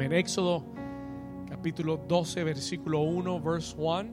En 0.00 0.14
Éxodo 0.14 0.64
capítulo 1.46 1.98
12, 2.08 2.42
versículo 2.42 3.00
1, 3.00 3.38
verse 3.42 3.74
1. 3.76 4.08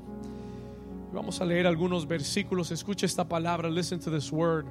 Vamos 1.13 1.39
a 1.39 1.45
leer 1.45 1.65
algunos 1.65 2.05
versículos. 2.05 2.71
Escucha 2.71 3.05
esta 3.05 3.25
palabra. 3.25 3.69
Listen 3.69 3.97
to 3.97 4.11
this 4.11 4.29
word. 4.29 4.65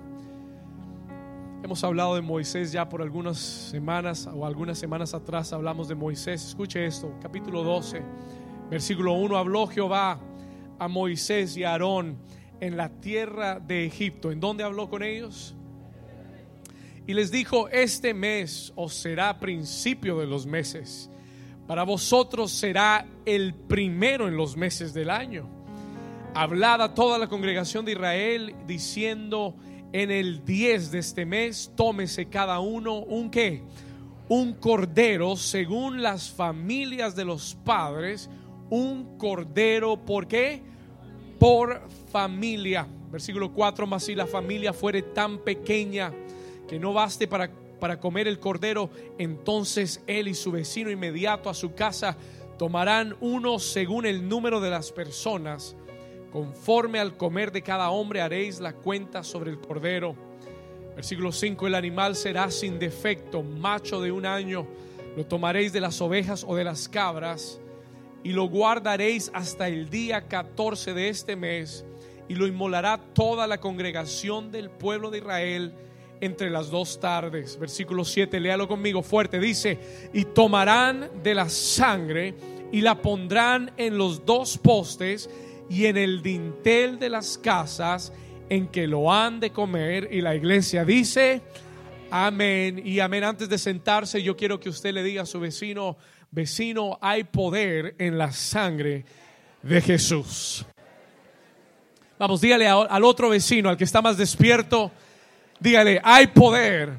Hemos 1.65 1.83
hablado 1.83 2.17
de 2.17 2.21
Moisés 2.21 2.71
ya 2.71 2.87
por 2.87 3.01
algunas 3.01 3.39
semanas 3.39 4.29
o 4.31 4.45
algunas 4.45 4.79
semanas 4.79 5.15
atrás 5.15 5.55
hablamos 5.55 5.89
de 5.89 5.95
Moisés. 5.95 6.49
Escuche 6.49 6.85
esto. 6.85 7.11
Capítulo 7.23 7.63
12, 7.63 8.03
versículo 8.69 9.15
1. 9.15 9.39
Habló 9.39 9.67
Jehová 9.69 10.21
a 10.79 10.87
Moisés 10.87 11.57
y 11.57 11.65
a 11.65 11.73
Aarón 11.73 12.19
en 12.61 12.77
la 12.77 12.91
tierra 12.91 13.59
de 13.59 13.87
Egipto. 13.87 14.31
¿En 14.31 14.39
dónde 14.39 14.65
habló 14.65 14.91
con 14.91 15.03
ellos? 15.03 15.56
Y 17.07 17.15
les 17.15 17.31
dijo, 17.31 17.69
este 17.69 18.15
mes 18.15 18.73
os 18.75 18.95
será 18.95 19.39
principio 19.39 20.19
de 20.19 20.27
los 20.27 20.45
meses. 20.45 21.09
Para 21.67 21.85
vosotros 21.85 22.51
será 22.51 23.07
el 23.25 23.55
primero 23.55 24.27
en 24.27 24.37
los 24.37 24.57
meses 24.57 24.93
del 24.93 25.11
año. 25.11 25.49
Hablad 26.35 26.83
a 26.83 26.95
toda 26.95 27.19
la 27.19 27.29
congregación 27.29 27.85
de 27.85 27.93
Israel 27.93 28.55
diciendo, 28.67 29.55
en 29.93 30.11
el 30.11 30.45
10 30.45 30.91
de 30.91 30.99
este 30.99 31.25
mes 31.25 31.73
tómese 31.77 32.27
cada 32.27 32.59
uno 32.59 32.99
un 32.99 33.31
qué? 33.31 33.63
Un 34.29 34.55
cordero 34.55 35.37
según 35.37 36.03
las 36.03 36.31
familias 36.31 37.15
de 37.15 37.25
los 37.25 37.55
padres, 37.65 38.29
un 38.69 39.17
cordero, 39.17 40.05
¿por 40.05 40.27
qué? 40.27 40.61
Por 41.39 41.89
familia. 42.11 42.87
Versículo 43.13 43.53
4, 43.53 43.87
más 43.87 44.03
si 44.03 44.17
la 44.17 44.27
familia 44.27 44.73
fuere 44.73 45.03
tan 45.03 45.39
pequeña 45.39 46.13
que 46.69 46.79
no 46.79 46.93
baste 46.93 47.29
para, 47.29 47.51
para 47.81 48.01
comer 48.01 48.29
el 48.29 48.39
cordero, 48.39 48.91
entonces 49.19 50.03
él 50.07 50.29
y 50.29 50.35
su 50.35 50.53
vecino 50.53 50.91
inmediato 50.91 51.51
a 51.51 51.55
su 51.55 51.75
casa 51.75 52.17
tomarán 52.59 53.17
uno 53.21 53.59
según 53.59 54.07
el 54.07 54.29
número 54.29 54.61
de 54.61 54.71
las 54.71 54.93
personas. 54.93 55.77
Conforme 56.33 56.99
al 56.99 57.17
comer 57.17 57.53
de 57.53 57.63
cada 57.63 57.91
hombre 57.91 58.21
haréis 58.21 58.61
la 58.61 58.73
cuenta 58.73 59.23
sobre 59.23 59.51
el 59.51 59.61
cordero. 59.61 60.17
Versículo 60.95 61.33
5, 61.33 61.67
el 61.67 61.75
animal 61.75 62.17
será 62.17 62.51
sin 62.51 62.79
defecto, 62.79 63.43
macho 63.43 64.01
de 64.01 64.11
un 64.11 64.27
año. 64.27 64.67
Lo 65.17 65.27
tomaréis 65.27 65.73
de 65.73 65.81
las 65.81 66.01
ovejas 66.01 66.45
o 66.47 66.57
de 66.57 66.65
las 66.65 66.89
cabras 66.89 67.61
y 68.23 68.33
lo 68.33 68.49
guardaréis 68.49 69.31
hasta 69.35 69.69
el 69.69 69.89
día 69.89 70.27
14 70.27 70.95
de 70.95 71.09
este 71.09 71.37
mes 71.37 71.85
y 72.29 72.35
lo 72.35 72.47
inmolará 72.47 72.99
toda 73.15 73.47
la 73.47 73.59
congregación 73.59 74.51
del 74.51 74.69
pueblo 74.69 75.11
de 75.11 75.19
Israel 75.19 75.75
entre 76.21 76.51
las 76.51 76.71
dos 76.71 77.01
tardes. 77.01 77.59
Versículo 77.59 78.05
7, 78.05 78.41
léalo 78.41 78.69
conmigo 78.69 79.03
fuerte. 79.03 79.39
Dice, 79.39 79.79
y 80.13 80.25
tomarán 80.25 81.11
de 81.23 81.35
la 81.35 81.49
sangre 81.49 82.35
y 82.73 82.81
la 82.81 83.01
pondrán 83.01 83.73
en 83.77 83.99
los 83.99 84.25
dos 84.27 84.59
postes 84.59 85.31
y 85.69 85.87
en 85.87 85.97
el 85.97 86.23
dintel 86.23 86.99
de 86.99 87.11
las 87.11 87.39
casas 87.39 88.13
en 88.49 88.69
que 88.69 88.87
lo 88.87 89.13
han 89.13 89.41
de 89.41 89.51
comer. 89.51 90.09
Y 90.11 90.21
la 90.21 90.35
iglesia 90.35 90.85
dice, 90.85 91.43
amén 92.11 92.81
y 92.85 93.01
amén. 93.01 93.25
Antes 93.25 93.49
de 93.49 93.59
sentarse, 93.59 94.23
yo 94.23 94.37
quiero 94.37 94.61
que 94.61 94.69
usted 94.69 94.93
le 94.93 95.03
diga 95.03 95.23
a 95.23 95.27
su 95.27 95.41
vecino, 95.41 95.97
vecino, 96.31 96.99
hay 97.01 97.25
poder 97.25 97.95
en 97.99 98.19
la 98.19 98.33
sangre 98.33 99.05
de 99.63 99.81
Jesús. 99.81 100.67
Vamos, 102.19 102.41
dígale 102.41 102.67
al 102.67 103.05
otro 103.05 103.29
vecino, 103.29 103.69
al 103.69 103.77
que 103.77 103.85
está 103.85 104.01
más 104.01 104.17
despierto, 104.17 104.91
dígale, 105.61 106.01
hay 106.03 106.27
poder 106.29 106.99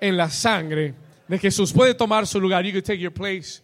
en 0.00 0.16
la 0.16 0.30
sangre 0.30 0.94
de 1.28 1.38
Jesús. 1.38 1.72
Puede 1.72 1.94
tomar 1.94 2.26
su 2.26 2.40
lugar. 2.40 2.64
You 2.64 2.72
can 2.72 2.82
take 2.82 2.98
your 3.00 3.12
place. 3.12 3.62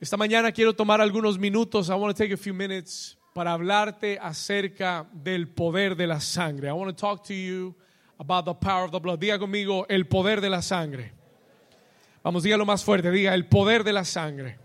Esta 0.00 0.16
mañana 0.16 0.52
quiero 0.52 0.74
tomar 0.74 1.00
algunos 1.00 1.38
minutos. 1.38 1.88
I 1.88 1.94
want 1.94 2.16
to 2.16 2.22
take 2.22 2.32
a 2.32 2.36
few 2.36 2.54
minutes 2.54 3.16
para 3.34 3.52
hablarte 3.52 4.18
acerca 4.20 5.06
del 5.12 5.48
poder 5.48 5.96
de 5.96 6.06
la 6.06 6.20
sangre. 6.20 6.68
I 6.68 6.72
want 6.72 6.96
to 6.96 7.00
talk 7.00 7.24
to 7.24 7.34
you 7.34 7.74
about 8.18 8.44
the 8.44 8.54
power 8.54 8.84
of 8.84 8.92
the 8.92 9.00
blood. 9.00 9.18
Diga 9.18 9.38
conmigo 9.38 9.86
el 9.88 10.06
poder 10.06 10.40
de 10.40 10.50
la 10.50 10.62
sangre. 10.62 11.12
Vamos, 12.22 12.42
dígalo 12.42 12.64
más 12.64 12.84
fuerte. 12.84 13.10
Diga 13.10 13.34
el 13.34 13.46
poder 13.46 13.84
de 13.84 13.92
la 13.92 14.04
sangre. 14.04 14.58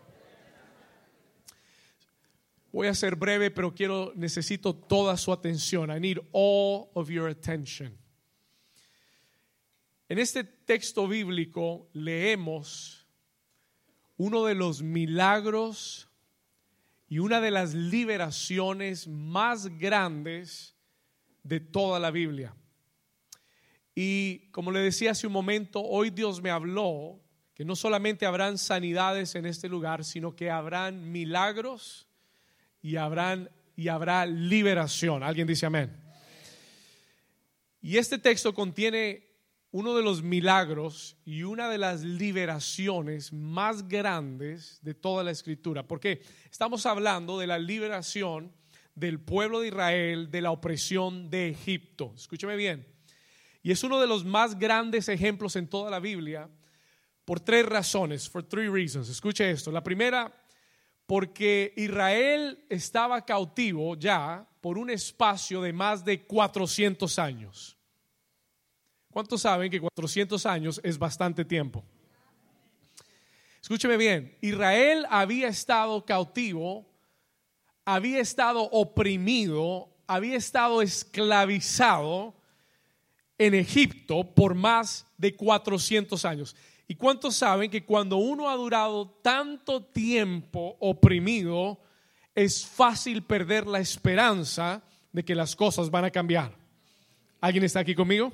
Voy 2.71 2.87
a 2.87 2.93
ser 2.93 3.15
breve, 3.15 3.49
pero 3.49 3.73
quiero 3.73 4.13
necesito 4.15 4.75
toda 4.75 5.17
su 5.17 5.31
atención. 5.31 5.89
I 5.89 5.99
need 5.99 6.19
all 6.31 6.89
of 6.93 7.09
your 7.09 7.27
attention. 7.27 7.97
En 10.09 10.17
este 10.17 10.43
texto 10.43 11.07
bíblico 11.07 11.87
leemos 11.93 13.05
uno 14.17 14.43
de 14.43 14.55
los 14.55 14.81
milagros 14.81 16.09
y 17.07 17.19
una 17.19 17.39
de 17.39 17.51
las 17.51 17.75
liberaciones 17.75 19.07
más 19.07 19.67
grandes 19.77 20.75
de 21.43 21.59
toda 21.59 21.99
la 21.99 22.09
Biblia. 22.09 22.55
Y 23.93 24.49
como 24.51 24.71
le 24.71 24.79
decía 24.79 25.11
hace 25.11 25.27
un 25.27 25.33
momento, 25.33 25.79
hoy 25.79 26.09
Dios 26.09 26.41
me 26.41 26.49
habló 26.49 27.21
que 27.53 27.63
no 27.63 27.75
solamente 27.75 28.25
habrán 28.25 28.57
sanidades 28.57 29.35
en 29.35 29.45
este 29.45 29.69
lugar, 29.69 30.03
sino 30.03 30.35
que 30.35 30.49
habrán 30.49 31.11
milagros 31.11 32.07
y 32.81 32.95
habrán 32.95 33.51
y 33.75 33.89
habrá 33.89 34.25
liberación. 34.25 35.21
¿Alguien 35.21 35.45
dice 35.45 35.67
amén? 35.67 35.95
Y 37.79 37.97
este 37.97 38.17
texto 38.17 38.55
contiene 38.55 39.28
uno 39.71 39.95
de 39.95 40.03
los 40.03 40.23
milagros 40.23 41.17
y 41.25 41.43
una 41.43 41.69
de 41.69 41.77
las 41.77 42.01
liberaciones 42.01 43.31
más 43.31 43.87
grandes 43.87 44.79
de 44.81 44.95
toda 44.95 45.23
la 45.23 45.31
escritura. 45.31 45.87
Porque 45.87 46.21
estamos 46.51 46.85
hablando 46.85 47.37
de 47.37 47.47
la 47.47 47.59
liberación 47.59 48.51
del 48.95 49.19
pueblo 49.19 49.61
de 49.61 49.67
Israel 49.67 50.31
de 50.31 50.41
la 50.41 50.51
opresión 50.51 51.29
de 51.29 51.49
Egipto. 51.49 52.13
Escúcheme 52.15 52.55
bien. 52.55 52.87
Y 53.61 53.71
es 53.71 53.83
uno 53.83 53.99
de 53.99 54.07
los 54.07 54.25
más 54.25 54.57
grandes 54.57 55.07
ejemplos 55.09 55.55
en 55.55 55.67
toda 55.67 55.91
la 55.91 55.99
Biblia 55.99 56.49
por 57.23 57.39
tres 57.39 57.65
razones, 57.65 58.27
for 58.27 58.43
three 58.43 58.69
reasons. 58.69 59.07
Escuche 59.07 59.51
esto. 59.51 59.71
La 59.71 59.83
primera, 59.83 60.33
porque 61.05 61.73
Israel 61.77 62.65
estaba 62.69 63.23
cautivo 63.23 63.95
ya 63.95 64.47
por 64.61 64.77
un 64.77 64.89
espacio 64.89 65.61
de 65.61 65.73
más 65.73 66.03
de 66.03 66.25
400 66.25 67.19
años. 67.19 67.78
¿Cuántos 69.19 69.41
saben 69.41 69.69
que 69.69 69.81
400 69.81 70.45
años 70.45 70.79
es 70.81 70.97
bastante 70.97 71.43
tiempo? 71.43 71.83
Escúcheme 73.61 73.97
bien, 73.97 74.37
Israel 74.39 75.05
había 75.09 75.49
estado 75.49 76.05
cautivo, 76.05 76.89
había 77.83 78.21
estado 78.21 78.61
oprimido, 78.61 79.89
había 80.07 80.37
estado 80.37 80.81
esclavizado 80.81 82.33
en 83.37 83.55
Egipto 83.55 84.23
por 84.23 84.55
más 84.55 85.05
de 85.17 85.35
400 85.35 86.23
años. 86.23 86.55
¿Y 86.87 86.95
cuántos 86.95 87.35
saben 87.35 87.69
que 87.69 87.83
cuando 87.83 88.15
uno 88.15 88.49
ha 88.49 88.55
durado 88.55 89.19
tanto 89.21 89.83
tiempo 89.83 90.77
oprimido, 90.79 91.77
es 92.33 92.65
fácil 92.65 93.21
perder 93.23 93.67
la 93.67 93.81
esperanza 93.81 94.81
de 95.11 95.25
que 95.25 95.35
las 95.35 95.57
cosas 95.57 95.89
van 95.89 96.05
a 96.05 96.09
cambiar? 96.09 96.55
¿Alguien 97.41 97.65
está 97.65 97.81
aquí 97.81 97.93
conmigo? 97.93 98.31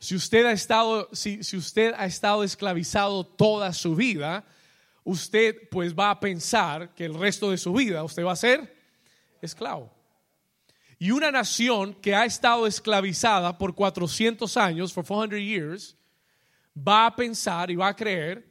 Si 0.00 0.16
usted 0.16 0.46
ha 0.46 0.52
estado, 0.52 1.10
si, 1.12 1.44
si 1.44 1.58
usted 1.58 1.92
ha 1.94 2.06
estado 2.06 2.42
esclavizado 2.42 3.24
toda 3.24 3.72
su 3.74 3.94
vida, 3.94 4.46
usted 5.04 5.68
pues 5.70 5.94
va 5.94 6.10
a 6.10 6.18
pensar 6.18 6.94
que 6.94 7.04
el 7.04 7.14
resto 7.14 7.50
de 7.50 7.58
su 7.58 7.74
vida 7.74 8.02
usted 8.02 8.24
va 8.24 8.32
a 8.32 8.36
ser 8.36 8.74
esclavo. 9.42 9.92
Y 10.98 11.10
una 11.10 11.30
nación 11.30 11.94
que 11.94 12.14
ha 12.14 12.24
estado 12.24 12.66
esclavizada 12.66 13.58
por 13.58 13.74
400 13.74 14.56
años, 14.56 14.92
for 14.92 15.04
400 15.04 15.38
years, 15.38 15.96
va 16.76 17.04
a 17.04 17.14
pensar 17.14 17.70
y 17.70 17.76
va 17.76 17.88
a 17.88 17.96
creer 17.96 18.48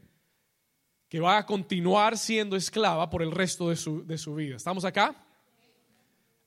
que 1.08 1.20
va 1.20 1.40
a 1.40 1.46
continuar 1.48 2.16
siendo 2.16 2.56
esclava 2.56 3.10
por 3.10 3.24
el 3.24 3.31
resto 3.31 3.69
de 3.69 3.75
su, 3.75 4.06
de 4.06 4.19
su 4.19 4.36
vida. 4.36 4.56
¿Estamos 4.56 4.86
acá? 4.86 5.16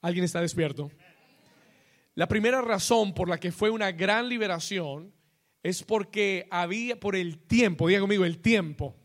¿Alguien 0.00 0.24
está 0.24 0.40
despierto? 0.40 0.92
La 2.14 2.28
primera 2.28 2.60
razón 2.60 3.14
por 3.14 3.28
la 3.28 3.40
que 3.40 3.52
fue 3.52 3.70
una 3.70 3.90
gran 3.90 4.28
liberación 4.28 5.14
es 5.62 5.82
porque 5.82 6.46
había 6.50 6.98
por 7.00 7.16
el 7.16 7.38
tiempo, 7.38 7.88
diga 7.88 8.00
conmigo, 8.00 8.24
el 8.24 8.40
tiempo. 8.40 8.96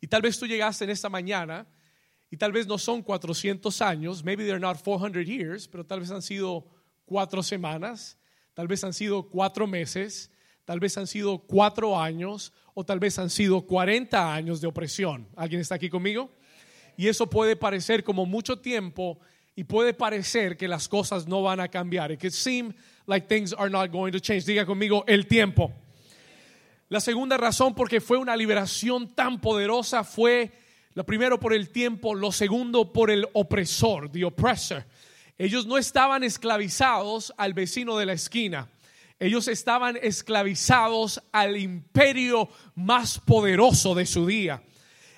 Y 0.00 0.06
tal 0.06 0.22
vez 0.22 0.38
tú 0.38 0.46
llegaste 0.46 0.84
en 0.84 0.90
esta 0.90 1.10
mañana 1.10 1.66
y 2.30 2.36
tal 2.38 2.50
vez 2.50 2.66
no 2.66 2.78
son 2.78 3.02
400 3.02 3.82
años, 3.82 4.24
maybe 4.24 4.44
they're 4.44 4.58
not 4.58 4.82
400 4.82 5.26
years, 5.26 5.68
pero 5.68 5.84
tal 5.84 6.00
vez 6.00 6.10
han 6.10 6.22
sido 6.22 6.66
cuatro 7.04 7.42
semanas, 7.42 8.18
tal 8.54 8.68
vez 8.68 8.82
han 8.84 8.94
sido 8.94 9.28
cuatro 9.28 9.66
meses, 9.66 10.30
tal 10.64 10.80
vez 10.80 10.96
han 10.96 11.06
sido 11.06 11.38
cuatro 11.38 12.00
años 12.00 12.54
o 12.72 12.84
tal 12.84 13.00
vez 13.00 13.18
han 13.18 13.28
sido 13.28 13.66
40 13.66 14.32
años 14.32 14.62
de 14.62 14.66
opresión. 14.66 15.28
¿Alguien 15.36 15.60
está 15.60 15.74
aquí 15.74 15.90
conmigo? 15.90 16.32
Y 16.96 17.08
eso 17.08 17.28
puede 17.28 17.54
parecer 17.54 18.02
como 18.02 18.24
mucho 18.24 18.58
tiempo 18.58 19.20
y 19.54 19.64
puede 19.64 19.92
parecer 19.94 20.56
que 20.56 20.68
las 20.68 20.88
cosas 20.88 21.26
no 21.26 21.42
van 21.42 21.60
a 21.60 21.68
cambiar. 21.68 22.10
It 22.10 22.20
could 22.20 22.32
seem 22.32 22.72
like 23.06 23.26
things 23.26 23.52
are 23.52 23.70
not 23.70 23.90
going 23.90 24.12
to 24.12 24.20
change. 24.20 24.44
Diga 24.44 24.64
conmigo 24.64 25.04
el 25.06 25.26
tiempo. 25.26 25.72
La 26.88 27.00
segunda 27.00 27.36
razón 27.36 27.74
porque 27.74 28.00
fue 28.00 28.18
una 28.18 28.36
liberación 28.36 29.14
tan 29.14 29.40
poderosa 29.40 30.04
fue, 30.04 30.52
lo 30.94 31.04
primero 31.04 31.40
por 31.40 31.54
el 31.54 31.70
tiempo, 31.70 32.14
lo 32.14 32.32
segundo 32.32 32.92
por 32.92 33.10
el 33.10 33.26
opresor, 33.32 34.10
the 34.10 34.24
oppressor. 34.24 34.84
Ellos 35.38 35.66
no 35.66 35.78
estaban 35.78 36.22
esclavizados 36.22 37.32
al 37.36 37.54
vecino 37.54 37.96
de 37.96 38.06
la 38.06 38.12
esquina. 38.12 38.68
Ellos 39.18 39.48
estaban 39.48 39.98
esclavizados 40.02 41.22
al 41.32 41.56
imperio 41.56 42.48
más 42.74 43.18
poderoso 43.18 43.94
de 43.94 44.04
su 44.04 44.26
día. 44.26 44.62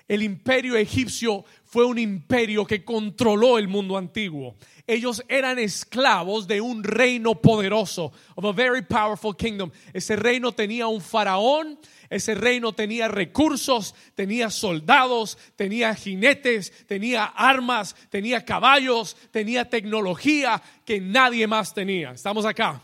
El 0.06 0.22
imperio 0.22 0.76
egipcio 0.76 1.44
fue 1.64 1.86
un 1.86 1.98
imperio 1.98 2.66
que 2.66 2.84
controló 2.84 3.58
el 3.58 3.68
mundo 3.68 3.96
antiguo. 3.96 4.56
Ellos 4.86 5.24
eran 5.28 5.58
esclavos 5.58 6.46
de 6.46 6.60
un 6.60 6.84
reino 6.84 7.40
poderoso, 7.40 8.12
of 8.34 8.44
a 8.44 8.52
very 8.52 8.82
powerful 8.82 9.34
kingdom. 9.34 9.70
Ese 9.94 10.14
reino 10.14 10.52
tenía 10.52 10.86
un 10.88 11.00
faraón, 11.00 11.78
ese 12.10 12.34
reino 12.34 12.74
tenía 12.74 13.08
recursos, 13.08 13.94
tenía 14.14 14.50
soldados, 14.50 15.38
tenía 15.56 15.94
jinetes, 15.94 16.86
tenía 16.86 17.24
armas, 17.24 17.96
tenía 18.10 18.44
caballos, 18.44 19.16
tenía 19.30 19.70
tecnología 19.70 20.62
que 20.84 21.00
nadie 21.00 21.46
más 21.46 21.72
tenía. 21.72 22.10
Estamos 22.10 22.44
acá. 22.44 22.82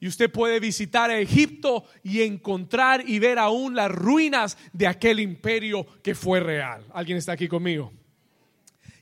Y 0.00 0.08
usted 0.08 0.32
puede 0.32 0.60
visitar 0.60 1.10
Egipto 1.10 1.84
y 2.02 2.22
encontrar 2.22 3.06
y 3.06 3.18
ver 3.18 3.38
aún 3.38 3.74
las 3.74 3.90
ruinas 3.90 4.56
de 4.72 4.86
aquel 4.86 5.20
imperio 5.20 5.86
que 6.02 6.14
fue 6.14 6.40
real. 6.40 6.86
¿Alguien 6.94 7.18
está 7.18 7.32
aquí 7.32 7.48
conmigo? 7.48 7.92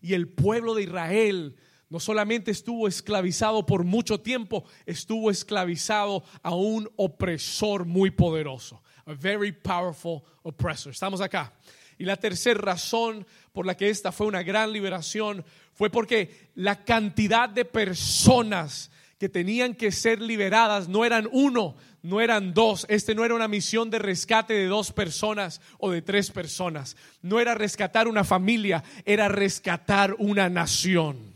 Y 0.03 0.15
el 0.15 0.29
pueblo 0.29 0.75
de 0.75 0.83
Israel 0.83 1.57
no 1.89 2.01
solamente 2.01 2.51
estuvo 2.51 2.89
esclavizado 2.89 3.65
por 3.65 3.85
mucho 3.85 4.21
tiempo, 4.21 4.65
estuvo 4.87 5.31
esclavizado 5.31 6.25
a 6.43 6.55
un 6.55 6.91
opresor 6.97 7.85
muy 7.85 8.11
poderoso. 8.11 8.83
A 9.07 9.15
very 9.15 9.53
powerful 9.53 10.23
oppressor. 10.43 10.93
Estamos 10.93 11.21
acá. 11.21 11.55
Y 11.97 12.05
la 12.05 12.17
tercera 12.17 12.61
razón 12.61 13.27
por 13.53 13.67
la 13.67 13.77
que 13.77 13.89
esta 13.89 14.13
fue 14.13 14.27
una 14.27 14.43
gran 14.43 14.73
liberación 14.73 15.45
fue 15.73 15.91
porque 15.91 16.51
la 16.57 16.85
cantidad 16.85 17.49
de 17.49 17.65
personas 17.65 18.91
que 19.19 19.29
tenían 19.29 19.75
que 19.75 19.91
ser 19.91 20.21
liberadas 20.23 20.89
no 20.89 21.05
eran 21.05 21.29
uno, 21.33 21.77
no 22.03 22.21
eran 22.21 22.55
dos. 22.55 22.87
Este 22.89 23.15
no 23.15 23.25
era 23.25 23.35
una 23.35 23.49
misión 23.49 23.91
de 23.91 23.99
rescate 23.99 24.55
de 24.55 24.67
dos 24.67 24.93
personas 24.93 25.61
o 25.79 25.91
de 25.91 26.03
tres 26.03 26.31
personas. 26.31 26.97
No 27.21 27.41
era 27.41 27.55
rescatar 27.55 28.07
una 28.07 28.23
familia, 28.23 28.85
era 29.05 29.29
rescatar 29.29 30.15
una 30.19 30.49
nación. 30.49 31.35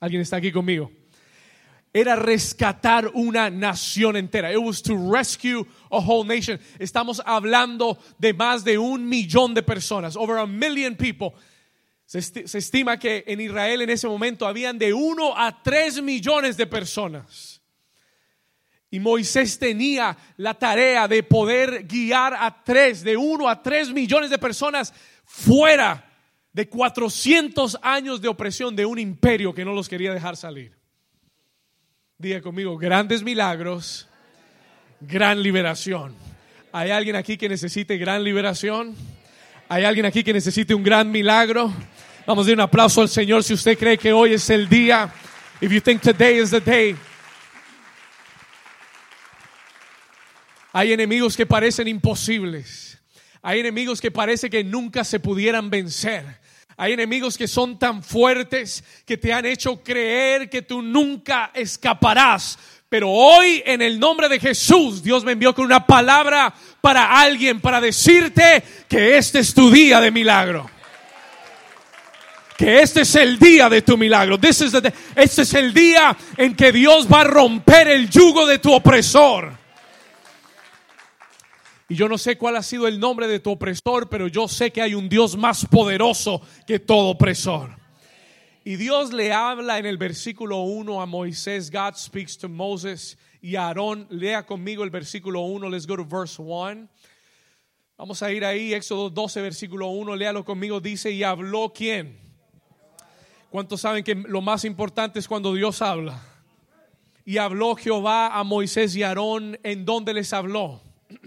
¿Alguien 0.00 0.22
está 0.22 0.36
aquí 0.36 0.50
conmigo? 0.50 0.90
Era 1.92 2.16
rescatar 2.16 3.10
una 3.12 3.50
nación 3.50 4.16
entera. 4.16 4.50
It 4.50 4.58
was 4.58 4.82
to 4.82 4.96
rescue 5.12 5.66
a 5.90 5.98
whole 5.98 6.26
nation. 6.26 6.58
Estamos 6.78 7.20
hablando 7.26 7.98
de 8.18 8.32
más 8.32 8.64
de 8.64 8.78
un 8.78 9.06
millón 9.06 9.52
de 9.52 9.62
personas, 9.62 10.16
over 10.16 10.38
a 10.38 10.46
million 10.46 10.94
people 10.96 11.34
se, 12.18 12.58
estima 12.58 12.98
que 12.98 13.22
en 13.28 13.40
Israel 13.40 13.82
en 13.82 13.90
ese 13.90 14.08
momento 14.08 14.44
habían 14.44 14.76
de 14.76 14.92
uno 14.92 15.32
a 15.38 15.62
tres 15.62 16.02
millones 16.02 16.56
de 16.56 16.66
personas. 16.66 17.62
Y 18.90 18.98
Moisés 18.98 19.60
tenía 19.60 20.18
la 20.36 20.54
tarea 20.54 21.06
de 21.06 21.22
poder 21.22 21.86
guiar 21.86 22.34
a 22.34 22.64
tres, 22.64 23.04
de 23.04 23.16
uno 23.16 23.48
a 23.48 23.62
tres 23.62 23.90
millones 23.90 24.28
de 24.28 24.38
personas 24.38 24.92
fuera 25.24 26.04
de 26.52 26.68
400 26.68 27.78
años 27.80 28.20
de 28.20 28.26
opresión 28.26 28.74
de 28.74 28.84
un 28.84 28.98
imperio 28.98 29.54
que 29.54 29.64
no 29.64 29.72
los 29.72 29.88
quería 29.88 30.12
dejar 30.12 30.36
salir. 30.36 30.76
Diga 32.18 32.40
conmigo, 32.40 32.76
grandes 32.76 33.22
milagros, 33.22 34.08
gran 35.00 35.40
liberación. 35.40 36.16
¿Hay 36.72 36.90
alguien 36.90 37.14
aquí 37.14 37.36
que 37.36 37.48
necesite 37.48 37.96
gran 37.98 38.24
liberación? 38.24 38.96
¿Hay 39.68 39.84
alguien 39.84 40.06
aquí 40.06 40.24
que 40.24 40.32
necesite 40.32 40.74
un 40.74 40.82
gran 40.82 41.12
milagro? 41.12 41.72
Vamos 42.26 42.46
a 42.46 42.50
dar 42.50 42.56
un 42.56 42.60
aplauso 42.60 43.00
al 43.00 43.08
Señor 43.08 43.42
si 43.42 43.54
usted 43.54 43.78
cree 43.78 43.96
que 43.96 44.12
hoy 44.12 44.34
es 44.34 44.50
el 44.50 44.68
día. 44.68 45.10
If 45.60 45.72
you 45.72 45.80
think 45.80 46.02
today 46.02 46.38
is 46.38 46.50
the 46.50 46.60
day. 46.60 46.94
Hay 50.72 50.92
enemigos 50.92 51.36
que 51.36 51.46
parecen 51.46 51.88
imposibles. 51.88 52.98
Hay 53.42 53.60
enemigos 53.60 54.00
que 54.00 54.10
parece 54.10 54.50
que 54.50 54.62
nunca 54.62 55.02
se 55.02 55.18
pudieran 55.18 55.70
vencer. 55.70 56.38
Hay 56.76 56.92
enemigos 56.92 57.38
que 57.38 57.48
son 57.48 57.78
tan 57.78 58.02
fuertes 58.02 58.84
que 59.06 59.16
te 59.16 59.32
han 59.32 59.46
hecho 59.46 59.82
creer 59.82 60.50
que 60.50 60.62
tú 60.62 60.82
nunca 60.82 61.50
escaparás. 61.54 62.58
Pero 62.88 63.10
hoy 63.10 63.62
en 63.64 63.80
el 63.80 63.98
nombre 63.98 64.28
de 64.28 64.38
Jesús, 64.38 65.02
Dios 65.02 65.24
me 65.24 65.32
envió 65.32 65.54
con 65.54 65.64
una 65.64 65.86
palabra 65.86 66.52
para 66.82 67.20
alguien, 67.20 67.60
para 67.60 67.80
decirte 67.80 68.62
que 68.88 69.16
este 69.16 69.38
es 69.38 69.54
tu 69.54 69.70
día 69.70 70.00
de 70.00 70.10
milagro 70.10 70.70
que 72.60 72.82
este 72.82 73.00
es 73.00 73.14
el 73.14 73.38
día 73.38 73.70
de 73.70 73.80
tu 73.80 73.96
milagro. 73.96 74.38
este 74.38 75.42
es 75.42 75.54
el 75.54 75.72
día 75.72 76.14
en 76.36 76.54
que 76.54 76.70
Dios 76.70 77.08
va 77.10 77.22
a 77.22 77.24
romper 77.24 77.88
el 77.88 78.10
yugo 78.10 78.46
de 78.46 78.58
tu 78.58 78.74
opresor. 78.74 79.54
Y 81.88 81.94
yo 81.94 82.06
no 82.06 82.18
sé 82.18 82.36
cuál 82.36 82.56
ha 82.56 82.62
sido 82.62 82.86
el 82.86 83.00
nombre 83.00 83.28
de 83.28 83.40
tu 83.40 83.52
opresor, 83.52 84.10
pero 84.10 84.28
yo 84.28 84.46
sé 84.46 84.70
que 84.70 84.82
hay 84.82 84.94
un 84.94 85.08
Dios 85.08 85.38
más 85.38 85.64
poderoso 85.64 86.42
que 86.66 86.78
todo 86.78 87.08
opresor. 87.08 87.78
Y 88.62 88.76
Dios 88.76 89.14
le 89.14 89.32
habla 89.32 89.78
en 89.78 89.86
el 89.86 89.96
versículo 89.96 90.58
1 90.58 91.00
a 91.00 91.06
Moisés. 91.06 91.70
God 91.70 91.94
speaks 91.96 92.36
to 92.36 92.50
Moses 92.50 93.16
y 93.40 93.56
Aarón. 93.56 94.06
Lea 94.10 94.44
conmigo 94.44 94.84
el 94.84 94.90
versículo 94.90 95.40
1. 95.40 95.66
Let's 95.70 95.86
go 95.86 95.96
to 95.96 96.04
verse 96.04 96.36
1. 96.42 96.88
Vamos 97.96 98.22
a 98.22 98.30
ir 98.30 98.44
ahí, 98.44 98.74
Éxodo 98.74 99.08
12, 99.08 99.40
versículo 99.40 99.86
1. 99.88 100.14
Léalo 100.14 100.44
conmigo. 100.44 100.78
Dice, 100.78 101.10
y 101.10 101.22
habló 101.22 101.72
quién? 101.74 102.29
¿Cuántos 103.50 103.80
saben 103.80 104.04
que 104.04 104.14
lo 104.14 104.40
más 104.40 104.64
importante 104.64 105.18
es 105.18 105.26
cuando 105.26 105.52
Dios 105.52 105.82
habla? 105.82 106.22
Y 107.24 107.38
habló 107.38 107.74
Jehová 107.74 108.38
a 108.38 108.44
Moisés 108.44 108.94
y 108.94 109.02
Aarón, 109.02 109.58
¿en 109.64 109.84
dónde 109.84 110.14
les 110.14 110.32
habló? 110.32 110.80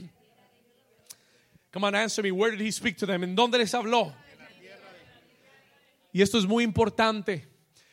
Come 1.73 1.87
on, 1.87 1.95
answer 1.95 2.23
me. 2.23 2.31
Where 2.31 2.55
did 2.55 2.65
he 2.65 2.71
speak 2.71 2.95
to 2.97 3.05
them? 3.05 3.23
¿En 3.23 3.35
dónde 3.35 3.57
les 3.57 3.73
habló? 3.73 4.13
Y 6.13 6.21
esto 6.21 6.37
es 6.37 6.45
muy 6.45 6.63
importante, 6.63 7.45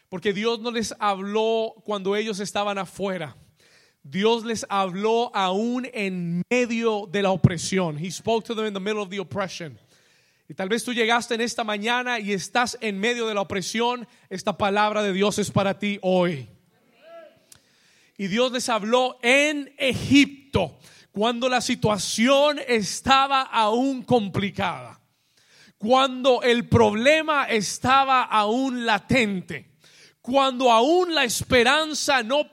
porque 0.09 0.33
Dios 0.33 0.61
no 0.61 0.71
les 0.71 0.95
habló 1.01 1.75
cuando 1.85 2.15
ellos 2.15 2.39
estaban 2.39 2.79
afuera. 2.79 3.35
Dios 4.05 4.45
les 4.45 4.65
habló 4.69 5.35
aún 5.35 5.89
en 5.93 6.43
medio 6.49 7.09
de 7.11 7.23
la 7.23 7.33
opresión. 7.33 7.99
He 7.99 8.11
spoke 8.13 8.47
to 8.47 8.55
them 8.55 8.67
in 8.67 8.75
the 8.75 8.81
middle 8.81 9.03
of 9.03 9.11
the 9.11 9.19
oppression. 9.19 9.77
Y 10.51 10.55
tal 10.55 10.69
vez 10.69 10.83
tú 10.83 10.93
llegaste 10.93 11.37
en 11.37 11.43
esta 11.43 11.63
mañana 11.63 12.19
y 12.19 12.33
estás 12.33 12.77
en 12.81 12.99
medio 12.99 13.29
de 13.29 13.35
la 13.35 13.41
opresión. 13.41 14.09
Esta 14.29 14.59
palabra 14.59 15.01
de 15.01 15.13
Dios 15.13 15.39
es 15.39 15.49
para 15.53 15.79
ti 15.79 16.01
hoy. 16.03 16.49
Y 18.19 18.27
Dios 18.27 18.51
les 18.51 18.69
habló 18.69 19.21
en 19.23 19.73
Egipto 19.79 20.77
cuando 21.13 21.49
la 21.49 21.61
situación 21.61 22.59
estaba 22.67 23.43
aún 23.43 24.03
complicada. 24.03 25.01
Cuando 25.79 26.43
el 26.43 26.69
problema 26.69 27.45
estaba 27.45 28.25
aún 28.25 28.85
latente 28.85 29.70
cuando 30.23 30.71
aún 30.71 31.15
la 31.15 31.25
esperanza 31.25 32.23
no, 32.23 32.47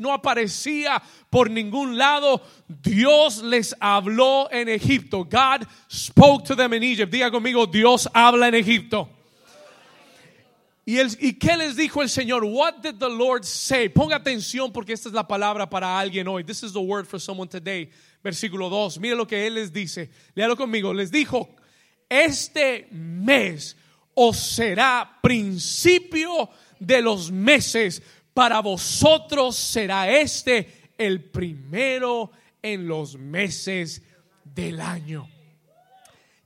no 0.00 0.12
aparecía 0.12 1.02
por 1.28 1.50
ningún 1.50 1.98
lado, 1.98 2.42
Dios 2.66 3.42
les 3.42 3.74
habló 3.80 4.50
en 4.50 4.68
Egipto. 4.68 5.24
God 5.24 5.66
spoke 5.90 6.44
to 6.46 6.56
them 6.56 6.72
in 6.72 6.82
Egypt. 6.82 7.12
Diga 7.12 7.30
conmigo, 7.30 7.66
Dios 7.66 8.08
habla 8.14 8.48
en 8.48 8.54
Egipto. 8.54 9.10
¿Y, 10.84 10.98
el, 10.98 11.16
¿Y 11.20 11.34
qué 11.34 11.56
les 11.56 11.76
dijo 11.76 12.02
el 12.02 12.08
Señor? 12.08 12.44
What 12.44 12.82
did 12.82 12.96
the 12.98 13.08
Lord 13.08 13.44
say? 13.44 13.88
Ponga 13.88 14.16
atención 14.16 14.72
porque 14.72 14.94
esta 14.94 15.08
es 15.08 15.14
la 15.14 15.28
palabra 15.28 15.68
para 15.68 15.98
alguien 15.98 16.26
hoy. 16.26 16.42
This 16.42 16.64
is 16.64 16.72
the 16.72 16.80
word 16.80 17.06
for 17.06 17.20
someone 17.20 17.48
today. 17.48 17.88
Versículo 18.24 18.68
2. 18.68 18.98
Mire 18.98 19.14
lo 19.14 19.26
que 19.26 19.46
Él 19.46 19.54
les 19.54 19.72
dice. 19.72 20.10
Léalo 20.34 20.56
conmigo. 20.56 20.92
Les 20.92 21.12
dijo, 21.12 21.54
este 22.08 22.88
mes 22.90 23.76
os 24.14 24.36
será 24.36 25.18
principio 25.22 26.50
de 26.86 27.02
los 27.02 27.30
meses, 27.30 28.02
para 28.34 28.60
vosotros 28.60 29.56
será 29.56 30.10
este 30.10 30.90
el 30.98 31.30
primero 31.30 32.30
en 32.62 32.86
los 32.86 33.16
meses 33.16 34.02
del 34.44 34.80
año. 34.80 35.28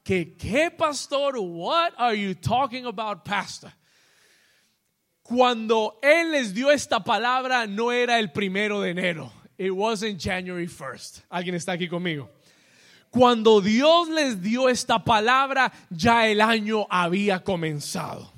¿Qué, 0.02 0.36
qué 0.36 0.70
pastor? 0.70 1.36
What 1.38 1.94
are 1.96 2.16
you 2.16 2.34
talking 2.34 2.86
about, 2.86 3.24
pastor? 3.24 3.72
Cuando 5.22 5.98
él 6.02 6.30
les 6.30 6.54
dio 6.54 6.70
esta 6.70 7.02
palabra 7.02 7.66
no 7.66 7.90
era 7.90 8.20
el 8.20 8.30
primero 8.30 8.80
de 8.80 8.90
enero. 8.90 9.32
It 9.58 9.72
wasn't 9.72 10.20
January 10.20 10.68
1st. 10.68 11.24
¿Alguien 11.28 11.56
está 11.56 11.72
aquí 11.72 11.88
conmigo? 11.88 12.30
Cuando 13.10 13.60
Dios 13.60 14.08
les 14.08 14.40
dio 14.40 14.68
esta 14.68 15.02
palabra, 15.02 15.72
ya 15.90 16.28
el 16.28 16.40
año 16.40 16.86
había 16.90 17.42
comenzado 17.42 18.35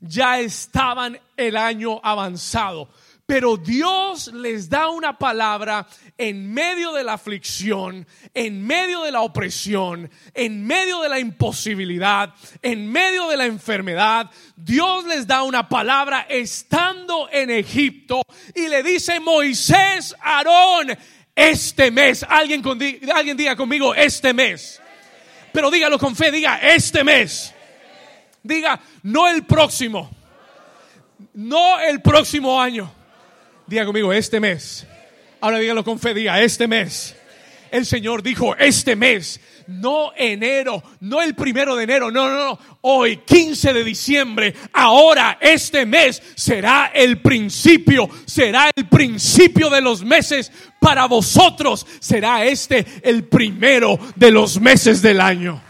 ya 0.00 0.40
estaban 0.40 1.18
el 1.36 1.56
año 1.56 2.00
avanzado. 2.02 2.88
Pero 3.28 3.58
Dios 3.58 4.32
les 4.32 4.70
da 4.70 4.88
una 4.88 5.18
palabra 5.18 5.86
en 6.16 6.50
medio 6.50 6.94
de 6.94 7.04
la 7.04 7.12
aflicción, 7.12 8.06
en 8.32 8.66
medio 8.66 9.02
de 9.02 9.12
la 9.12 9.20
opresión, 9.20 10.10
en 10.32 10.66
medio 10.66 11.02
de 11.02 11.10
la 11.10 11.18
imposibilidad, 11.18 12.32
en 12.62 12.90
medio 12.90 13.28
de 13.28 13.36
la 13.36 13.44
enfermedad. 13.44 14.30
Dios 14.56 15.04
les 15.04 15.26
da 15.26 15.42
una 15.42 15.68
palabra 15.68 16.24
estando 16.26 17.28
en 17.30 17.50
Egipto 17.50 18.22
y 18.54 18.66
le 18.66 18.82
dice 18.82 19.20
Moisés, 19.20 20.16
Aarón, 20.22 20.96
este 21.36 21.90
mes, 21.90 22.24
alguien, 22.26 22.62
alguien 23.14 23.36
diga 23.36 23.56
conmigo, 23.56 23.94
este 23.94 24.32
mes. 24.32 24.80
Pero 25.52 25.70
dígalo 25.70 25.98
con 25.98 26.16
fe, 26.16 26.30
diga, 26.30 26.60
este 26.62 27.04
mes. 27.04 27.54
Diga, 28.42 28.80
no 29.02 29.28
el 29.28 29.44
próximo. 29.44 30.10
No 31.34 31.80
el 31.80 32.00
próximo 32.00 32.60
año 32.60 32.92
Diga 33.68 33.84
conmigo, 33.84 34.14
este 34.14 34.40
mes. 34.40 34.86
Ahora 35.42 35.58
dígalo 35.58 35.84
con 35.84 35.98
fe, 35.98 36.14
diga, 36.14 36.40
este 36.40 36.66
mes. 36.66 37.14
El 37.70 37.84
Señor 37.84 38.22
dijo, 38.22 38.56
este 38.56 38.96
mes, 38.96 39.42
no 39.66 40.12
enero, 40.16 40.82
no 41.00 41.20
el 41.20 41.34
primero 41.34 41.76
de 41.76 41.84
enero, 41.84 42.10
no, 42.10 42.30
no, 42.30 42.44
no, 42.46 42.58
hoy, 42.80 43.18
15 43.18 43.74
de 43.74 43.84
diciembre, 43.84 44.54
ahora, 44.72 45.36
este 45.38 45.84
mes 45.84 46.22
será 46.34 46.90
el 46.94 47.20
principio, 47.20 48.08
será 48.24 48.70
el 48.74 48.88
principio 48.88 49.68
de 49.68 49.82
los 49.82 50.02
meses. 50.02 50.50
Para 50.80 51.04
vosotros 51.04 51.86
será 52.00 52.46
este 52.46 52.86
el 53.02 53.24
primero 53.24 53.98
de 54.16 54.30
los 54.30 54.58
meses 54.58 55.02
del 55.02 55.20
año. 55.20 55.67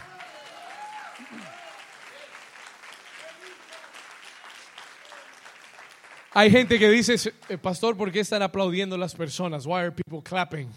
Hay 6.39 6.49
gente 6.49 6.79
que 6.79 6.89
dice, 6.89 7.33
eh, 7.49 7.57
pastor, 7.57 7.97
¿por 7.97 8.13
qué 8.13 8.21
están 8.21 8.41
aplaudiendo 8.41 8.97
las 8.97 9.13
personas? 9.13 9.65
Why 9.65 9.79
are 9.79 9.91
people 9.91 10.21
clapping? 10.23 10.69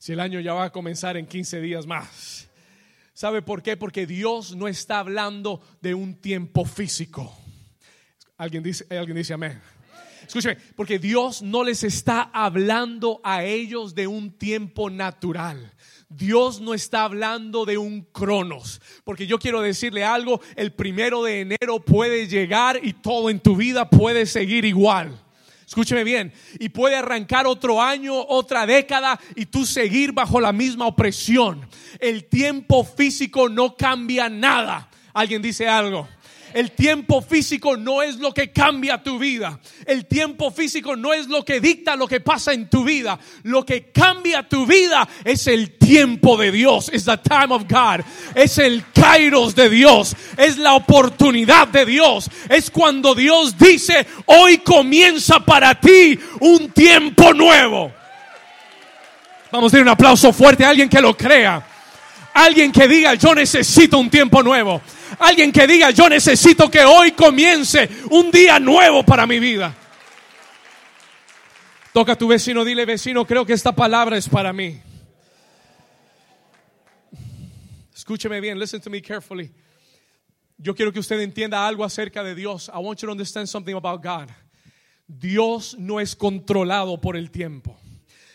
Si 0.00 0.14
el 0.14 0.18
año 0.18 0.40
ya 0.40 0.52
va 0.52 0.64
a 0.64 0.72
comenzar 0.72 1.16
en 1.16 1.28
15 1.28 1.60
días 1.60 1.86
más. 1.86 2.48
¿Sabe 3.12 3.40
por 3.40 3.62
qué? 3.62 3.76
Porque 3.76 4.04
Dios 4.04 4.56
no 4.56 4.66
está 4.66 4.98
hablando 4.98 5.62
de 5.80 5.94
un 5.94 6.16
tiempo 6.16 6.64
físico. 6.64 7.32
Alguien 8.36 8.64
dice, 8.64 8.84
alguien 8.90 9.16
dice 9.16 9.32
amén. 9.32 9.60
Escúcheme, 10.30 10.58
porque 10.76 11.00
Dios 11.00 11.42
no 11.42 11.64
les 11.64 11.82
está 11.82 12.30
hablando 12.32 13.20
a 13.24 13.42
ellos 13.42 13.96
de 13.96 14.06
un 14.06 14.30
tiempo 14.30 14.88
natural. 14.88 15.74
Dios 16.08 16.60
no 16.60 16.72
está 16.72 17.02
hablando 17.02 17.64
de 17.64 17.78
un 17.78 18.02
cronos, 18.02 18.80
porque 19.02 19.26
yo 19.26 19.40
quiero 19.40 19.60
decirle 19.60 20.04
algo, 20.04 20.40
el 20.54 20.72
primero 20.72 21.24
de 21.24 21.40
enero 21.40 21.80
puede 21.80 22.28
llegar 22.28 22.78
y 22.80 22.92
todo 22.92 23.28
en 23.28 23.40
tu 23.40 23.56
vida 23.56 23.90
puede 23.90 24.24
seguir 24.24 24.64
igual. 24.64 25.20
Escúcheme 25.66 26.04
bien, 26.04 26.32
y 26.60 26.68
puede 26.68 26.94
arrancar 26.94 27.48
otro 27.48 27.82
año, 27.82 28.14
otra 28.14 28.66
década 28.66 29.18
y 29.34 29.46
tú 29.46 29.66
seguir 29.66 30.12
bajo 30.12 30.40
la 30.40 30.52
misma 30.52 30.86
opresión. 30.86 31.68
El 31.98 32.26
tiempo 32.26 32.84
físico 32.84 33.48
no 33.48 33.74
cambia 33.74 34.28
nada. 34.28 34.88
¿Alguien 35.12 35.42
dice 35.42 35.66
algo? 35.66 36.06
El 36.52 36.72
tiempo 36.72 37.22
físico 37.22 37.76
no 37.76 38.02
es 38.02 38.16
lo 38.16 38.34
que 38.34 38.50
cambia 38.50 39.02
tu 39.02 39.18
vida. 39.18 39.58
El 39.86 40.06
tiempo 40.06 40.50
físico 40.50 40.96
no 40.96 41.12
es 41.12 41.28
lo 41.28 41.44
que 41.44 41.60
dicta 41.60 41.96
lo 41.96 42.08
que 42.08 42.20
pasa 42.20 42.52
en 42.52 42.68
tu 42.68 42.84
vida. 42.84 43.18
Lo 43.44 43.64
que 43.64 43.90
cambia 43.90 44.48
tu 44.48 44.66
vida 44.66 45.08
es 45.24 45.46
el 45.46 45.78
tiempo 45.78 46.36
de 46.36 46.50
Dios. 46.50 46.90
Es 46.92 47.04
the 47.04 47.18
time 47.18 47.54
of 47.54 47.64
God. 47.68 48.04
Es 48.34 48.58
el 48.58 48.84
kairos 48.92 49.54
de 49.54 49.68
Dios. 49.68 50.16
Es 50.36 50.58
la 50.58 50.74
oportunidad 50.74 51.68
de 51.68 51.86
Dios. 51.86 52.28
Es 52.48 52.70
cuando 52.70 53.14
Dios 53.14 53.56
dice, 53.56 54.06
hoy 54.26 54.58
comienza 54.58 55.40
para 55.40 55.80
ti 55.80 56.18
un 56.40 56.70
tiempo 56.70 57.32
nuevo. 57.32 57.92
Vamos 59.52 59.72
a 59.72 59.76
dar 59.76 59.82
un 59.82 59.88
aplauso 59.88 60.32
fuerte 60.32 60.64
a 60.64 60.70
alguien 60.70 60.88
que 60.88 61.00
lo 61.00 61.16
crea. 61.16 61.64
Alguien 62.34 62.70
que 62.70 62.86
diga, 62.86 63.14
yo 63.14 63.34
necesito 63.34 63.98
un 63.98 64.08
tiempo 64.08 64.42
nuevo. 64.42 64.80
Alguien 65.20 65.52
que 65.52 65.66
diga, 65.66 65.90
yo 65.90 66.08
necesito 66.08 66.70
que 66.70 66.82
hoy 66.82 67.12
comience 67.12 67.88
un 68.10 68.30
día 68.30 68.58
nuevo 68.58 69.04
para 69.04 69.26
mi 69.26 69.38
vida. 69.38 69.76
Toca 71.92 72.12
a 72.12 72.16
tu 72.16 72.26
vecino, 72.26 72.64
dile 72.64 72.86
vecino, 72.86 73.26
creo 73.26 73.44
que 73.44 73.52
esta 73.52 73.72
palabra 73.72 74.16
es 74.16 74.28
para 74.28 74.52
mí. 74.54 74.80
Escúcheme 77.94 78.40
bien, 78.40 78.58
listen 78.58 78.80
to 78.80 78.88
me 78.88 79.02
carefully. 79.02 79.52
Yo 80.56 80.74
quiero 80.74 80.90
que 80.90 81.00
usted 81.00 81.20
entienda 81.20 81.66
algo 81.66 81.84
acerca 81.84 82.24
de 82.24 82.34
Dios. 82.34 82.70
I 82.74 82.78
want 82.78 83.00
you 83.00 83.06
to 83.06 83.12
understand 83.12 83.46
something 83.46 83.74
about 83.74 84.02
God. 84.02 84.30
Dios 85.06 85.76
no 85.78 86.00
es 86.00 86.16
controlado 86.16 86.98
por 86.98 87.14
el 87.14 87.30
tiempo. 87.30 87.78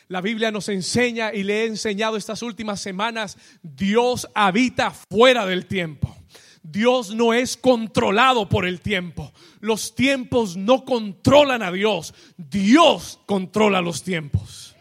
La 0.07 0.21
Biblia 0.21 0.51
nos 0.51 0.69
enseña 0.69 1.33
y 1.33 1.41
le 1.41 1.63
he 1.63 1.65
enseñado 1.65 2.15
estas 2.15 2.43
últimas 2.43 2.79
semanas, 2.79 3.39
Dios 3.63 4.27
habita 4.35 4.91
fuera 4.91 5.47
del 5.47 5.65
tiempo. 5.65 6.15
Dios 6.71 7.13
no 7.13 7.33
es 7.33 7.55
controlado 7.55 8.49
por 8.49 8.65
el 8.65 8.81
tiempo. 8.81 9.31
Los 9.59 9.93
tiempos 9.93 10.57
no 10.57 10.83
controlan 10.83 11.61
a 11.61 11.71
Dios. 11.71 12.13
Dios 12.37 13.19
controla 13.25 13.81
los 13.81 14.01
tiempos. 14.03 14.75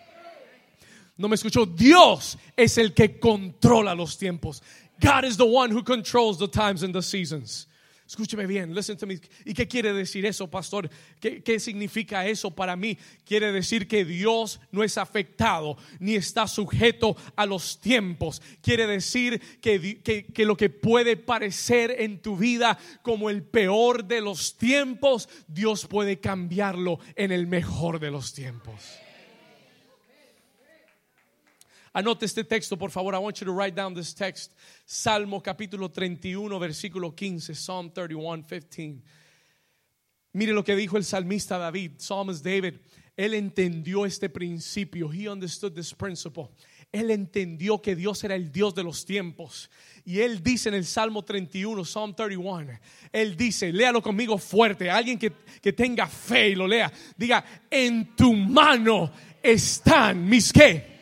No 1.16 1.28
me 1.28 1.34
escuchó. 1.34 1.66
Dios 1.66 2.38
es 2.56 2.78
el 2.78 2.94
que 2.94 3.18
controla 3.18 3.94
los 3.94 4.16
tiempos. 4.18 4.62
God 5.00 5.24
is 5.24 5.36
the 5.36 5.44
one 5.44 5.72
who 5.72 5.82
controls 5.82 6.38
the 6.38 6.48
times 6.48 6.82
and 6.82 6.94
the 6.94 7.02
seasons. 7.02 7.68
Escúcheme 8.14 8.46
bien, 8.46 8.72
listen 8.72 8.96
to 8.96 9.08
me. 9.08 9.18
¿Y 9.44 9.54
qué 9.54 9.66
quiere 9.66 9.92
decir 9.92 10.24
eso, 10.24 10.48
pastor? 10.48 10.88
¿Qué, 11.18 11.58
significa 11.58 12.24
eso 12.24 12.48
para 12.52 12.76
mí? 12.76 12.96
Quiere 13.26 13.50
decir 13.50 13.88
que 13.88 14.04
Dios 14.04 14.60
no 14.70 14.84
es 14.84 14.98
afectado 14.98 15.76
ni 15.98 16.14
está 16.14 16.46
sujeto 16.46 17.16
a 17.34 17.44
los 17.44 17.80
tiempos. 17.80 18.40
Quiere 18.62 18.86
decir 18.86 19.40
que, 19.60 20.00
que 20.32 20.44
lo 20.44 20.56
que 20.56 20.70
puede 20.70 21.16
parecer 21.16 21.96
en 21.98 22.22
tu 22.22 22.36
vida 22.36 22.78
como 23.02 23.30
el 23.30 23.42
peor 23.42 24.04
de 24.04 24.20
los 24.20 24.56
tiempos, 24.58 25.28
Dios 25.48 25.84
puede 25.84 26.20
cambiarlo 26.20 27.00
en 27.16 27.32
el 27.32 27.48
mejor 27.48 27.98
de 27.98 28.12
los 28.12 28.32
tiempos. 28.32 29.03
Anote 31.94 32.26
este 32.26 32.42
texto, 32.42 32.76
por 32.76 32.90
favor. 32.90 33.14
I 33.14 33.18
want 33.18 33.38
you 33.40 33.44
to 33.44 33.52
write 33.52 33.76
down 33.76 33.94
this 33.94 34.12
text. 34.12 34.52
Salmo 34.84 35.40
capítulo 35.40 35.92
31, 35.92 36.58
versículo 36.58 37.14
15. 37.14 37.54
Psalm 37.54 37.92
31, 37.92 38.42
15. 38.42 39.00
Mire 40.32 40.52
lo 40.52 40.64
que 40.64 40.74
dijo 40.74 40.96
el 40.96 41.04
salmista 41.04 41.56
David, 41.56 41.92
Psalmist 41.98 42.44
David. 42.44 42.74
Él 43.16 43.34
entendió 43.34 44.04
este 44.04 44.28
principio. 44.28 45.08
He 45.12 45.28
understood 45.28 45.72
this 45.72 45.94
principle. 45.94 46.50
Él 46.90 47.12
entendió 47.12 47.80
que 47.80 47.94
Dios 47.94 48.24
era 48.24 48.34
el 48.34 48.50
Dios 48.50 48.74
de 48.74 48.82
los 48.82 49.04
tiempos. 49.04 49.70
Y 50.04 50.18
él 50.18 50.42
dice 50.42 50.70
en 50.70 50.74
el 50.74 50.86
Salmo 50.86 51.22
31, 51.22 51.84
Psalm 51.84 52.12
31, 52.16 52.80
él 53.12 53.36
dice, 53.36 53.72
léalo 53.72 54.02
conmigo 54.02 54.36
fuerte, 54.36 54.90
alguien 54.90 55.16
que, 55.16 55.30
que 55.62 55.72
tenga 55.72 56.08
fe 56.08 56.48
y 56.48 56.54
lo 56.56 56.66
lea, 56.66 56.92
diga, 57.16 57.44
en 57.70 58.16
tu 58.16 58.32
mano 58.32 59.12
están 59.40 60.28
mis 60.28 60.52
qué 60.52 60.93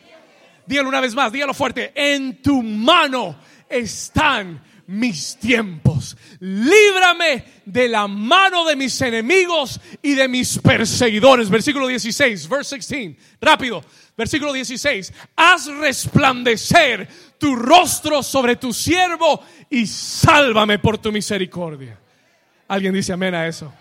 Dígalo 0.65 0.89
una 0.89 1.01
vez 1.01 1.13
más, 1.15 1.31
dígalo 1.31 1.53
fuerte. 1.53 1.91
En 1.95 2.41
tu 2.41 2.61
mano 2.61 3.35
están 3.69 4.61
mis 4.87 5.37
tiempos. 5.37 6.17
Líbrame 6.39 7.45
de 7.65 7.87
la 7.87 8.07
mano 8.07 8.65
de 8.65 8.75
mis 8.75 8.99
enemigos 9.01 9.79
y 10.01 10.13
de 10.13 10.27
mis 10.27 10.59
perseguidores. 10.59 11.49
Versículo 11.49 11.87
16, 11.87 12.47
verse 12.49 12.75
16. 12.75 13.17
Rápido. 13.39 13.83
Versículo 14.15 14.53
16. 14.53 15.13
Haz 15.35 15.67
resplandecer 15.67 17.07
tu 17.37 17.55
rostro 17.55 18.21
sobre 18.21 18.55
tu 18.55 18.73
siervo 18.73 19.41
y 19.69 19.87
sálvame 19.87 20.79
por 20.79 20.97
tu 20.97 21.11
misericordia. 21.11 21.99
¿Alguien 22.67 22.93
dice 22.93 23.13
amén 23.13 23.35
a 23.35 23.47
eso? 23.47 23.73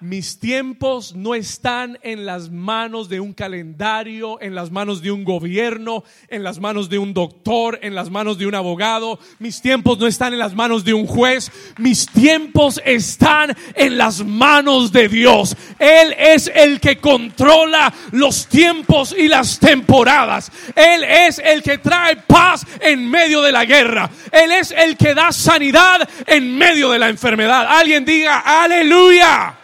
Mis 0.00 0.38
tiempos 0.38 1.14
no 1.14 1.34
están 1.34 1.98
en 2.02 2.26
las 2.26 2.50
manos 2.50 3.08
de 3.08 3.20
un 3.20 3.32
calendario, 3.32 4.40
en 4.40 4.54
las 4.54 4.70
manos 4.70 5.00
de 5.02 5.10
un 5.10 5.24
gobierno, 5.24 6.04
en 6.28 6.42
las 6.42 6.58
manos 6.58 6.88
de 6.88 6.98
un 6.98 7.14
doctor, 7.14 7.78
en 7.82 7.94
las 7.94 8.10
manos 8.10 8.36
de 8.38 8.46
un 8.46 8.54
abogado. 8.54 9.18
Mis 9.38 9.62
tiempos 9.62 9.98
no 9.98 10.06
están 10.06 10.32
en 10.32 10.38
las 10.38 10.54
manos 10.54 10.84
de 10.84 10.94
un 10.94 11.06
juez. 11.06 11.50
Mis 11.78 12.06
tiempos 12.06 12.80
están 12.84 13.56
en 13.74 13.96
las 13.96 14.24
manos 14.24 14.92
de 14.92 15.08
Dios. 15.08 15.56
Él 15.78 16.14
es 16.18 16.50
el 16.54 16.80
que 16.80 16.98
controla 16.98 17.92
los 18.12 18.46
tiempos 18.46 19.14
y 19.16 19.28
las 19.28 19.58
temporadas. 19.58 20.50
Él 20.74 21.04
es 21.04 21.38
el 21.38 21.62
que 21.62 21.78
trae 21.78 22.16
paz 22.16 22.66
en 22.80 23.08
medio 23.08 23.42
de 23.42 23.52
la 23.52 23.64
guerra. 23.64 24.10
Él 24.30 24.50
es 24.52 24.70
el 24.70 24.96
que 24.96 25.14
da 25.14 25.32
sanidad 25.32 26.08
en 26.26 26.56
medio 26.56 26.90
de 26.90 26.98
la 26.98 27.08
enfermedad. 27.08 27.66
Alguien 27.68 28.04
diga, 28.04 28.40
aleluya. 28.40 29.58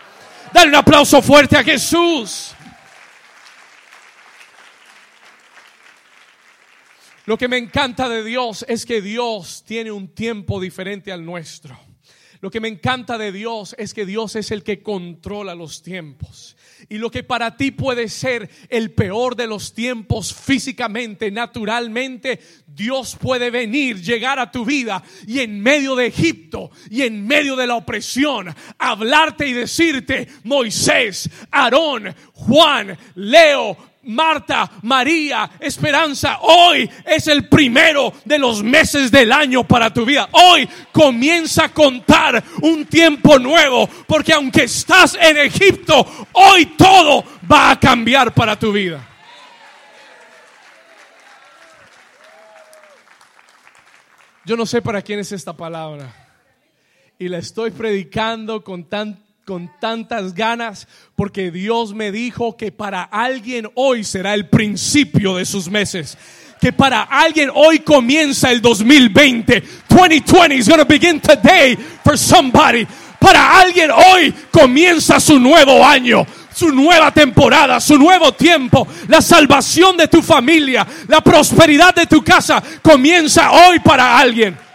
Dale 0.52 0.68
un 0.68 0.74
aplauso 0.74 1.22
fuerte 1.22 1.56
a 1.56 1.62
Jesús. 1.62 2.54
Lo 7.26 7.38
que 7.38 7.46
me 7.46 7.58
encanta 7.58 8.08
de 8.08 8.24
Dios 8.24 8.64
es 8.68 8.84
que 8.84 9.00
Dios 9.00 9.62
tiene 9.64 9.92
un 9.92 10.08
tiempo 10.08 10.60
diferente 10.60 11.12
al 11.12 11.24
nuestro. 11.24 11.78
Lo 12.40 12.50
que 12.50 12.60
me 12.60 12.68
encanta 12.68 13.18
de 13.18 13.30
Dios 13.30 13.76
es 13.78 13.94
que 13.94 14.06
Dios 14.06 14.34
es 14.34 14.50
el 14.50 14.64
que 14.64 14.82
controla 14.82 15.54
los 15.54 15.82
tiempos. 15.82 16.56
Y 16.88 16.98
lo 16.98 17.10
que 17.10 17.22
para 17.22 17.56
ti 17.56 17.70
puede 17.70 18.08
ser 18.08 18.48
el 18.68 18.92
peor 18.92 19.36
de 19.36 19.46
los 19.46 19.74
tiempos 19.74 20.34
físicamente, 20.34 21.30
naturalmente, 21.30 22.40
Dios 22.66 23.16
puede 23.20 23.50
venir, 23.50 24.00
llegar 24.00 24.38
a 24.38 24.50
tu 24.50 24.64
vida 24.64 25.02
y 25.26 25.40
en 25.40 25.60
medio 25.60 25.96
de 25.96 26.06
Egipto 26.06 26.70
y 26.88 27.02
en 27.02 27.26
medio 27.26 27.56
de 27.56 27.66
la 27.66 27.76
opresión, 27.76 28.54
hablarte 28.78 29.46
y 29.46 29.52
decirte, 29.52 30.28
Moisés, 30.44 31.28
Aarón, 31.50 32.14
Juan, 32.32 32.96
Leo, 33.14 33.89
Marta, 34.02 34.70
María, 34.82 35.50
Esperanza, 35.60 36.38
hoy 36.40 36.88
es 37.04 37.26
el 37.26 37.48
primero 37.48 38.14
de 38.24 38.38
los 38.38 38.62
meses 38.62 39.10
del 39.10 39.30
año 39.30 39.64
para 39.64 39.92
tu 39.92 40.06
vida. 40.06 40.28
Hoy 40.32 40.68
comienza 40.90 41.64
a 41.64 41.68
contar 41.68 42.42
un 42.62 42.86
tiempo 42.86 43.38
nuevo, 43.38 43.86
porque 44.06 44.32
aunque 44.32 44.64
estás 44.64 45.18
en 45.20 45.36
Egipto, 45.36 46.06
hoy 46.32 46.66
todo 46.78 47.24
va 47.50 47.72
a 47.72 47.78
cambiar 47.78 48.32
para 48.32 48.58
tu 48.58 48.72
vida. 48.72 49.06
Yo 54.46 54.56
no 54.56 54.64
sé 54.64 54.80
para 54.80 55.02
quién 55.02 55.20
es 55.20 55.30
esta 55.32 55.52
palabra. 55.52 56.12
Y 57.18 57.28
la 57.28 57.36
estoy 57.36 57.70
predicando 57.70 58.64
con 58.64 58.84
tan 58.84 59.22
con 59.50 59.68
tantas 59.80 60.32
ganas 60.32 60.86
porque 61.16 61.50
Dios 61.50 61.92
me 61.92 62.12
dijo 62.12 62.56
que 62.56 62.70
para 62.70 63.02
alguien 63.02 63.68
hoy 63.74 64.04
será 64.04 64.32
el 64.34 64.48
principio 64.48 65.38
de 65.38 65.44
sus 65.44 65.68
meses. 65.68 66.16
Que 66.60 66.72
para 66.72 67.02
alguien 67.02 67.50
hoy 67.52 67.80
comienza 67.80 68.52
el 68.52 68.62
2020. 68.62 69.60
2020 69.88 70.54
is 70.54 70.68
going 70.68 70.78
to 70.78 70.86
begin 70.86 71.18
today 71.18 71.76
for 72.04 72.16
somebody. 72.16 72.86
Para 73.18 73.58
alguien 73.58 73.90
hoy 73.90 74.32
comienza 74.52 75.18
su 75.18 75.40
nuevo 75.40 75.84
año 75.84 76.24
su 76.54 76.70
nueva 76.70 77.10
temporada, 77.10 77.80
su 77.80 77.98
nuevo 77.98 78.32
tiempo, 78.32 78.86
la 79.08 79.20
salvación 79.22 79.96
de 79.96 80.06
tu 80.06 80.22
familia, 80.22 80.86
la 81.08 81.20
prosperidad 81.22 81.92
de 81.94 82.06
tu 82.06 82.22
casa 82.22 82.62
comienza 82.82 83.50
hoy 83.50 83.80
para 83.80 84.16
alguien. 84.16 84.69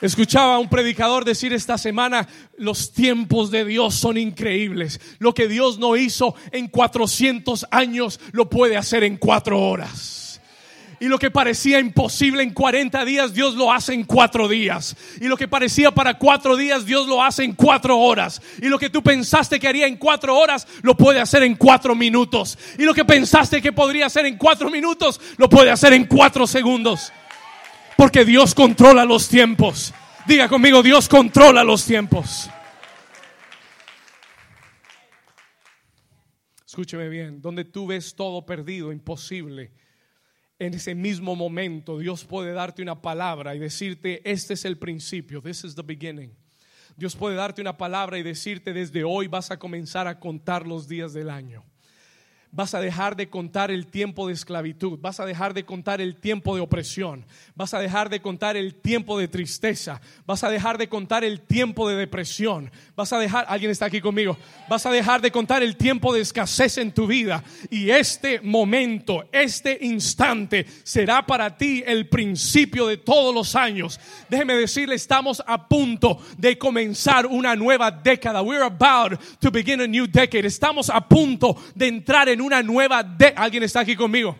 Escuchaba 0.00 0.54
a 0.54 0.58
un 0.58 0.68
predicador 0.70 1.26
decir 1.26 1.52
esta 1.52 1.76
semana, 1.76 2.26
los 2.56 2.92
tiempos 2.92 3.50
de 3.50 3.66
Dios 3.66 3.94
son 3.94 4.16
increíbles. 4.16 4.98
Lo 5.18 5.34
que 5.34 5.46
Dios 5.46 5.78
no 5.78 5.96
hizo 5.96 6.34
en 6.52 6.68
400 6.68 7.66
años 7.70 8.18
lo 8.32 8.48
puede 8.48 8.78
hacer 8.78 9.04
en 9.04 9.18
cuatro 9.18 9.60
horas. 9.60 10.20
Y 11.00 11.06
lo 11.06 11.18
que 11.18 11.30
parecía 11.30 11.80
imposible 11.80 12.42
en 12.42 12.52
40 12.52 13.04
días, 13.06 13.32
Dios 13.32 13.54
lo 13.54 13.72
hace 13.72 13.94
en 13.94 14.04
cuatro 14.04 14.48
días. 14.48 14.94
Y 15.18 15.28
lo 15.28 15.36
que 15.36 15.48
parecía 15.48 15.90
para 15.90 16.18
cuatro 16.18 16.56
días, 16.56 16.84
Dios 16.84 17.06
lo 17.06 17.22
hace 17.22 17.42
en 17.42 17.54
cuatro 17.54 17.98
horas. 17.98 18.42
Y 18.60 18.66
lo 18.66 18.78
que 18.78 18.90
tú 18.90 19.02
pensaste 19.02 19.58
que 19.58 19.66
haría 19.66 19.86
en 19.86 19.96
cuatro 19.96 20.36
horas, 20.38 20.68
lo 20.82 20.94
puede 20.94 21.18
hacer 21.18 21.42
en 21.42 21.54
cuatro 21.54 21.94
minutos. 21.94 22.58
Y 22.78 22.82
lo 22.82 22.92
que 22.92 23.06
pensaste 23.06 23.62
que 23.62 23.72
podría 23.72 24.06
hacer 24.06 24.26
en 24.26 24.36
cuatro 24.36 24.70
minutos, 24.70 25.18
lo 25.38 25.48
puede 25.48 25.70
hacer 25.70 25.94
en 25.94 26.04
cuatro 26.04 26.46
segundos. 26.46 27.10
Porque 28.00 28.24
Dios 28.24 28.54
controla 28.54 29.04
los 29.04 29.28
tiempos. 29.28 29.92
Diga 30.26 30.48
conmigo, 30.48 30.82
Dios 30.82 31.06
controla 31.06 31.62
los 31.62 31.84
tiempos. 31.84 32.48
Escúcheme 36.64 37.10
bien, 37.10 37.42
donde 37.42 37.66
tú 37.66 37.86
ves 37.86 38.14
todo 38.14 38.46
perdido, 38.46 38.90
imposible, 38.90 39.74
en 40.58 40.72
ese 40.72 40.94
mismo 40.94 41.36
momento 41.36 41.98
Dios 41.98 42.24
puede 42.24 42.54
darte 42.54 42.80
una 42.80 43.02
palabra 43.02 43.54
y 43.54 43.58
decirte, 43.58 44.22
este 44.24 44.54
es 44.54 44.64
el 44.64 44.78
principio, 44.78 45.42
this 45.42 45.62
is 45.64 45.74
the 45.74 45.82
beginning. 45.82 46.34
Dios 46.96 47.14
puede 47.14 47.36
darte 47.36 47.60
una 47.60 47.76
palabra 47.76 48.16
y 48.16 48.22
decirte, 48.22 48.72
desde 48.72 49.04
hoy 49.04 49.26
vas 49.26 49.50
a 49.50 49.58
comenzar 49.58 50.06
a 50.06 50.18
contar 50.18 50.66
los 50.66 50.88
días 50.88 51.12
del 51.12 51.28
año 51.28 51.69
vas 52.52 52.74
a 52.74 52.80
dejar 52.80 53.16
de 53.16 53.28
contar 53.28 53.70
el 53.70 53.86
tiempo 53.86 54.26
de 54.26 54.34
esclavitud, 54.34 54.98
vas 55.00 55.20
a 55.20 55.26
dejar 55.26 55.54
de 55.54 55.64
contar 55.64 56.00
el 56.00 56.16
tiempo 56.16 56.54
de 56.54 56.60
opresión, 56.60 57.24
vas 57.54 57.74
a 57.74 57.78
dejar 57.78 58.10
de 58.10 58.20
contar 58.20 58.56
el 58.56 58.74
tiempo 58.74 59.18
de 59.18 59.28
tristeza, 59.28 60.00
vas 60.26 60.42
a 60.42 60.50
dejar 60.50 60.76
de 60.76 60.88
contar 60.88 61.22
el 61.22 61.40
tiempo 61.40 61.88
de 61.88 61.96
depresión, 61.96 62.70
vas 62.96 63.12
a 63.12 63.18
dejar, 63.18 63.44
alguien 63.48 63.70
está 63.70 63.86
aquí 63.86 64.00
conmigo, 64.00 64.36
vas 64.68 64.84
a 64.84 64.90
dejar 64.90 65.20
de 65.20 65.30
contar 65.30 65.62
el 65.62 65.76
tiempo 65.76 66.12
de 66.12 66.20
escasez 66.20 66.78
en 66.78 66.92
tu 66.92 67.06
vida 67.06 67.44
y 67.70 67.90
este 67.90 68.40
momento, 68.40 69.28
este 69.30 69.78
instante 69.82 70.66
será 70.82 71.24
para 71.24 71.56
ti 71.56 71.84
el 71.86 72.08
principio 72.08 72.86
de 72.86 72.96
todos 72.96 73.34
los 73.34 73.54
años. 73.54 74.00
Déjeme 74.28 74.54
decirle, 74.54 74.96
estamos 74.96 75.42
a 75.46 75.68
punto 75.68 76.18
de 76.36 76.58
comenzar 76.58 77.26
una 77.26 77.54
nueva 77.54 77.90
década. 77.90 78.42
We're 78.42 78.64
about 78.64 79.20
to 79.40 79.50
begin 79.50 79.80
a 79.80 79.86
new 79.86 80.06
decade. 80.06 80.46
Estamos 80.46 80.90
a 80.90 81.00
punto 81.00 81.56
de 81.74 81.88
entrar 81.88 82.28
en 82.28 82.39
una 82.40 82.62
nueva 82.62 83.02
década. 83.02 83.44
¿Alguien 83.44 83.62
está 83.62 83.80
aquí 83.80 83.96
conmigo? 83.96 84.36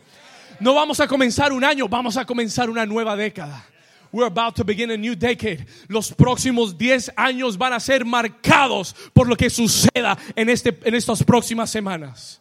No 0.59 0.75
vamos 0.75 1.01
a 1.01 1.07
comenzar 1.07 1.53
un 1.53 1.65
año, 1.65 1.89
vamos 1.89 2.17
a 2.17 2.25
comenzar 2.25 2.69
una 2.69 2.85
nueva 2.85 3.17
década. 3.17 3.65
We're 4.13 4.27
about 4.27 4.57
to 4.57 4.65
begin 4.65 4.91
a 4.91 4.97
new 4.97 5.15
decade. 5.15 5.67
Los 5.89 6.13
próximos 6.13 6.77
10 6.77 7.13
años 7.17 7.57
van 7.57 7.73
a 7.73 7.81
ser 7.81 8.05
marcados 8.05 8.95
por 9.13 9.29
lo 9.29 9.37
que 9.37 9.49
suceda 9.49 10.19
en, 10.35 10.49
este, 10.49 10.77
en 10.85 10.95
estas 10.95 11.23
próximas 11.23 11.71
semanas. 11.71 12.41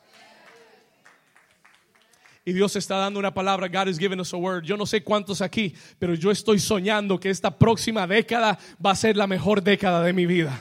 Y 2.44 2.54
Dios 2.54 2.76
está 2.76 2.96
dando 2.96 3.20
una 3.20 3.32
palabra. 3.32 3.68
God 3.68 3.88
is 3.88 4.00
giving 4.00 4.20
us 4.20 4.34
a 4.34 4.38
word. 4.38 4.64
Yo 4.64 4.76
no 4.76 4.88
sé 4.88 5.04
cuántos 5.04 5.42
aquí, 5.42 5.76
pero 6.00 6.16
yo 6.16 6.32
estoy 6.32 6.58
soñando 6.58 7.20
que 7.20 7.30
esta 7.30 7.56
próxima 7.56 8.08
década 8.08 8.58
va 8.84 8.92
a 8.92 8.96
ser 8.96 9.16
la 9.16 9.28
mejor 9.28 9.62
década 9.62 10.02
de 10.02 10.14
mi 10.14 10.26
vida. 10.26 10.60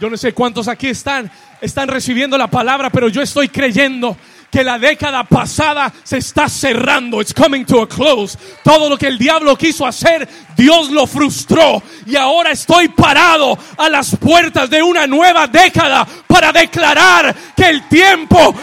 Yo 0.00 0.10
no 0.10 0.16
sé 0.16 0.32
cuántos 0.32 0.68
aquí 0.68 0.88
están, 0.88 1.30
están 1.60 1.88
recibiendo 1.88 2.36
la 2.36 2.48
palabra, 2.48 2.90
pero 2.90 3.08
yo 3.08 3.22
estoy 3.22 3.48
creyendo 3.48 4.16
que 4.54 4.62
la 4.62 4.78
década 4.78 5.24
pasada 5.24 5.92
se 6.04 6.18
está 6.18 6.48
cerrando. 6.48 7.20
It's 7.20 7.34
coming 7.34 7.64
to 7.64 7.82
a 7.82 7.88
close. 7.88 8.38
Todo 8.62 8.88
lo 8.88 8.96
que 8.96 9.08
el 9.08 9.18
diablo 9.18 9.56
quiso 9.56 9.84
hacer, 9.84 10.28
Dios 10.56 10.90
lo 10.90 11.08
frustró. 11.08 11.82
Y 12.06 12.14
ahora 12.14 12.52
estoy 12.52 12.86
parado 12.86 13.58
a 13.76 13.88
las 13.88 14.14
puertas 14.14 14.70
de 14.70 14.80
una 14.80 15.08
nueva 15.08 15.48
década 15.48 16.06
para 16.28 16.52
declarar 16.52 17.34
que 17.56 17.68
el 17.68 17.88
tiempo 17.88 18.54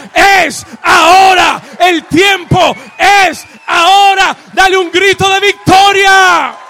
es 0.46 0.64
ahora. 0.82 1.60
El 1.78 2.04
tiempo 2.04 2.74
es 3.28 3.44
ahora. 3.66 4.34
Dale 4.54 4.78
un 4.78 4.90
grito 4.90 5.28
de 5.28 5.40
victoria. 5.40 6.61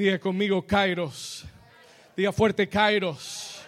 Diga 0.00 0.18
conmigo 0.18 0.66
Kairos. 0.66 1.44
Diga 2.16 2.32
fuerte 2.32 2.66
Kairos. 2.66 3.60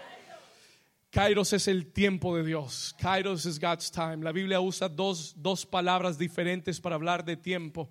Kairos 1.11 1.53
es 1.53 1.69
el 1.69 1.93
tiempo 1.93 2.35
de 2.35 2.43
Dios. 2.43 2.95
Kairos 2.99 3.45
es 3.45 3.61
God's 3.61 3.91
time. 3.91 4.17
La 4.25 4.33
Biblia 4.33 4.59
usa 4.59 4.89
dos, 4.89 5.35
dos 5.37 5.67
palabras 5.67 6.17
diferentes 6.17 6.81
para 6.81 6.95
hablar 6.95 7.23
de 7.23 7.37
tiempo. 7.37 7.91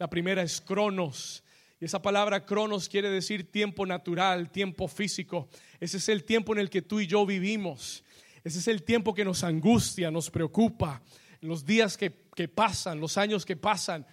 La 0.00 0.10
primera 0.10 0.42
es 0.42 0.60
cronos. 0.60 1.44
Y 1.80 1.84
esa 1.84 2.02
palabra 2.02 2.44
cronos 2.44 2.88
quiere 2.88 3.08
decir 3.08 3.52
tiempo 3.52 3.86
natural, 3.86 4.50
tiempo 4.50 4.88
físico. 4.88 5.48
Ese 5.78 5.98
es 5.98 6.08
el 6.08 6.24
tiempo 6.24 6.54
en 6.54 6.58
el 6.58 6.70
que 6.70 6.82
tú 6.82 6.98
y 6.98 7.06
yo 7.06 7.24
vivimos. 7.24 8.02
Ese 8.42 8.58
es 8.58 8.66
el 8.66 8.82
tiempo 8.82 9.14
que 9.14 9.24
nos 9.24 9.44
angustia, 9.44 10.10
nos 10.10 10.28
preocupa. 10.28 11.02
Los 11.40 11.64
días 11.64 11.96
que, 11.96 12.12
que 12.34 12.48
pasan, 12.48 12.98
los 12.98 13.16
años 13.16 13.46
que 13.46 13.54
pasan. 13.54 14.04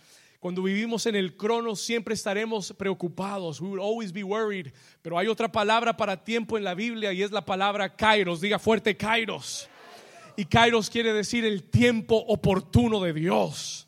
Cuando 0.44 0.62
vivimos 0.62 1.06
en 1.06 1.16
el 1.16 1.38
crono 1.38 1.74
siempre 1.74 2.14
estaremos 2.14 2.74
preocupados. 2.74 3.62
We 3.62 3.70
will 3.70 3.80
always 3.80 4.12
be 4.12 4.26
worried. 4.26 4.74
Pero 5.02 5.18
hay 5.18 5.28
otra 5.28 5.50
palabra 5.50 5.96
para 5.96 6.22
tiempo 6.22 6.58
en 6.58 6.66
la 6.66 6.74
Biblia 6.74 7.14
y 7.14 7.24
es 7.24 7.32
la 7.32 7.46
palabra 7.46 7.96
kairos. 7.96 8.42
Diga 8.42 8.60
fuerte 8.60 8.98
kairos. 8.98 9.70
Y 10.36 10.44
kairos 10.44 10.90
quiere 10.90 11.14
decir 11.14 11.46
el 11.46 11.64
tiempo 11.64 12.18
oportuno 12.28 13.00
de 13.00 13.14
Dios. 13.14 13.88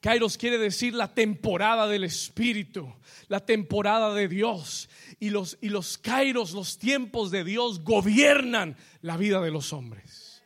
Kairos 0.00 0.38
quiere 0.38 0.56
decir 0.56 0.94
la 0.94 1.12
temporada 1.12 1.88
del 1.88 2.04
Espíritu, 2.04 2.94
la 3.26 3.44
temporada 3.44 4.14
de 4.14 4.28
Dios. 4.28 4.88
Y 5.18 5.30
los, 5.30 5.58
y 5.60 5.70
los 5.70 5.98
kairos, 5.98 6.52
los 6.52 6.78
tiempos 6.78 7.32
de 7.32 7.42
Dios, 7.42 7.82
gobiernan 7.82 8.76
la 9.02 9.16
vida 9.16 9.40
de 9.40 9.50
los 9.50 9.72
hombres. 9.72 10.44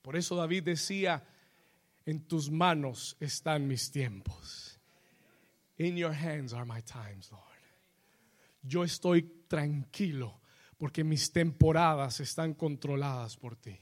Por 0.00 0.14
eso 0.14 0.36
David 0.36 0.62
decía, 0.62 1.24
en 2.06 2.26
tus 2.26 2.50
manos 2.50 3.16
están 3.20 3.66
mis 3.66 3.90
tiempos. 3.90 4.78
In 5.76 5.96
your 5.96 6.12
hands 6.12 6.52
are 6.52 6.64
my 6.64 6.82
times, 6.82 7.30
Lord. 7.30 7.44
Yo 8.62 8.84
estoy 8.84 9.22
tranquilo 9.48 10.40
porque 10.76 11.04
mis 11.04 11.32
temporadas 11.32 12.20
están 12.20 12.54
controladas 12.54 13.36
por 13.36 13.56
ti. 13.56 13.78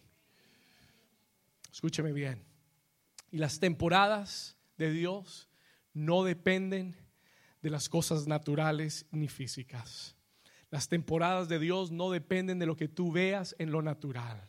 Escúcheme 1.73 2.13
bien. 2.13 2.45
Y 3.31 3.39
las 3.39 3.61
temporadas 3.61 4.57
de 4.77 4.91
Dios 4.91 5.49
no 5.93 6.25
dependen 6.25 6.97
de 7.63 7.71
las 7.71 7.89
cosas 7.89 8.27
naturales 8.27 9.07
ni 9.11 9.29
físicas. 9.29 10.17
Las 10.71 10.89
temporadas 10.89 11.49
de 11.49 11.59
Dios 11.59 11.91
no 11.91 12.11
dependen 12.11 12.59
de 12.59 12.67
lo 12.67 12.77
que 12.77 12.89
tú 12.89 13.11
veas 13.11 13.55
en 13.59 13.71
lo 13.71 13.83
natural. 13.83 14.49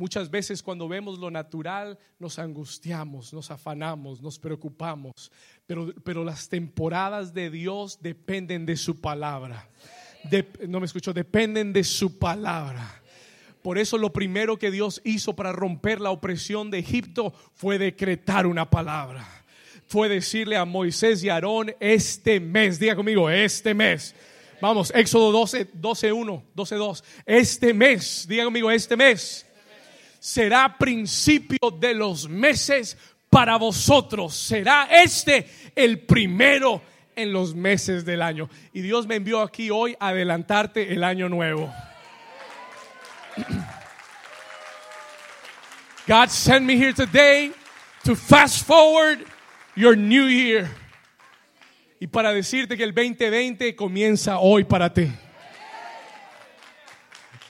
Muchas 0.00 0.30
veces 0.30 0.62
cuando 0.62 0.88
vemos 0.88 1.18
lo 1.18 1.30
natural 1.30 1.98
nos 2.18 2.38
angustiamos, 2.38 3.34
nos 3.34 3.50
afanamos, 3.50 4.22
nos 4.22 4.38
preocupamos, 4.38 5.30
pero, 5.66 5.92
pero 6.02 6.24
las 6.24 6.48
temporadas 6.48 7.34
de 7.34 7.50
Dios 7.50 7.98
dependen 8.00 8.64
de 8.64 8.78
su 8.78 8.98
palabra. 8.98 9.68
no 10.66 10.80
me 10.80 10.86
escucho, 10.86 11.12
dependen 11.12 11.74
de 11.74 11.84
su 11.84 12.18
palabra. 12.18 13.02
Por 13.60 13.76
eso 13.76 13.98
lo 13.98 14.10
primero 14.10 14.58
que 14.58 14.70
Dios 14.70 15.02
hizo 15.04 15.36
para 15.36 15.52
romper 15.52 16.00
la 16.00 16.12
opresión 16.12 16.70
de 16.70 16.78
Egipto 16.78 17.34
fue 17.52 17.78
decretar 17.78 18.46
una 18.46 18.70
palabra. 18.70 19.28
Fue 19.86 20.08
decirle 20.08 20.56
a 20.56 20.64
Moisés 20.64 21.22
y 21.22 21.28
Aarón 21.28 21.74
este 21.78 22.40
mes, 22.40 22.78
diga 22.78 22.96
conmigo, 22.96 23.28
este 23.28 23.74
mes. 23.74 24.14
Vamos, 24.62 24.94
Éxodo 24.94 25.30
12, 25.30 25.68
12, 25.74 26.10
1, 26.10 26.44
12, 26.54 26.74
2. 26.74 27.04
Este 27.26 27.74
mes, 27.74 28.24
diga 28.26 28.44
conmigo, 28.44 28.70
este 28.70 28.96
mes 28.96 29.46
será 30.20 30.78
principio 30.78 31.70
de 31.80 31.94
los 31.94 32.28
meses 32.28 32.96
para 33.28 33.56
vosotros. 33.56 34.36
Será 34.36 34.86
este 34.90 35.48
el 35.74 35.98
primero 36.00 36.82
en 37.16 37.32
los 37.32 37.54
meses 37.54 38.04
del 38.04 38.22
año. 38.22 38.48
Y 38.72 38.82
Dios 38.82 39.08
me 39.08 39.16
envió 39.16 39.40
aquí 39.40 39.70
hoy 39.70 39.96
a 39.98 40.08
adelantarte 40.08 40.92
el 40.92 41.02
año 41.02 41.28
nuevo. 41.28 41.72
God 46.06 46.28
sent 46.28 46.64
me 46.66 46.76
here 46.76 46.92
today 46.92 47.52
to 48.04 48.14
fast 48.14 48.64
forward 48.64 49.24
your 49.74 49.96
new 49.96 50.28
year. 50.28 50.68
Y 52.00 52.06
para 52.06 52.32
decirte 52.32 52.76
que 52.76 52.84
el 52.84 52.94
2020 52.94 53.76
comienza 53.76 54.38
hoy 54.38 54.64
para 54.64 54.92
ti. 54.92 55.10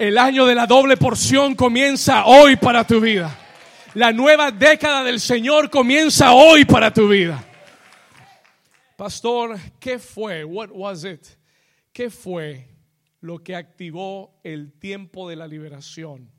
El 0.00 0.16
año 0.16 0.46
de 0.46 0.54
la 0.54 0.66
doble 0.66 0.96
porción 0.96 1.54
comienza 1.54 2.24
hoy 2.24 2.56
para 2.56 2.86
tu 2.86 3.02
vida. 3.02 3.36
La 3.92 4.14
nueva 4.14 4.50
década 4.50 5.04
del 5.04 5.20
Señor 5.20 5.68
comienza 5.68 6.32
hoy 6.32 6.64
para 6.64 6.90
tu 6.90 7.06
vida. 7.06 7.44
Pastor, 8.96 9.58
¿qué 9.78 9.98
fue? 9.98 10.42
What 10.42 10.70
was 10.72 11.04
it? 11.04 11.26
¿Qué 11.92 12.08
fue 12.08 12.66
lo 13.20 13.40
que 13.40 13.54
activó 13.54 14.40
el 14.42 14.72
tiempo 14.72 15.28
de 15.28 15.36
la 15.36 15.46
liberación? 15.46 16.32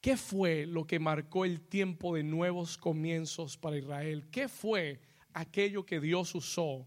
¿Qué 0.00 0.16
fue 0.16 0.64
lo 0.64 0.86
que 0.86 1.00
marcó 1.00 1.44
el 1.44 1.60
tiempo 1.60 2.14
de 2.14 2.22
nuevos 2.22 2.78
comienzos 2.78 3.56
para 3.56 3.78
Israel? 3.78 4.28
¿Qué 4.30 4.46
fue 4.46 5.00
aquello 5.32 5.84
que 5.84 5.98
Dios 5.98 6.32
usó 6.36 6.86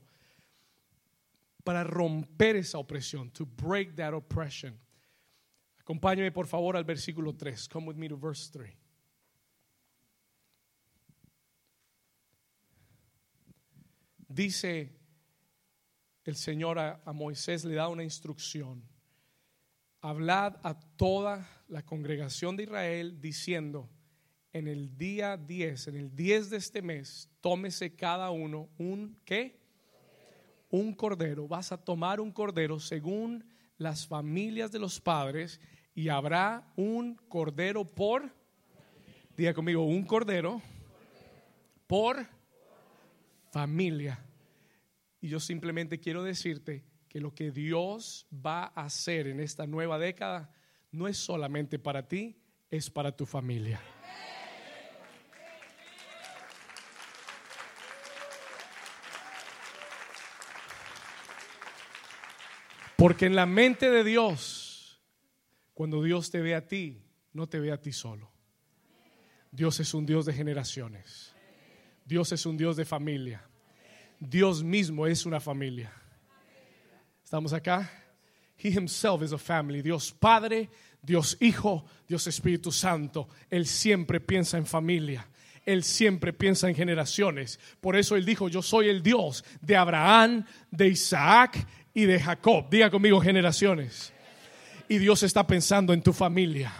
para 1.65 1.83
romper 1.83 2.55
esa 2.55 2.77
opresión? 2.77 3.29
To 3.31 3.45
break 3.45 3.95
that 3.95 4.13
oppression. 4.13 4.79
Acompáñame 5.87 6.33
por 6.33 6.47
favor 6.47 6.75
al 6.75 6.83
versículo 6.83 7.33
3. 7.33 7.69
Come 7.69 7.87
with 7.87 7.95
me 7.95 8.09
to 8.09 8.17
verse 8.17 8.51
3. 8.51 8.75
Dice 14.27 14.91
el 16.25 16.35
Señor 16.35 16.77
a, 16.77 17.01
a, 17.05 17.13
Moisés, 17.13 17.63
le 17.63 17.75
da 17.75 17.87
una 17.87 18.03
instrucción. 18.03 18.83
Hablad 20.01 20.57
a 20.61 20.77
toda 20.97 21.47
la 21.69 21.85
congregación 21.85 22.57
de 22.57 22.63
Israel 22.63 23.21
diciendo, 23.21 23.89
en 24.51 24.67
el 24.67 24.97
día 24.97 25.37
10, 25.37 25.87
en 25.87 25.95
el 25.95 26.13
10 26.13 26.49
de 26.49 26.57
este 26.57 26.81
mes, 26.81 27.29
tómese 27.39 27.95
cada 27.95 28.29
uno 28.31 28.67
un, 28.77 29.17
¿qué? 29.23 29.57
Un 30.69 30.93
cordero. 30.93 31.47
Vas 31.47 31.71
a 31.71 31.77
tomar 31.77 32.19
un 32.19 32.33
cordero 32.33 32.77
según 32.77 33.45
las 33.77 34.05
familias 34.05 34.69
de 34.71 34.79
los 34.79 34.99
padres 34.99 35.61
y 35.97 36.09
habrá 36.09 36.63
un 36.75 37.15
cordero 37.27 37.83
por, 37.83 38.31
diga 39.35 39.55
conmigo, 39.55 39.83
un 39.83 40.05
cordero 40.05 40.61
por 41.87 42.23
familia. 43.51 44.23
Y 45.19 45.27
yo 45.27 45.39
simplemente 45.39 45.99
quiero 45.99 46.21
decirte 46.21 46.83
que 47.09 47.19
lo 47.19 47.33
que 47.33 47.49
Dios 47.49 48.27
va 48.31 48.65
a 48.75 48.83
hacer 48.83 49.25
en 49.25 49.39
esta 49.39 49.65
nueva 49.65 49.97
década 49.97 50.51
no 50.91 51.07
es 51.07 51.17
solamente 51.17 51.79
para 51.79 52.07
ti, 52.07 52.37
es 52.69 52.91
para 52.91 53.11
tu 53.17 53.25
familia. 53.25 53.81
Porque 62.95 63.25
en 63.25 63.35
la 63.35 63.47
mente 63.47 63.89
de 63.89 64.03
Dios 64.03 64.66
cuando 65.77 66.01
Dios 66.01 66.31
te 66.31 66.41
ve 66.41 66.55
a 66.55 66.67
ti, 66.67 66.99
no 67.33 67.47
te 67.47 67.59
ve 67.59 67.71
a 67.71 67.79
ti 67.79 67.91
solo. 67.91 68.31
Dios 69.51 69.79
es 69.79 69.93
un 69.93 70.07
Dios 70.07 70.25
de 70.25 70.33
generaciones. 70.33 71.35
Dios 72.03 72.31
es 72.31 72.47
un 72.47 72.57
Dios 72.57 72.77
de 72.77 72.83
familia. 72.83 73.47
Dios 74.19 74.63
mismo 74.63 75.05
es 75.05 75.27
una 75.27 75.39
familia. 75.39 75.93
¿Estamos 77.23 77.53
acá? 77.53 77.91
He 78.57 78.69
himself 78.69 79.21
is 79.21 79.33
a 79.33 79.37
family. 79.37 79.83
Dios 79.83 80.11
Padre, 80.11 80.67
Dios 80.99 81.37
Hijo, 81.41 81.85
Dios 82.07 82.25
Espíritu 82.25 82.71
Santo. 82.71 83.29
Él 83.47 83.67
siempre 83.67 84.19
piensa 84.19 84.57
en 84.57 84.65
familia. 84.65 85.27
Él 85.63 85.83
siempre 85.83 86.33
piensa 86.33 86.67
en 86.67 86.73
generaciones. 86.73 87.59
Por 87.79 87.95
eso 87.95 88.15
Él 88.15 88.25
dijo, 88.25 88.49
yo 88.49 88.63
soy 88.63 88.89
el 88.89 89.03
Dios 89.03 89.45
de 89.61 89.75
Abraham, 89.75 90.43
de 90.71 90.87
Isaac 90.87 91.67
y 91.93 92.05
de 92.05 92.19
Jacob. 92.19 92.67
Diga 92.67 92.89
conmigo 92.89 93.21
generaciones 93.21 94.11
y 94.89 94.97
Dios 94.97 95.23
está 95.23 95.45
pensando 95.45 95.93
en 95.93 96.01
tu 96.01 96.13
familia. 96.13 96.73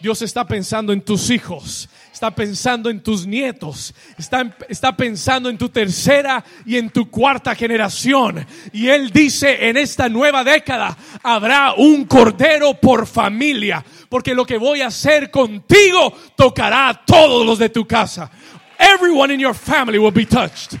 Dios 0.00 0.22
está 0.22 0.46
pensando 0.46 0.92
en 0.92 1.00
tus 1.00 1.28
hijos, 1.28 1.88
está 2.12 2.30
pensando 2.30 2.88
en 2.88 3.02
tus 3.02 3.26
nietos, 3.26 3.92
está, 4.16 4.56
está, 4.68 4.96
pensando 4.96 5.50
en 5.50 5.58
tu 5.58 5.70
tercera 5.70 6.44
y 6.64 6.76
en 6.76 6.90
tu 6.90 7.10
cuarta 7.10 7.52
generación. 7.56 8.46
Y 8.72 8.88
Él 8.88 9.10
dice, 9.10 9.68
en 9.68 9.76
esta 9.76 10.08
nueva 10.08 10.44
década 10.44 10.96
habrá 11.20 11.74
un 11.76 12.04
cordero 12.04 12.74
por 12.74 13.08
familia, 13.08 13.84
porque 14.08 14.36
lo 14.36 14.46
que 14.46 14.56
voy 14.56 14.82
a 14.82 14.86
hacer 14.86 15.32
contigo 15.32 16.16
tocará 16.36 16.90
a 16.90 17.04
todos 17.04 17.44
los 17.44 17.58
de 17.58 17.68
tu 17.68 17.84
casa. 17.84 18.30
Everyone 18.78 19.34
in 19.34 19.40
your 19.40 19.54
family 19.54 19.98
will 19.98 20.12
be 20.12 20.26
touched. 20.26 20.78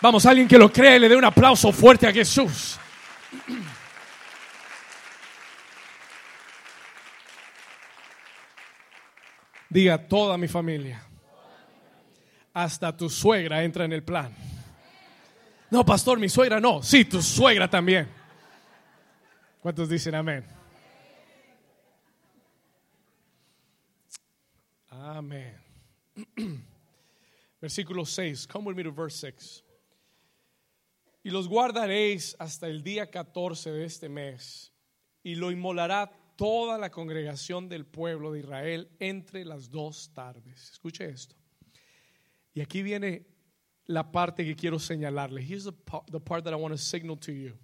Vamos, 0.00 0.24
alguien 0.24 0.48
que 0.48 0.56
lo 0.56 0.72
cree, 0.72 0.98
le 0.98 1.10
dé 1.10 1.16
un 1.16 1.24
aplauso 1.24 1.72
fuerte 1.72 2.06
a 2.06 2.12
Jesús. 2.12 2.78
Diga 9.68 10.08
toda 10.08 10.38
mi 10.38 10.48
familia. 10.48 11.02
Hasta 12.54 12.96
tu 12.96 13.08
suegra 13.08 13.62
entra 13.62 13.84
en 13.84 13.92
el 13.92 14.02
plan. 14.02 14.34
No, 15.70 15.84
pastor, 15.84 16.18
mi 16.18 16.28
suegra 16.28 16.60
no. 16.60 16.82
Sí, 16.82 17.04
tu 17.04 17.20
suegra 17.20 17.68
también. 17.68 18.08
¿Cuántos 19.60 19.88
dicen 19.88 20.14
amén? 20.14 20.44
Amén. 24.90 25.54
Versículo 27.60 28.04
6. 28.04 28.46
Come 28.46 28.68
with 28.68 28.76
me 28.76 28.82
to 28.84 28.92
verse 28.92 29.18
6. 29.18 29.64
Y 31.24 31.30
los 31.30 31.48
guardaréis 31.48 32.36
hasta 32.38 32.68
el 32.68 32.82
día 32.82 33.10
14 33.10 33.70
de 33.70 33.84
este 33.84 34.08
mes, 34.08 34.72
y 35.22 35.34
lo 35.34 35.50
inmolará 35.50 36.10
toda 36.38 36.78
la 36.78 36.88
congregación 36.88 37.68
del 37.68 37.84
pueblo 37.84 38.32
de 38.32 38.38
Israel 38.38 38.88
entre 39.00 39.44
las 39.44 39.68
dos 39.68 40.14
tardes. 40.14 40.70
Escuche 40.70 41.04
esto. 41.04 41.34
Y 42.54 42.60
aquí 42.60 42.80
viene 42.80 43.26
la 43.86 44.12
parte 44.12 44.44
que 44.44 44.54
quiero 44.54 44.78
señalarle. 44.78 45.42
Here's 45.42 45.64
the 45.64 45.72
part, 46.20 46.44
that 46.44 46.52
I 46.52 46.54
want 46.54 46.72
to 46.72 46.78
signal 46.78 47.18
to 47.18 47.32
you. 47.32 47.58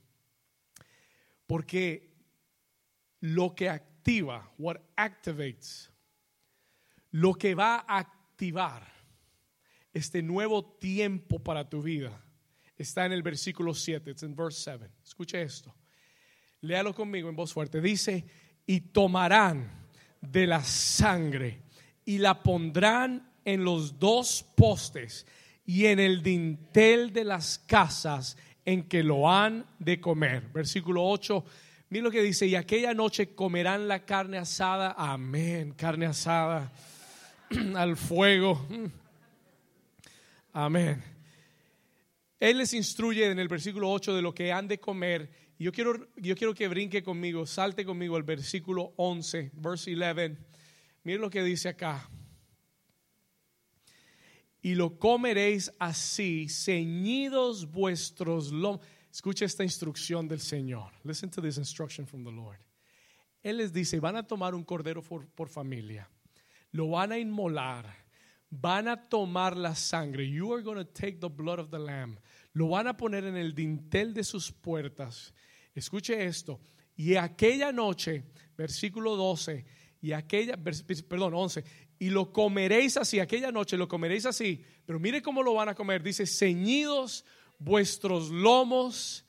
Porque 1.47 2.17
lo 3.21 3.55
que 3.55 3.69
activa, 3.69 4.53
what 4.59 4.79
activates, 4.97 5.93
lo 7.13 7.35
que 7.35 7.55
va 7.55 7.85
a 7.87 7.99
activar 7.99 8.93
este 9.93 10.21
nuevo 10.21 10.65
tiempo 10.65 11.39
para 11.39 11.69
tu 11.69 11.81
vida 11.81 12.25
está 12.77 13.07
en 13.07 13.13
el 13.13 13.23
versículo 13.23 13.73
7, 13.73 14.11
it's 14.11 14.25
in 14.25 14.35
verse 14.35 14.61
7. 14.65 14.91
Escuche 15.05 15.41
esto. 15.41 15.73
Léalo 16.63 16.93
conmigo 16.93 17.29
en 17.29 17.37
voz 17.37 17.53
fuerte. 17.53 17.81
Dice, 17.81 18.25
y 18.67 18.81
tomarán 18.81 19.71
de 20.21 20.47
la 20.47 20.63
sangre 20.63 21.61
y 22.05 22.19
la 22.19 22.43
pondrán 22.43 23.31
en 23.45 23.65
los 23.65 23.99
dos 23.99 24.45
postes 24.55 25.27
y 25.67 25.87
en 25.87 26.01
el 26.01 26.23
dintel 26.23 27.13
de 27.13 27.25
las 27.25 27.59
casas 27.59 28.37
en 28.65 28.85
que 28.85 29.03
lo 29.03 29.31
han 29.31 29.67
de 29.79 30.01
comer. 30.01 30.43
Versículo 30.53 31.05
8. 31.05 31.45
Mira 31.91 32.05
lo 32.05 32.11
que 32.11 32.23
dice, 32.23 32.47
y 32.47 32.55
aquella 32.55 32.95
noche 32.95 33.35
comerán 33.35 33.87
la 33.87 34.05
carne 34.05 34.39
asada. 34.39 34.95
Amén, 34.97 35.75
carne 35.77 36.07
asada 36.07 36.73
al 37.77 37.97
fuego. 37.97 38.67
Amén. 40.53 41.03
Él 42.41 42.59
les 42.59 42.75
instruye 42.75 43.31
en 43.31 43.39
el 43.39 43.49
versículo 43.49 43.91
8 43.91 44.15
de 44.15 44.23
lo 44.23 44.35
que 44.35 44.53
han 44.53 44.69
de 44.69 44.79
comer 44.79 45.31
Yo 45.59 45.73
quiero, 45.73 46.09
yo 46.17 46.35
quiero 46.35 46.55
que 46.55 46.69
brinque 46.69 47.03
conmigo, 47.03 47.47
salte 47.47 47.85
conmigo 47.85 48.17
al 48.17 48.25
versículo 48.25 48.93
11, 48.97 49.53
verse 49.55 49.95
11. 49.95 50.37
Mire 51.05 51.19
lo 51.19 51.31
que 51.31 51.43
dice 51.43 51.69
acá. 51.69 52.09
Y 54.61 54.75
lo 54.75 54.99
comeréis 54.99 55.71
así, 55.79 56.49
ceñidos 56.49 57.71
vuestros 57.71 58.51
lomos. 58.51 58.81
Escucha 59.13 59.45
esta 59.45 59.63
instrucción 59.63 60.27
del 60.27 60.41
Señor. 60.41 60.91
Listen 61.05 61.31
to 61.31 61.41
this 61.41 61.59
instruction 61.59 62.07
from 62.07 62.25
the 62.25 62.33
Lord. 62.33 62.59
Él 63.45 63.59
les 63.59 63.73
dice, 63.73 64.01
van 64.01 64.17
a 64.17 64.27
tomar 64.27 64.55
un 64.55 64.65
cordero 64.65 65.03
por, 65.03 65.29
por 65.29 65.49
familia, 65.49 66.09
lo 66.73 66.89
van 66.89 67.13
a 67.13 67.19
inmolar, 67.19 67.95
van 68.49 68.89
a 68.89 68.97
tomar 68.97 69.55
la 69.55 69.75
sangre. 69.75 70.27
You 70.27 70.53
are 70.55 70.63
going 70.63 70.79
to 70.79 70.85
take 70.85 71.21
the 71.21 71.29
blood 71.29 71.59
of 71.59 71.71
the 71.71 71.79
lamb. 71.79 72.19
Lo 72.55 72.69
van 72.69 72.87
a 72.87 72.97
poner 72.97 73.25
en 73.25 73.37
el 73.37 73.55
dintel 73.55 74.15
de 74.15 74.25
sus 74.25 74.51
puertas. 74.51 75.35
Escuche 75.75 76.25
esto. 76.25 76.61
Y 76.97 77.17
aquella 77.17 77.73
noche, 77.73 78.25
versículo 78.57 79.17
12, 79.17 79.67
y 80.01 80.13
aquella, 80.13 80.57
perdón, 80.57 81.35
11, 81.35 81.65
y 81.99 82.11
lo 82.11 82.33
comeréis 82.33 82.97
así, 82.97 83.21
aquella 83.21 83.51
noche 83.51 83.77
lo 83.77 83.89
comeréis 83.89 84.27
así, 84.27 84.63
pero 84.85 85.01
mire 85.01 85.23
cómo 85.23 85.43
lo 85.43 85.55
van 85.55 85.71
a 85.71 85.75
comer, 85.75 86.03
dice, 86.03 86.27
ceñidos 86.27 87.25
vuestros 87.59 88.31
lomos, 88.31 89.25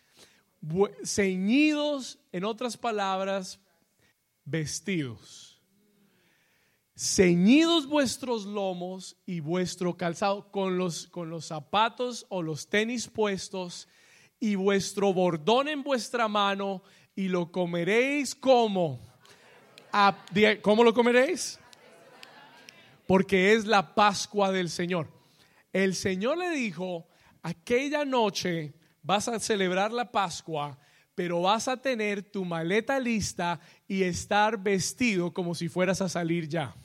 ceñidos, 1.03 2.19
en 2.31 2.43
otras 2.43 2.77
palabras, 2.77 3.59
vestidos. 4.43 5.44
Ceñidos 6.97 7.88
vuestros 7.88 8.45
lomos 8.45 9.17
y 9.25 9.41
vuestro 9.41 9.97
calzado 9.97 10.49
con 10.49 10.77
los, 10.77 11.08
con 11.08 11.29
los 11.29 11.45
zapatos 11.45 12.25
o 12.29 12.41
los 12.41 12.69
tenis 12.69 13.10
puestos 13.10 13.89
y 14.39 14.55
vuestro 14.55 15.13
bordón 15.13 15.67
en 15.67 15.84
vuestra 15.84 16.29
mano 16.29 16.84
y 17.13 17.27
lo 17.27 17.51
comeréis 17.51 18.34
como. 18.34 19.01
¿Cómo 20.62 20.86
lo 20.86 20.93
comeréis? 20.93 21.60
Porque 23.05 23.53
es 23.53 23.65
la 23.65 23.93
Pascua 23.93 24.53
del 24.53 24.69
Señor. 24.69 25.10
El 25.73 25.95
Señor 25.95 26.38
le 26.38 26.49
dijo, 26.51 27.08
aquella 27.41 28.05
noche 28.05 28.73
vas 29.01 29.27
a 29.27 29.39
celebrar 29.39 29.91
la 29.91 30.12
Pascua 30.12 30.79
pero 31.15 31.41
vas 31.41 31.69
a 31.69 31.77
tener 31.77 32.21
tu 32.21 32.43
maleta 32.43 32.99
lista 32.99 33.62
y 33.88 34.03
estar 34.03 34.62
vestido 34.62 35.34
como 35.34 35.55
si 35.55 35.69
fueras 35.69 36.01
a 36.01 36.10
salir 36.10 36.49
ya. 36.49 36.75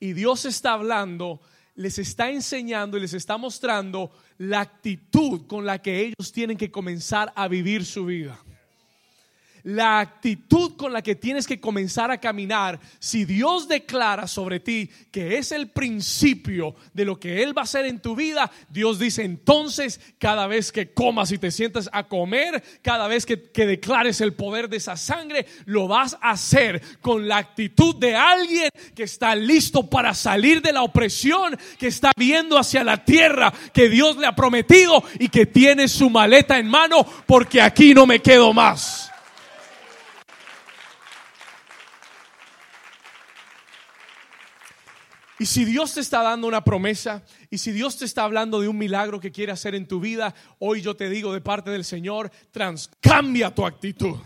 Y 0.00 0.12
Dios 0.12 0.44
está 0.44 0.74
hablando, 0.74 1.40
les 1.74 1.98
está 1.98 2.30
enseñando 2.30 2.96
y 2.96 3.00
les 3.00 3.14
está 3.14 3.36
mostrando 3.36 4.12
la 4.38 4.60
actitud 4.60 5.46
con 5.46 5.66
la 5.66 5.80
que 5.80 6.00
ellos 6.00 6.32
tienen 6.32 6.56
que 6.56 6.70
comenzar 6.70 7.32
a 7.34 7.48
vivir 7.48 7.84
su 7.84 8.06
vida 8.06 8.38
la 9.68 10.00
actitud 10.00 10.76
con 10.76 10.94
la 10.94 11.02
que 11.02 11.14
tienes 11.14 11.46
que 11.46 11.60
comenzar 11.60 12.10
a 12.10 12.18
caminar, 12.18 12.80
si 12.98 13.26
Dios 13.26 13.68
declara 13.68 14.26
sobre 14.26 14.60
ti 14.60 14.88
que 15.10 15.36
es 15.36 15.52
el 15.52 15.68
principio 15.68 16.74
de 16.94 17.04
lo 17.04 17.20
que 17.20 17.42
Él 17.42 17.56
va 17.56 17.62
a 17.62 17.64
hacer 17.64 17.84
en 17.84 18.00
tu 18.00 18.16
vida, 18.16 18.50
Dios 18.70 18.98
dice 18.98 19.24
entonces 19.24 20.00
cada 20.18 20.46
vez 20.46 20.72
que 20.72 20.94
comas 20.94 21.32
y 21.32 21.38
te 21.38 21.50
sientas 21.50 21.90
a 21.92 22.04
comer, 22.04 22.62
cada 22.80 23.08
vez 23.08 23.26
que, 23.26 23.36
declares 23.36 24.22
el 24.22 24.32
poder 24.32 24.70
de 24.70 24.78
esa 24.78 24.96
sangre, 24.96 25.44
lo 25.66 25.86
vas 25.86 26.16
a 26.22 26.30
hacer 26.30 26.80
con 27.02 27.28
la 27.28 27.36
actitud 27.36 27.94
de 27.96 28.16
alguien 28.16 28.70
que 28.94 29.02
está 29.02 29.34
listo 29.34 29.90
para 29.90 30.14
salir 30.14 30.62
de 30.62 30.72
la 30.72 30.82
opresión, 30.82 31.58
que 31.78 31.88
está 31.88 32.12
viendo 32.16 32.56
hacia 32.56 32.84
la 32.84 33.04
tierra 33.04 33.52
que 33.74 33.90
Dios 33.90 34.16
le 34.16 34.26
ha 34.26 34.34
prometido 34.34 35.04
y 35.18 35.28
que 35.28 35.44
tiene 35.44 35.88
su 35.88 36.08
maleta 36.08 36.58
en 36.58 36.68
mano 36.68 37.04
porque 37.26 37.60
aquí 37.60 37.92
no 37.92 38.06
me 38.06 38.20
quedo 38.20 38.54
más. 38.54 39.10
Y 45.38 45.46
si 45.46 45.64
Dios 45.64 45.94
te 45.94 46.00
está 46.00 46.22
dando 46.22 46.46
una 46.46 46.64
promesa, 46.64 47.22
y 47.48 47.58
si 47.58 47.70
Dios 47.72 47.96
te 47.96 48.04
está 48.04 48.24
hablando 48.24 48.60
de 48.60 48.68
un 48.68 48.76
milagro 48.76 49.20
que 49.20 49.30
quiere 49.30 49.52
hacer 49.52 49.74
en 49.74 49.86
tu 49.86 50.00
vida, 50.00 50.34
hoy 50.58 50.82
yo 50.82 50.96
te 50.96 51.08
digo 51.08 51.32
de 51.32 51.40
parte 51.40 51.70
del 51.70 51.84
Señor, 51.84 52.30
transcambia 52.50 53.54
tu 53.54 53.64
actitud 53.64 54.16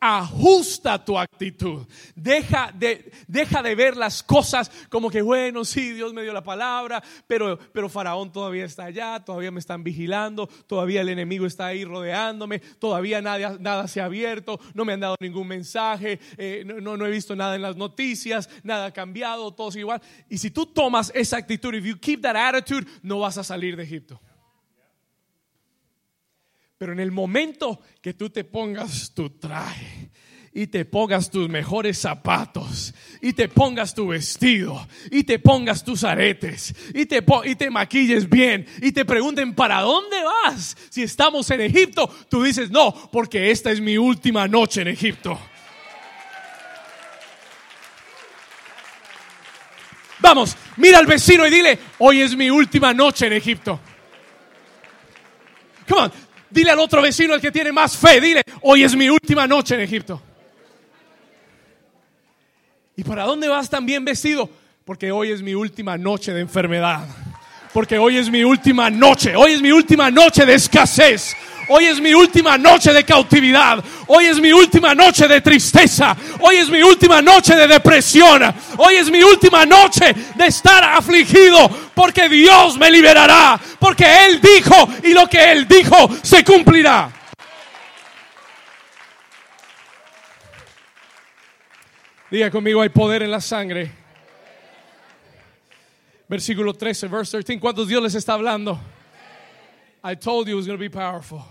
ajusta 0.00 1.04
tu 1.04 1.18
actitud. 1.18 1.86
Deja 2.14 2.72
de, 2.74 3.12
deja 3.26 3.62
de 3.62 3.74
ver 3.74 3.96
las 3.96 4.22
cosas 4.22 4.70
como 4.88 5.10
que, 5.10 5.22
bueno, 5.22 5.64
sí, 5.64 5.92
Dios 5.92 6.12
me 6.12 6.22
dio 6.22 6.32
la 6.32 6.42
palabra, 6.42 7.02
pero, 7.26 7.58
pero 7.72 7.88
Faraón 7.88 8.32
todavía 8.32 8.64
está 8.64 8.84
allá, 8.84 9.20
todavía 9.24 9.50
me 9.50 9.60
están 9.60 9.84
vigilando, 9.84 10.48
todavía 10.66 11.00
el 11.00 11.08
enemigo 11.08 11.46
está 11.46 11.66
ahí 11.66 11.84
rodeándome, 11.84 12.58
todavía 12.58 13.22
nada, 13.22 13.56
nada 13.60 13.88
se 13.88 14.00
ha 14.00 14.06
abierto, 14.06 14.58
no 14.74 14.84
me 14.84 14.92
han 14.92 15.00
dado 15.00 15.16
ningún 15.20 15.48
mensaje, 15.48 16.20
eh, 16.36 16.64
no, 16.64 16.96
no 16.96 17.06
he 17.06 17.10
visto 17.10 17.36
nada 17.36 17.54
en 17.54 17.62
las 17.62 17.76
noticias, 17.76 18.48
nada 18.62 18.86
ha 18.86 18.92
cambiado, 18.92 19.52
todo 19.52 19.70
sigue 19.70 19.82
igual. 19.82 20.02
Y 20.28 20.38
si 20.38 20.50
tú 20.50 20.66
tomas 20.66 21.12
esa 21.14 21.36
actitud, 21.36 21.74
if 21.74 21.84
you 21.84 21.98
keep 21.98 22.22
that 22.22 22.36
attitude, 22.36 22.86
no 23.02 23.20
vas 23.20 23.38
a 23.38 23.44
salir 23.44 23.76
de 23.76 23.84
Egipto. 23.84 24.20
Pero 26.82 26.94
en 26.94 26.98
el 26.98 27.12
momento 27.12 27.80
que 28.00 28.12
tú 28.12 28.28
te 28.28 28.42
pongas 28.42 29.14
tu 29.14 29.30
traje 29.38 30.10
y 30.52 30.66
te 30.66 30.84
pongas 30.84 31.30
tus 31.30 31.48
mejores 31.48 31.96
zapatos 31.96 32.92
y 33.20 33.34
te 33.34 33.48
pongas 33.48 33.94
tu 33.94 34.08
vestido 34.08 34.88
y 35.08 35.22
te 35.22 35.38
pongas 35.38 35.84
tus 35.84 36.02
aretes 36.02 36.74
y 36.92 37.06
te, 37.06 37.24
y 37.44 37.54
te 37.54 37.70
maquilles 37.70 38.28
bien 38.28 38.66
y 38.80 38.90
te 38.90 39.04
pregunten 39.04 39.54
para 39.54 39.80
dónde 39.80 40.16
vas 40.24 40.76
si 40.90 41.04
estamos 41.04 41.48
en 41.52 41.60
Egipto, 41.60 42.12
tú 42.28 42.42
dices 42.42 42.68
no, 42.72 42.92
porque 43.12 43.52
esta 43.52 43.70
es 43.70 43.80
mi 43.80 43.96
última 43.96 44.48
noche 44.48 44.82
en 44.82 44.88
Egipto. 44.88 45.38
Vamos, 50.18 50.56
mira 50.78 50.98
al 50.98 51.06
vecino 51.06 51.46
y 51.46 51.50
dile, 51.50 51.78
hoy 51.98 52.22
es 52.22 52.34
mi 52.34 52.50
última 52.50 52.92
noche 52.92 53.28
en 53.28 53.34
Egipto. 53.34 53.78
Come 55.88 56.00
on, 56.02 56.12
Dile 56.52 56.70
al 56.70 56.78
otro 56.80 57.00
vecino, 57.00 57.34
el 57.34 57.40
que 57.40 57.50
tiene 57.50 57.72
más 57.72 57.96
fe, 57.96 58.20
dile, 58.20 58.42
hoy 58.60 58.84
es 58.84 58.94
mi 58.94 59.08
última 59.08 59.46
noche 59.46 59.74
en 59.74 59.80
Egipto. 59.80 60.20
¿Y 62.94 63.04
para 63.04 63.24
dónde 63.24 63.48
vas 63.48 63.70
tan 63.70 63.86
bien 63.86 64.04
vestido? 64.04 64.50
Porque 64.84 65.10
hoy 65.10 65.30
es 65.30 65.40
mi 65.40 65.54
última 65.54 65.96
noche 65.96 66.32
de 66.32 66.40
enfermedad. 66.40 67.06
Porque 67.72 67.98
hoy 67.98 68.18
es 68.18 68.30
mi 68.30 68.44
última 68.44 68.90
noche. 68.90 69.34
Hoy 69.34 69.52
es 69.52 69.62
mi 69.62 69.72
última 69.72 70.10
noche 70.10 70.44
de 70.44 70.54
escasez. 70.54 71.34
Hoy 71.74 71.86
es 71.86 72.02
mi 72.02 72.12
última 72.12 72.58
noche 72.58 72.92
de 72.92 73.02
cautividad. 73.02 73.82
Hoy 74.06 74.26
es 74.26 74.38
mi 74.38 74.52
última 74.52 74.94
noche 74.94 75.26
de 75.26 75.40
tristeza. 75.40 76.14
Hoy 76.40 76.56
es 76.56 76.68
mi 76.68 76.82
última 76.82 77.22
noche 77.22 77.56
de 77.56 77.66
depresión. 77.66 78.42
Hoy 78.76 78.96
es 78.96 79.10
mi 79.10 79.22
última 79.22 79.64
noche 79.64 80.14
de 80.34 80.46
estar 80.46 80.84
afligido. 80.84 81.70
Porque 81.94 82.28
Dios 82.28 82.76
me 82.76 82.90
liberará. 82.90 83.58
Porque 83.78 84.04
Él 84.04 84.38
dijo 84.42 84.86
y 85.02 85.14
lo 85.14 85.26
que 85.26 85.50
Él 85.50 85.66
dijo 85.66 86.10
se 86.22 86.44
cumplirá. 86.44 87.10
Diga 92.30 92.50
conmigo, 92.50 92.82
hay 92.82 92.90
poder 92.90 93.22
en 93.22 93.30
la 93.30 93.40
sangre. 93.40 93.90
Versículo 96.28 96.74
13, 96.74 97.08
verse 97.08 97.42
13. 97.42 97.58
¿Cuántos 97.58 97.88
Dios 97.88 98.02
les 98.02 98.14
está 98.14 98.34
hablando? 98.34 98.78
I 100.04 100.16
told 100.16 100.48
you 100.48 100.52
it 100.52 100.56
was 100.56 100.66
going 100.66 100.76
to 100.76 100.78
be 100.78 100.90
powerful. 100.90 101.42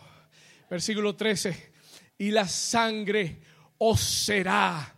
Versículo 0.71 1.17
13. 1.17 1.73
Y 2.19 2.31
la 2.31 2.47
sangre 2.47 3.41
os 3.79 3.99
será 3.99 4.95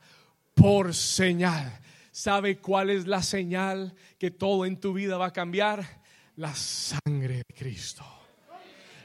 por 0.53 0.93
señal. 0.93 1.79
¿Sabe 2.11 2.59
cuál 2.59 2.91
es 2.91 3.07
la 3.07 3.23
señal 3.23 3.95
que 4.19 4.29
todo 4.29 4.67
en 4.67 4.79
tu 4.79 4.93
vida 4.93 5.17
va 5.17 5.25
a 5.27 5.33
cambiar? 5.33 6.03
La 6.35 6.53
sangre 6.53 7.37
de 7.37 7.55
Cristo. 7.57 8.05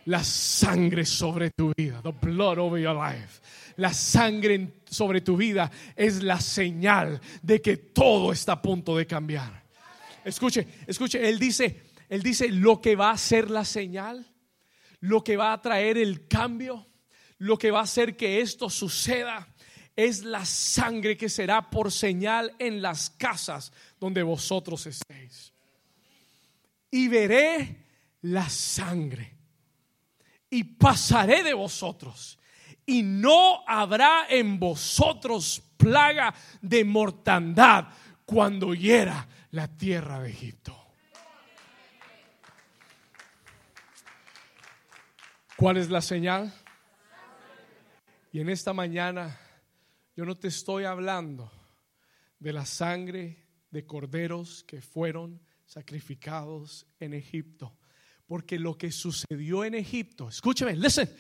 La 0.05 0.23
sangre 0.23 1.07
sobre 1.07 1.53
tu 1.57 1.73
vida. 1.75 2.03
The 2.03 2.13
blood 2.13 2.59
over 2.59 2.79
your 2.79 2.97
life. 2.97 3.41
La 3.77 3.95
sangre 3.95 4.83
sobre 4.85 5.23
tu 5.23 5.39
vida 5.39 5.71
es 5.97 6.23
la 6.23 6.39
señal 6.39 7.19
de 7.41 7.63
que 7.63 7.79
todo 7.79 8.31
está 8.31 8.53
a 8.53 8.63
punto 8.63 8.95
de 8.95 9.07
cambiar. 9.07 9.65
Escuche, 10.23 10.67
escuche, 10.87 11.27
él 11.27 11.39
dice, 11.39 11.85
él 12.11 12.23
dice 12.23 12.51
lo 12.51 12.79
que 12.79 12.95
va 12.95 13.11
a 13.13 13.17
ser 13.17 13.51
la 13.51 13.65
señal 13.65 14.27
lo 15.01 15.23
que 15.23 15.37
va 15.37 15.53
a 15.53 15.63
traer 15.63 15.99
el 15.99 16.27
cambio, 16.27 16.87
lo 17.39 17.57
que 17.59 17.71
va 17.71 17.81
a 17.81 17.85
hacer 17.85 18.17
que 18.17 18.41
esto 18.41 18.69
suceda, 18.71 19.49
es 19.97 20.23
la 20.25 20.45
sangre 20.45 21.17
que 21.17 21.29
será 21.29 21.71
por 21.71 21.91
señal 21.91 22.55
en 22.59 22.81
las 22.81 23.11
casas 23.11 23.73
donde 23.99 24.23
vosotros 24.23 24.87
estéis. 24.87 25.53
Y 26.91 27.09
veré 27.09 27.85
la 28.23 28.49
sangre 28.49 29.37
y 30.51 30.65
pasaré 30.65 31.43
de 31.43 31.53
vosotros 31.53 32.39
y 32.87 33.03
no 33.03 33.65
habrá 33.67 34.27
en 34.31 34.59
vosotros 34.59 35.63
plaga 35.77 36.35
de 36.63 36.85
mortandad 36.85 37.89
cuando 38.25 38.75
hiera 38.75 39.29
la 39.51 39.69
tierra 39.69 40.21
de 40.21 40.31
Egipto. 40.31 40.88
¿Cuál 45.59 45.77
es 45.77 45.91
la 45.91 46.01
señal? 46.01 46.55
Y 48.31 48.39
en 48.39 48.49
esta 48.49 48.73
mañana 48.73 49.41
yo 50.15 50.25
no 50.25 50.37
te 50.37 50.47
estoy 50.47 50.85
hablando 50.85 51.51
de 52.39 52.53
la 52.53 52.65
sangre 52.65 53.45
de 53.69 53.85
corderos 53.85 54.63
que 54.63 54.81
fueron 54.81 55.43
sacrificados 55.67 56.87
en 57.01 57.13
Egipto. 57.13 57.77
Porque 58.25 58.57
lo 58.61 58.79
que 58.79 58.93
sucedió 58.93 59.65
en 59.65 59.75
Egipto, 59.75 60.29
escúchame, 60.29 60.77
listen, 60.77 61.11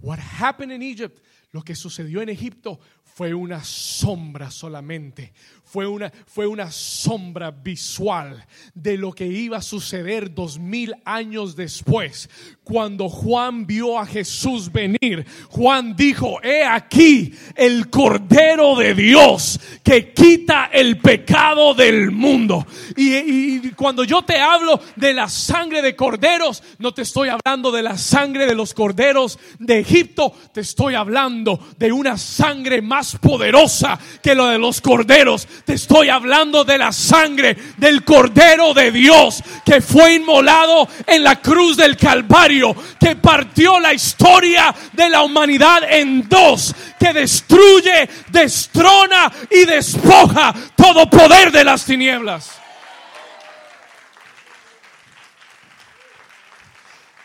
what 0.00 0.18
happened 0.18 0.74
in 0.74 0.82
Egypt, 0.82 1.24
lo 1.52 1.62
que 1.62 1.76
sucedió 1.76 2.20
en 2.20 2.30
Egipto 2.30 2.80
fue 3.14 3.32
una 3.32 3.62
sombra 3.62 4.50
solamente, 4.50 5.32
fue 5.62 5.86
una, 5.86 6.12
fue 6.26 6.48
una 6.48 6.72
sombra 6.72 7.52
visual 7.52 8.44
de 8.74 8.96
lo 8.96 9.12
que 9.12 9.24
iba 9.26 9.58
a 9.58 9.62
suceder 9.62 10.34
dos 10.34 10.58
mil 10.58 10.94
años 11.04 11.54
después. 11.54 12.28
Cuando 12.64 13.08
Juan 13.08 13.66
vio 13.66 14.00
a 14.00 14.06
Jesús 14.06 14.72
venir, 14.72 15.24
Juan 15.48 15.94
dijo, 15.94 16.42
he 16.42 16.64
aquí 16.64 17.32
el 17.54 17.88
Cordero 17.88 18.74
de 18.74 18.94
Dios 18.94 19.60
que 19.84 20.12
quita 20.12 20.70
el 20.72 20.98
pecado 20.98 21.72
del 21.74 22.10
mundo. 22.10 22.66
Y, 22.96 23.14
y 23.14 23.70
cuando 23.76 24.02
yo 24.02 24.22
te 24.22 24.38
hablo 24.38 24.80
de 24.96 25.14
la 25.14 25.28
sangre 25.28 25.82
de 25.82 25.94
corderos, 25.94 26.64
no 26.78 26.92
te 26.92 27.02
estoy 27.02 27.28
hablando 27.28 27.70
de 27.70 27.82
la 27.82 27.96
sangre 27.96 28.46
de 28.46 28.56
los 28.56 28.74
corderos 28.74 29.38
de 29.60 29.78
Egipto, 29.78 30.32
te 30.52 30.62
estoy 30.62 30.94
hablando 30.94 31.60
de 31.78 31.92
una 31.92 32.18
sangre 32.18 32.82
más 32.82 33.03
poderosa 33.20 33.98
que 34.22 34.34
lo 34.34 34.46
de 34.46 34.58
los 34.58 34.80
corderos. 34.80 35.46
Te 35.64 35.74
estoy 35.74 36.08
hablando 36.08 36.64
de 36.64 36.78
la 36.78 36.92
sangre 36.92 37.56
del 37.76 38.04
Cordero 38.04 38.74
de 38.74 38.90
Dios 38.90 39.42
que 39.64 39.80
fue 39.80 40.14
inmolado 40.14 40.88
en 41.06 41.22
la 41.22 41.40
cruz 41.40 41.76
del 41.76 41.96
Calvario, 41.96 42.74
que 42.98 43.16
partió 43.16 43.80
la 43.80 43.92
historia 43.92 44.74
de 44.92 45.10
la 45.10 45.22
humanidad 45.22 45.82
en 45.88 46.28
dos, 46.28 46.74
que 46.98 47.12
destruye, 47.12 48.08
destrona 48.30 49.32
y 49.50 49.64
despoja 49.64 50.54
todo 50.76 51.08
poder 51.08 51.50
de 51.52 51.64
las 51.64 51.84
tinieblas. 51.84 52.60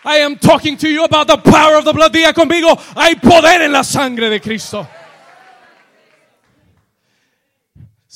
I 0.04 0.20
am 0.20 0.38
talking 0.38 0.78
to 0.78 0.90
you 0.90 1.04
about 1.04 1.28
the 1.28 1.38
power 1.38 1.76
of 1.76 1.84
the 1.84 1.94
blood. 1.94 2.12
Diga 2.12 2.34
conmigo, 2.34 2.78
hay 2.96 3.16
poder 3.16 3.62
en 3.62 3.72
la 3.72 3.84
sangre 3.84 4.30
de 4.30 4.40
Cristo. 4.40 4.88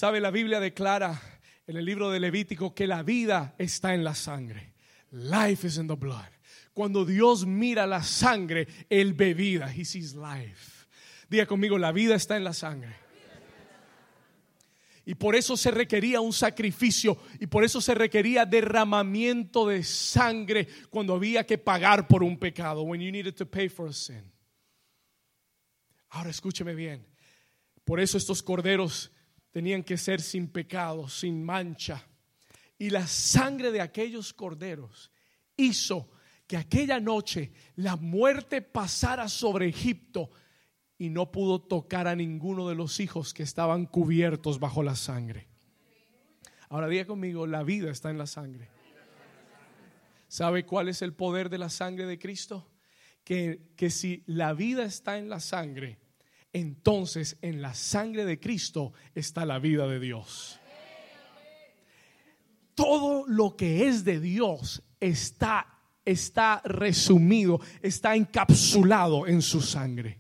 Sabe, 0.04 0.20
la 0.20 0.32
Biblia 0.32 0.60
declara 0.60 1.18
en 1.66 1.78
el 1.78 1.86
libro 1.86 2.12
de 2.12 2.20
Levítico 2.20 2.76
que 2.76 2.88
la 2.88 3.04
vida 3.04 3.56
está 3.58 3.94
en 3.94 4.04
la 4.04 4.13
sangre. 4.13 4.74
Life 5.12 5.66
is 5.66 5.78
in 5.78 5.88
the 5.88 5.96
blood. 5.96 6.28
Cuando 6.74 7.06
Dios 7.06 7.46
mira 7.46 7.88
la 7.88 8.04
sangre, 8.04 8.68
Él 8.89 9.13
ve 9.13 9.34
vida. 9.34 9.74
He 9.74 9.86
sees 9.86 10.13
life. 10.13 10.89
Diga 11.30 11.46
conmigo, 11.46 11.78
la 11.78 11.94
vida 11.94 12.16
está 12.16 12.36
en 12.36 12.44
la 12.44 12.52
sangre. 12.52 12.94
Y 15.06 15.16
por 15.16 15.38
eso 15.38 15.56
se 15.56 15.72
requería 15.72 16.20
un 16.20 16.34
sacrificio 16.34 17.18
y 17.39 17.48
por 17.48 17.63
eso 17.63 17.80
se 17.80 17.96
requería 17.96 18.46
derramamiento 18.46 19.66
de 19.70 19.86
sangre 19.86 20.68
cuando 20.89 21.16
había 21.16 21.46
que 21.46 21.58
pagar 21.58 22.10
por 22.10 22.24
un 22.24 22.38
pecado. 22.38 22.82
When 22.82 23.00
you 23.00 23.10
needed 23.10 23.36
to 23.36 23.50
pay 23.50 23.70
for 23.70 23.88
a 23.88 23.94
sin. 23.94 24.30
Ahora 26.10 26.30
escúcheme 26.30 26.76
bien. 26.76 27.08
Por 27.86 28.02
eso 28.02 28.18
estos 28.18 28.44
corderos 28.44 29.10
tenían 29.54 29.84
que 29.84 29.98
ser 29.98 30.20
sin 30.20 30.48
pecado, 30.48 31.08
sin 31.08 31.44
mancha. 31.44 32.04
Y 32.80 32.89
la 32.89 33.08
sangre 33.08 33.72
de 33.72 33.82
aquellos 33.82 34.34
corderos 34.34 35.12
hizo 35.56 36.10
que 36.48 36.58
aquella 36.58 37.00
noche 37.00 37.54
la 37.76 37.96
muerte 37.96 38.63
pasara 38.63 39.30
sobre 39.30 39.70
Egipto 39.70 40.32
y 40.98 41.10
no 41.10 41.32
pudo 41.32 41.62
tocar 41.62 42.08
a 42.08 42.16
ninguno 42.16 42.68
de 42.68 42.76
los 42.76 43.00
hijos 43.00 43.34
que 43.34 43.44
estaban 43.44 43.86
cubiertos 43.86 44.60
bajo 44.60 44.82
la 44.82 44.96
sangre. 44.96 45.48
Ahora 46.70 46.88
diga 46.88 47.06
conmigo, 47.06 47.46
la 47.46 47.62
vida 47.63 47.92
está 47.92 48.10
en 48.10 48.18
la 48.18 48.26
sangre. 48.26 48.70
¿Sabe 50.28 50.66
cuál 50.66 50.89
es 50.89 51.04
el 51.04 51.13
poder 51.13 51.52
de 51.52 51.60
la 51.60 51.70
sangre 51.70 52.08
de 52.08 52.18
Cristo? 52.18 52.68
Que, 53.24 53.70
que 53.76 53.92
si 53.92 54.24
la 54.26 54.54
vida 54.54 54.84
está 54.84 55.20
en 55.20 55.30
la 55.30 55.39
sangre, 55.39 56.00
entonces 56.54 57.38
en 57.42 57.62
la 57.62 57.74
sangre 57.74 58.26
de 58.26 58.39
Cristo 58.39 58.94
está 59.16 59.46
la 59.46 59.60
vida 59.60 59.88
de 59.88 60.00
Dios. 60.00 60.60
Todo 62.76 63.26
lo 63.28 63.56
que 63.56 63.88
es 63.88 64.06
de 64.06 64.20
Dios 64.20 64.84
está 65.00 65.68
está 66.06 66.62
resumido, 66.66 67.60
está 67.82 68.16
encapsulado 68.16 69.28
en 69.28 69.42
su 69.42 69.62
sangre. 69.62 70.20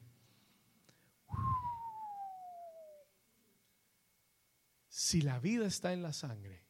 Si 4.87 5.21
la 5.21 5.39
vida 5.39 5.67
está 5.67 5.93
en 5.93 6.01
la 6.01 6.13
sangre, 6.13 6.63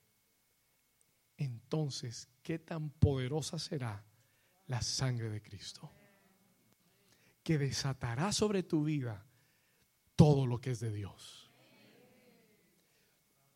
entonces, 1.38 2.30
¿qué 2.42 2.60
tan 2.60 2.90
poderosa 2.90 3.60
será 3.60 4.04
la 4.68 4.82
sangre 4.82 5.30
de 5.30 5.42
Cristo? 5.42 5.92
Que 7.44 7.58
desatará 7.58 8.32
sobre 8.32 8.64
tu 8.64 8.84
vida 8.84 9.26
todo 10.16 10.46
lo 10.46 10.60
que 10.60 10.72
es 10.72 10.80
de 10.80 10.92
Dios. 10.92 11.52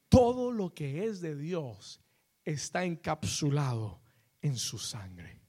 Todo 0.10 0.52
lo 0.52 0.74
que 0.74 1.06
es 1.06 1.22
de 1.22 1.36
Dios 1.36 2.02
está 2.44 2.86
encapsulado 2.86 4.02
en 4.42 4.56
su 4.56 4.78
sangre. 4.78 5.42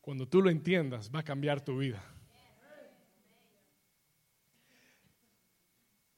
Cuando 0.00 0.28
tú 0.28 0.42
lo 0.42 0.50
entiendas, 0.50 1.10
va 1.14 1.20
a 1.20 1.24
cambiar 1.24 1.64
tu 1.64 1.78
vida. 1.78 2.04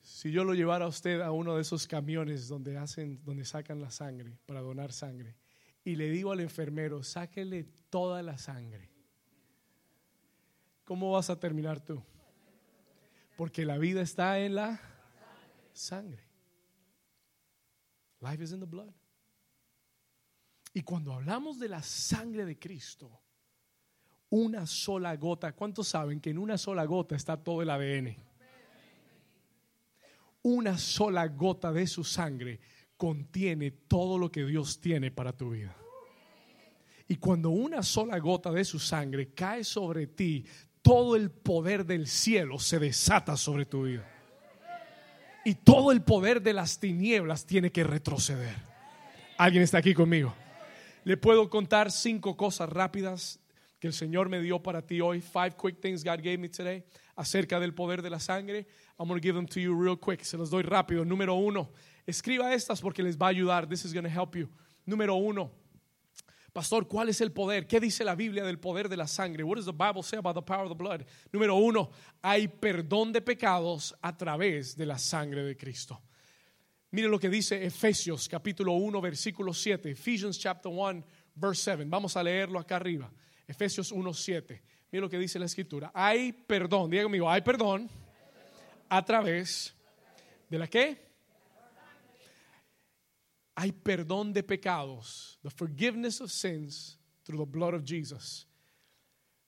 Si 0.00 0.32
yo 0.32 0.42
lo 0.42 0.54
llevara 0.54 0.86
a 0.86 0.88
usted 0.88 1.20
a 1.20 1.32
uno 1.32 1.54
de 1.54 1.62
esos 1.62 1.86
camiones 1.86 2.48
donde 2.48 2.78
hacen, 2.78 3.22
donde 3.24 3.44
sacan 3.44 3.80
la 3.80 3.90
sangre 3.90 4.38
para 4.46 4.62
donar 4.62 4.90
sangre, 4.90 5.36
y 5.84 5.96
le 5.96 6.08
digo 6.08 6.32
al 6.32 6.40
enfermero, 6.40 7.02
sáquele 7.02 7.64
toda 7.90 8.22
la 8.22 8.38
sangre 8.38 8.93
¿cómo 10.84 11.12
vas 11.12 11.30
a 11.30 11.38
terminar 11.38 11.80
tú? 11.80 12.02
Porque 13.36 13.64
la 13.64 13.78
vida 13.78 14.00
está 14.02 14.38
en 14.38 14.54
la 14.54 14.80
sangre. 15.72 16.22
Life 18.20 18.42
is 18.42 18.52
in 18.52 18.60
the 18.60 18.66
blood. 18.66 18.92
Y 20.72 20.82
cuando 20.82 21.12
hablamos 21.12 21.58
de 21.58 21.68
la 21.68 21.82
sangre 21.82 22.44
de 22.44 22.58
Cristo, 22.58 23.20
una 24.30 24.66
sola 24.66 25.14
gota, 25.16 25.52
¿cuántos 25.52 25.88
saben 25.88 26.20
que 26.20 26.30
en 26.30 26.38
una 26.38 26.58
sola 26.58 26.84
gota 26.84 27.14
está 27.14 27.36
todo 27.36 27.62
el 27.62 27.70
ADN? 27.70 28.16
Una 30.42 30.76
sola 30.76 31.28
gota 31.28 31.72
de 31.72 31.86
su 31.86 32.02
sangre 32.02 32.60
contiene 32.96 33.70
todo 33.70 34.18
lo 34.18 34.30
que 34.30 34.44
Dios 34.44 34.80
tiene 34.80 35.10
para 35.10 35.36
tu 35.36 35.50
vida. 35.50 35.76
Y 37.06 37.16
cuando 37.16 37.50
una 37.50 37.82
sola 37.82 38.18
gota 38.18 38.50
de 38.50 38.64
su 38.64 38.78
sangre 38.78 39.32
cae 39.32 39.62
sobre 39.62 40.06
ti, 40.06 40.44
todo 40.84 41.16
el 41.16 41.30
poder 41.30 41.86
del 41.86 42.06
cielo 42.06 42.58
se 42.58 42.78
desata 42.78 43.38
sobre 43.38 43.64
tu 43.64 43.84
vida. 43.84 44.06
Y 45.42 45.54
todo 45.54 45.92
el 45.92 46.02
poder 46.02 46.42
de 46.42 46.52
las 46.52 46.78
tinieblas 46.78 47.46
tiene 47.46 47.72
que 47.72 47.84
retroceder. 47.84 48.54
¿Alguien 49.38 49.62
está 49.62 49.78
aquí 49.78 49.94
conmigo? 49.94 50.34
Le 51.04 51.16
puedo 51.16 51.48
contar 51.48 51.90
cinco 51.90 52.36
cosas 52.36 52.68
rápidas 52.68 53.40
que 53.80 53.86
el 53.86 53.94
Señor 53.94 54.28
me 54.28 54.40
dio 54.40 54.62
para 54.62 54.82
ti 54.82 55.00
hoy. 55.00 55.22
Five 55.22 55.52
quick 55.56 55.80
things 55.80 56.04
God 56.04 56.18
gave 56.18 56.36
me 56.36 56.50
today 56.50 56.84
acerca 57.16 57.58
del 57.58 57.72
poder 57.72 58.02
de 58.02 58.10
la 58.10 58.20
sangre. 58.20 58.66
I'm 58.98 59.08
going 59.08 59.18
to 59.18 59.26
give 59.26 59.34
them 59.34 59.46
to 59.46 59.60
you 59.60 59.74
real 59.74 59.96
quick. 59.98 60.22
Se 60.22 60.36
los 60.36 60.50
doy 60.50 60.62
rápido. 60.62 61.02
Número 61.06 61.34
uno, 61.34 61.72
escriba 62.06 62.52
estas 62.52 62.82
porque 62.82 63.02
les 63.02 63.16
va 63.16 63.26
a 63.26 63.30
ayudar. 63.30 63.66
This 63.66 63.86
is 63.86 63.94
going 63.94 64.04
to 64.04 64.10
help 64.10 64.36
you. 64.36 64.50
Número 64.86 65.14
uno, 65.14 65.50
Pastor, 66.54 66.86
¿cuál 66.86 67.08
es 67.08 67.20
el 67.20 67.32
poder? 67.32 67.66
¿Qué 67.66 67.80
dice 67.80 68.04
la 68.04 68.14
Biblia 68.14 68.44
del 68.44 68.60
poder 68.60 68.88
de 68.88 68.96
la 68.96 69.08
sangre? 69.08 69.42
What 69.42 69.56
does 69.56 69.66
the 69.66 69.72
Bible 69.72 70.04
say 70.04 70.20
about 70.20 70.36
the 70.36 70.42
power 70.42 70.62
of 70.62 70.68
the 70.68 70.76
blood? 70.76 71.00
Número 71.32 71.56
uno, 71.56 71.90
hay 72.22 72.46
perdón 72.46 73.12
de 73.12 73.20
pecados 73.20 73.92
a 74.00 74.16
través 74.16 74.76
de 74.76 74.86
la 74.86 74.96
sangre 74.96 75.42
de 75.42 75.56
Cristo. 75.56 76.00
Mire 76.92 77.08
lo 77.08 77.18
que 77.18 77.28
dice 77.28 77.66
Efesios 77.66 78.28
capítulo 78.28 78.74
1 78.74 79.00
versículo 79.00 79.52
7. 79.52 79.90
Ephesians 79.90 80.38
chapter 80.38 80.70
1 80.70 81.04
verse 81.34 81.76
7. 81.76 81.86
Vamos 81.88 82.16
a 82.16 82.22
leerlo 82.22 82.60
acá 82.60 82.76
arriba. 82.76 83.12
Efesios 83.48 83.90
1 83.90 84.14
7. 84.14 84.62
Mire 84.92 85.00
lo 85.00 85.10
que 85.10 85.18
dice 85.18 85.40
la 85.40 85.46
escritura. 85.46 85.90
Hay 85.92 86.32
perdón, 86.32 86.88
diga 86.88 87.02
conmigo, 87.02 87.28
hay 87.28 87.42
perdón 87.42 87.90
a 88.88 89.04
través 89.04 89.74
de 90.48 90.56
la 90.56 90.68
qué? 90.68 91.13
Hay 93.54 93.72
perdón 93.72 94.32
de 94.32 94.42
pecados, 94.42 95.38
the 95.42 95.50
forgiveness 95.50 96.20
of 96.20 96.30
sins 96.30 96.98
through 97.24 97.38
the 97.38 97.50
blood 97.50 97.74
of 97.74 97.84
Jesus. 97.84 98.46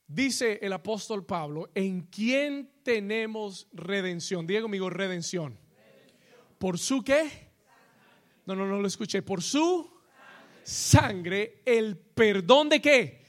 Dice 0.09 0.61
el 0.63 0.73
apóstol 0.73 1.27
Pablo, 1.27 1.69
¿en 1.75 2.03
quién 2.03 2.71
tenemos 2.85 3.67
redención? 3.73 4.47
Diga 4.47 4.63
conmigo, 4.63 4.89
redención. 4.89 5.59
¿Por 6.59 6.79
su 6.79 7.03
qué? 7.03 7.51
No, 8.47 8.55
no, 8.55 8.67
no 8.67 8.81
lo 8.81 8.87
escuché. 8.87 9.23
¿Por 9.23 9.43
su? 9.43 9.97
sangre 10.67 11.63
el 11.65 11.97
perdón 11.97 12.69
de 12.69 12.81
qué? 12.81 13.23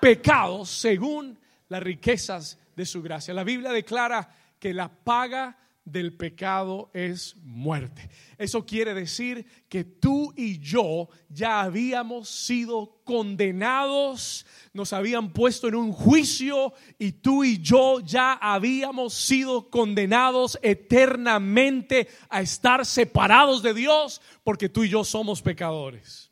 Pecados 0.00 0.70
según 0.70 1.38
las 1.68 1.82
riquezas 1.82 2.58
de 2.74 2.86
su 2.86 3.02
gracia. 3.02 3.34
La 3.34 3.44
Biblia 3.44 3.70
declara 3.70 4.28
que 4.58 4.72
la 4.72 4.88
paga 4.88 5.56
del 5.90 6.16
pecado 6.16 6.90
es 6.94 7.36
muerte. 7.42 8.10
Eso 8.38 8.64
quiere 8.64 8.94
decir 8.94 9.44
que 9.68 9.84
tú 9.84 10.32
y 10.36 10.58
yo 10.58 11.08
ya 11.28 11.62
habíamos 11.62 12.28
sido 12.28 13.00
condenados, 13.04 14.46
nos 14.72 14.92
habían 14.92 15.32
puesto 15.32 15.68
en 15.68 15.74
un 15.74 15.92
juicio 15.92 16.72
y 16.98 17.12
tú 17.12 17.44
y 17.44 17.58
yo 17.58 18.00
ya 18.00 18.34
habíamos 18.34 19.14
sido 19.14 19.70
condenados 19.70 20.58
eternamente 20.62 22.08
a 22.28 22.40
estar 22.40 22.86
separados 22.86 23.62
de 23.62 23.74
Dios 23.74 24.20
porque 24.44 24.68
tú 24.68 24.84
y 24.84 24.88
yo 24.88 25.04
somos 25.04 25.42
pecadores. 25.42 26.30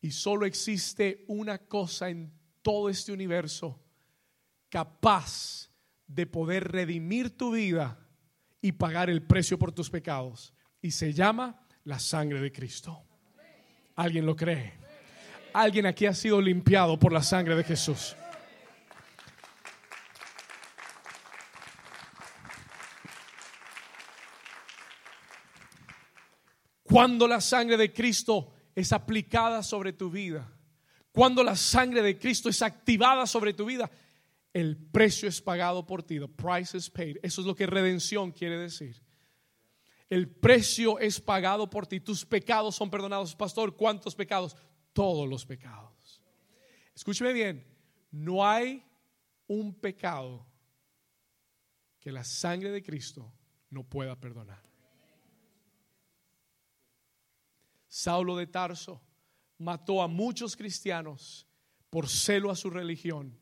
Y 0.00 0.10
solo 0.10 0.46
existe 0.46 1.24
una 1.28 1.58
cosa 1.58 2.10
en 2.10 2.32
todo 2.62 2.88
este 2.88 3.12
universo 3.12 3.80
capaz 4.74 5.70
de 6.06 6.26
poder 6.26 6.70
redimir 6.70 7.36
tu 7.36 7.52
vida 7.52 7.98
y 8.60 8.72
pagar 8.72 9.10
el 9.10 9.22
precio 9.22 9.58
por 9.58 9.72
tus 9.72 9.90
pecados. 9.90 10.54
Y 10.80 10.90
se 10.90 11.12
llama 11.12 11.66
la 11.84 11.98
sangre 11.98 12.40
de 12.40 12.52
Cristo. 12.52 13.02
¿Alguien 13.96 14.26
lo 14.26 14.34
cree? 14.34 14.74
Alguien 15.52 15.86
aquí 15.86 16.06
ha 16.06 16.14
sido 16.14 16.40
limpiado 16.40 16.98
por 16.98 17.12
la 17.12 17.22
sangre 17.22 17.54
de 17.54 17.64
Jesús. 17.64 18.16
Cuando 26.82 27.26
la 27.26 27.40
sangre 27.40 27.76
de 27.76 27.92
Cristo 27.92 28.52
es 28.74 28.92
aplicada 28.92 29.62
sobre 29.62 29.92
tu 29.92 30.10
vida, 30.10 30.48
cuando 31.12 31.42
la 31.44 31.56
sangre 31.56 32.02
de 32.02 32.18
Cristo 32.18 32.48
es 32.48 32.60
activada 32.62 33.26
sobre 33.26 33.52
tu 33.52 33.64
vida, 33.64 33.90
el 34.54 34.76
precio 34.76 35.28
es 35.28 35.42
pagado 35.42 35.84
por 35.84 36.04
ti. 36.04 36.20
The 36.20 36.28
price 36.28 36.76
is 36.76 36.88
paid. 36.88 37.16
Eso 37.22 37.40
es 37.40 37.46
lo 37.46 37.56
que 37.56 37.66
redención 37.66 38.30
quiere 38.30 38.56
decir. 38.56 39.02
El 40.08 40.30
precio 40.30 41.00
es 41.00 41.20
pagado 41.20 41.68
por 41.68 41.88
ti. 41.88 41.98
Tus 41.98 42.24
pecados 42.24 42.76
son 42.76 42.88
perdonados. 42.88 43.34
Pastor, 43.34 43.74
¿cuántos 43.74 44.14
pecados? 44.14 44.56
Todos 44.92 45.28
los 45.28 45.44
pecados. 45.44 46.22
Escúcheme 46.94 47.32
bien. 47.32 47.66
No 48.12 48.46
hay 48.46 48.84
un 49.48 49.74
pecado 49.74 50.46
que 51.98 52.12
la 52.12 52.22
sangre 52.22 52.70
de 52.70 52.82
Cristo 52.82 53.32
no 53.70 53.82
pueda 53.82 54.14
perdonar. 54.14 54.62
Saulo 57.88 58.36
de 58.36 58.46
Tarso 58.46 59.02
mató 59.58 60.00
a 60.00 60.06
muchos 60.06 60.56
cristianos 60.56 61.48
por 61.90 62.08
celo 62.08 62.52
a 62.52 62.56
su 62.56 62.70
religión 62.70 63.36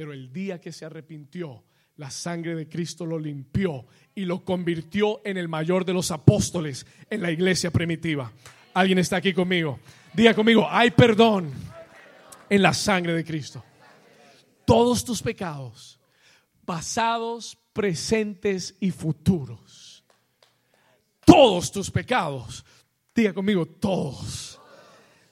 pero 0.00 0.14
el 0.14 0.32
día 0.32 0.58
que 0.58 0.72
se 0.72 0.86
arrepintió, 0.86 1.62
la 1.96 2.10
sangre 2.10 2.54
de 2.54 2.66
Cristo 2.66 3.04
lo 3.04 3.18
limpió 3.18 3.84
y 4.14 4.24
lo 4.24 4.46
convirtió 4.46 5.20
en 5.26 5.36
el 5.36 5.46
mayor 5.46 5.84
de 5.84 5.92
los 5.92 6.10
apóstoles 6.10 6.86
en 7.10 7.20
la 7.20 7.30
iglesia 7.30 7.70
primitiva. 7.70 8.32
¿Alguien 8.72 8.98
está 8.98 9.16
aquí 9.16 9.34
conmigo? 9.34 9.78
Diga 10.14 10.32
conmigo, 10.32 10.66
hay 10.70 10.90
perdón 10.90 11.52
en 12.48 12.62
la 12.62 12.72
sangre 12.72 13.12
de 13.12 13.22
Cristo. 13.22 13.62
Todos 14.64 15.04
tus 15.04 15.20
pecados, 15.20 16.00
pasados, 16.64 17.58
presentes 17.74 18.74
y 18.80 18.92
futuros. 18.92 20.02
Todos 21.26 21.70
tus 21.70 21.90
pecados, 21.90 22.64
diga 23.14 23.34
conmigo, 23.34 23.66
todos 23.66 24.58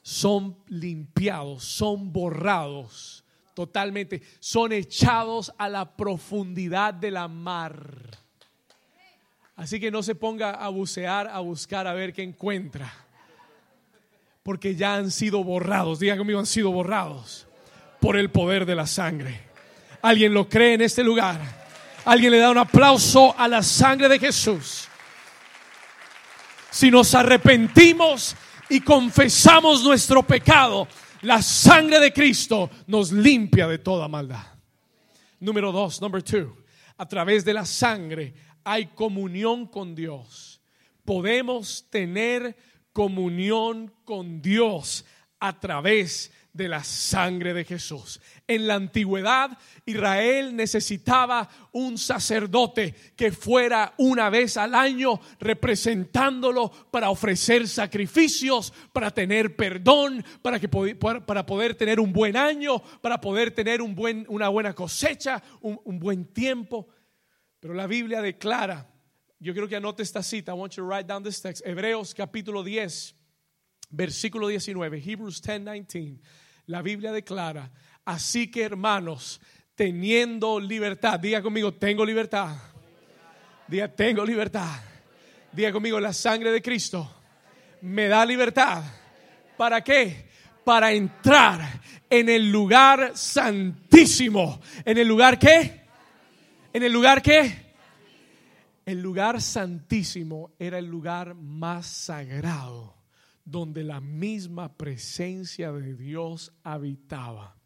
son 0.02 0.58
limpiados, 0.66 1.64
son 1.64 2.12
borrados 2.12 3.24
totalmente, 3.58 4.22
son 4.38 4.72
echados 4.72 5.52
a 5.58 5.68
la 5.68 5.96
profundidad 5.96 6.94
de 6.94 7.10
la 7.10 7.26
mar. 7.26 7.74
Así 9.56 9.80
que 9.80 9.90
no 9.90 10.04
se 10.04 10.14
ponga 10.14 10.52
a 10.52 10.68
bucear, 10.68 11.26
a 11.26 11.40
buscar, 11.40 11.88
a 11.88 11.92
ver 11.92 12.12
qué 12.12 12.22
encuentra. 12.22 12.88
Porque 14.44 14.76
ya 14.76 14.94
han 14.94 15.10
sido 15.10 15.42
borrados, 15.42 15.98
diga 15.98 16.16
conmigo, 16.16 16.38
han 16.38 16.46
sido 16.46 16.70
borrados 16.70 17.48
por 17.98 18.16
el 18.16 18.30
poder 18.30 18.64
de 18.64 18.76
la 18.76 18.86
sangre. 18.86 19.40
¿Alguien 20.02 20.32
lo 20.34 20.48
cree 20.48 20.74
en 20.74 20.82
este 20.82 21.02
lugar? 21.02 21.40
¿Alguien 22.04 22.30
le 22.30 22.38
da 22.38 22.52
un 22.52 22.58
aplauso 22.58 23.36
a 23.36 23.48
la 23.48 23.64
sangre 23.64 24.08
de 24.08 24.20
Jesús? 24.20 24.86
Si 26.70 26.92
nos 26.92 27.12
arrepentimos 27.12 28.36
y 28.68 28.82
confesamos 28.82 29.82
nuestro 29.82 30.22
pecado, 30.22 30.86
la 31.22 31.42
sangre 31.42 32.00
de 32.00 32.12
Cristo 32.12 32.70
nos 32.86 33.12
limpia 33.12 33.66
de 33.66 33.78
toda 33.78 34.08
maldad. 34.08 34.44
Número 35.40 35.72
dos, 35.72 36.00
number 36.00 36.22
two. 36.22 36.56
A 36.96 37.06
través 37.06 37.44
de 37.44 37.54
la 37.54 37.64
sangre 37.64 38.34
hay 38.64 38.86
comunión 38.86 39.66
con 39.66 39.94
Dios. 39.94 40.60
Podemos 41.04 41.86
tener 41.90 42.56
comunión 42.92 43.92
con 44.04 44.42
Dios 44.42 45.04
a 45.38 45.58
través 45.58 46.32
de 46.58 46.68
la 46.68 46.82
sangre 46.82 47.54
de 47.54 47.64
Jesús. 47.64 48.20
En 48.48 48.66
la 48.66 48.74
antigüedad, 48.74 49.56
Israel 49.86 50.56
necesitaba 50.56 51.48
un 51.70 51.96
sacerdote 51.96 52.94
que 53.16 53.30
fuera 53.30 53.94
una 53.96 54.28
vez 54.28 54.56
al 54.56 54.74
año 54.74 55.20
representándolo 55.38 56.68
para 56.90 57.10
ofrecer 57.10 57.68
sacrificios, 57.68 58.74
para 58.92 59.12
tener 59.12 59.54
perdón, 59.54 60.24
para, 60.42 60.58
que, 60.58 60.68
para 60.68 61.46
poder 61.46 61.76
tener 61.76 62.00
un 62.00 62.12
buen 62.12 62.36
año, 62.36 62.82
para 63.00 63.20
poder 63.20 63.52
tener 63.52 63.80
un 63.80 63.94
buen, 63.94 64.26
una 64.28 64.48
buena 64.48 64.74
cosecha, 64.74 65.40
un, 65.60 65.98
buen 66.00 66.24
tiempo. 66.24 66.88
Pero 67.60 67.72
la 67.72 67.86
Biblia 67.86 68.20
declara, 68.20 68.90
yo 69.38 69.52
quiero 69.52 69.68
que 69.68 69.76
anote 69.76 70.02
esta 70.02 70.24
cita, 70.24 70.50
I 70.50 70.54
want 70.56 70.72
you 70.74 70.82
to 70.82 70.88
write 70.88 71.06
down 71.06 71.22
this 71.22 71.40
text, 71.40 71.64
Hebreos 71.64 72.14
capítulo 72.14 72.64
10, 72.64 73.14
versículo 73.90 74.48
19, 74.48 74.98
Hebrews 74.98 75.40
10, 75.40 75.64
19 75.64 76.20
la 76.68 76.82
Biblia 76.82 77.12
declara, 77.12 77.70
así 78.04 78.50
que 78.50 78.62
hermanos, 78.62 79.40
teniendo 79.74 80.60
libertad, 80.60 81.18
diga 81.18 81.42
conmigo, 81.42 81.72
tengo 81.74 82.04
libertad. 82.04 82.56
Diga, 83.66 83.88
tengo 83.88 84.24
libertad. 84.24 84.80
Diga 85.50 85.72
conmigo, 85.72 85.98
la 85.98 86.12
sangre 86.12 86.52
de 86.52 86.60
Cristo 86.60 87.10
me 87.80 88.08
da 88.08 88.24
libertad. 88.24 88.82
¿Para 89.56 89.82
qué? 89.82 90.28
Para 90.62 90.92
entrar 90.92 91.80
en 92.08 92.28
el 92.28 92.50
lugar 92.50 93.12
santísimo. 93.14 94.60
¿En 94.84 94.98
el 94.98 95.08
lugar 95.08 95.38
qué? 95.38 95.86
¿En 96.72 96.82
el 96.82 96.92
lugar 96.92 97.22
qué? 97.22 97.72
El 98.84 99.00
lugar 99.00 99.40
santísimo 99.40 100.52
era 100.58 100.78
el 100.78 100.86
lugar 100.86 101.34
más 101.34 101.86
sagrado 101.86 102.97
donde 103.50 103.82
la 103.82 104.00
misma 104.00 104.76
presencia 104.76 105.72
de 105.72 105.94
Dios 105.94 106.52
habitaba. 106.62 107.56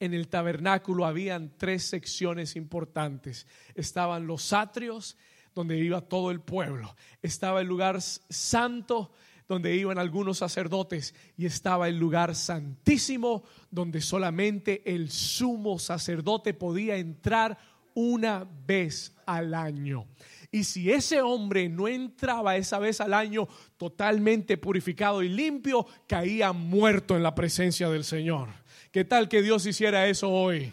En 0.00 0.14
el 0.14 0.28
tabernáculo 0.28 1.06
habían 1.06 1.56
tres 1.56 1.84
secciones 1.84 2.56
importantes. 2.56 3.46
Estaban 3.76 4.26
los 4.26 4.52
atrios, 4.52 5.16
donde 5.54 5.78
iba 5.78 6.00
todo 6.00 6.32
el 6.32 6.40
pueblo. 6.40 6.96
Estaba 7.22 7.60
el 7.60 7.68
lugar 7.68 8.00
santo, 8.02 9.12
donde 9.46 9.76
iban 9.76 9.98
algunos 9.98 10.38
sacerdotes. 10.38 11.14
Y 11.36 11.46
estaba 11.46 11.86
el 11.86 11.96
lugar 11.96 12.34
santísimo, 12.34 13.44
donde 13.70 14.00
solamente 14.00 14.82
el 14.92 15.08
sumo 15.12 15.78
sacerdote 15.78 16.52
podía 16.52 16.96
entrar 16.96 17.56
una 17.94 18.44
vez 18.66 19.14
al 19.24 19.54
año. 19.54 20.08
Y 20.54 20.62
si 20.62 20.92
ese 20.92 21.20
hombre 21.20 21.68
no 21.68 21.88
entraba 21.88 22.54
esa 22.54 22.78
vez 22.78 23.00
al 23.00 23.12
año 23.12 23.48
totalmente 23.76 24.56
purificado 24.56 25.20
y 25.20 25.28
limpio, 25.28 25.84
caía 26.06 26.52
muerto 26.52 27.16
en 27.16 27.24
la 27.24 27.34
presencia 27.34 27.88
del 27.88 28.04
Señor. 28.04 28.50
¿Qué 28.92 29.04
tal 29.04 29.28
que 29.28 29.42
Dios 29.42 29.66
hiciera 29.66 30.06
eso 30.06 30.30
hoy? 30.30 30.72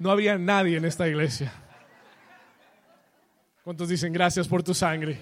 No 0.00 0.10
había 0.10 0.38
nadie 0.38 0.78
en 0.78 0.86
esta 0.86 1.06
iglesia. 1.06 1.52
¿Cuántos 3.62 3.88
dicen 3.88 4.12
gracias 4.12 4.48
por 4.48 4.64
tu 4.64 4.74
sangre? 4.74 5.20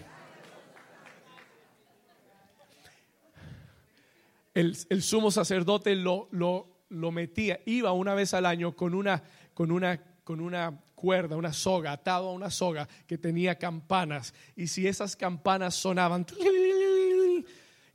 El, 4.55 5.03
sumo 5.03 5.30
sacerdote 5.30 5.94
lo, 5.94 6.26
lo, 6.30 7.11
metía, 7.11 7.61
iba 7.66 7.92
una 7.92 8.14
vez 8.14 8.32
al 8.32 8.46
año 8.46 8.74
con 8.74 8.94
una, 8.94 9.22
con 9.53 9.70
una, 9.70 10.00
con 10.24 10.40
una 10.40 10.80
cuerda, 11.03 11.36
una 11.36 11.53
soga, 11.53 11.90
atado 11.90 12.28
a 12.28 12.32
una 12.32 12.48
soga 12.48 12.88
que 13.09 13.18
tenía 13.18 13.59
campanas. 13.59 14.32
Y 14.55 14.68
si 14.68 14.86
esas 14.86 15.16
campanas 15.16 15.74
sonaban, 15.74 16.24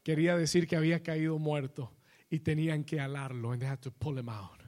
quería 0.03 0.35
decir 0.35 0.67
que 0.67 0.75
había 0.75 1.01
caído 1.01 1.39
muerto 1.39 1.93
y 2.29 2.39
tenían 2.39 2.83
que 2.83 2.99
alarlo. 2.99 3.53
And 3.53 3.61
they 3.61 3.69
had 3.69 3.79
to 3.79 3.91
pull 3.91 4.19
him 4.19 4.27
out. 4.27 4.61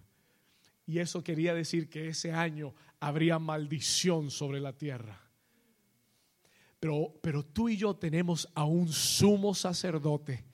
Y 0.85 0.99
eso 0.99 1.21
quería 1.21 1.53
decir 1.53 1.89
que 1.89 2.07
ese 2.07 2.31
año 2.31 2.73
habría 3.01 3.39
maldición 3.39 4.31
sobre 4.31 4.61
la 4.61 4.71
tierra. 4.71 5.21
Pero, 6.79 7.19
pero 7.21 7.45
tú 7.45 7.67
y 7.67 7.75
yo 7.75 7.97
tenemos 7.97 8.47
a 8.55 8.63
un 8.63 8.87
sumo 8.87 9.53
sacerdote 9.53 10.45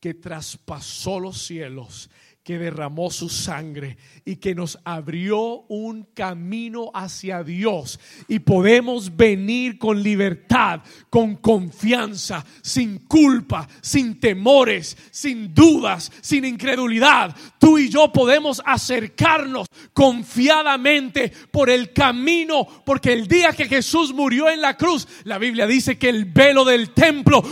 que 0.00 0.14
traspasó 0.14 1.20
los 1.20 1.38
cielos, 1.38 2.10
que 2.42 2.58
derramó 2.58 3.10
su 3.10 3.28
sangre 3.28 3.98
y 4.24 4.36
que 4.36 4.54
nos 4.54 4.78
abrió 4.84 5.66
un 5.68 6.04
camino 6.14 6.90
hacia 6.94 7.44
Dios. 7.44 8.00
Y 8.26 8.38
podemos 8.38 9.16
venir 9.16 9.78
con 9.78 10.02
libertad, 10.02 10.80
con 11.10 11.36
confianza, 11.36 12.44
sin 12.62 13.00
culpa, 13.00 13.68
sin 13.82 14.18
temores, 14.18 14.96
sin 15.10 15.52
dudas, 15.52 16.10
sin 16.22 16.46
incredulidad. 16.46 17.36
Tú 17.58 17.78
y 17.78 17.90
yo 17.90 18.10
podemos 18.12 18.62
acercarnos 18.64 19.66
confiadamente 19.92 21.30
por 21.50 21.68
el 21.68 21.92
camino, 21.92 22.66
porque 22.86 23.12
el 23.12 23.28
día 23.28 23.52
que 23.52 23.66
Jesús 23.66 24.14
murió 24.14 24.48
en 24.48 24.62
la 24.62 24.76
cruz, 24.76 25.06
la 25.24 25.36
Biblia 25.36 25.66
dice 25.66 25.98
que 25.98 26.08
el 26.08 26.24
velo 26.24 26.64
del 26.64 26.90
templo 26.94 27.42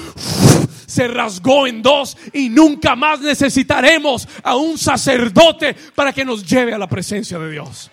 se 0.87 1.09
rasgó 1.09 1.67
en 1.67 1.83
dos 1.83 2.17
y 2.33 2.49
nunca 2.49 2.97
más 2.97 3.21
necesitaremos 3.21 4.29
a 4.43 4.57
un 4.57 4.79
sacerdote 4.79 5.75
para 5.95 6.13
que 6.13 6.25
nos 6.25 6.47
lleve 6.47 6.73
a 6.73 6.79
la 6.79 6.89
presencia 6.89 7.39
de 7.39 7.51
Dios. 7.51 7.91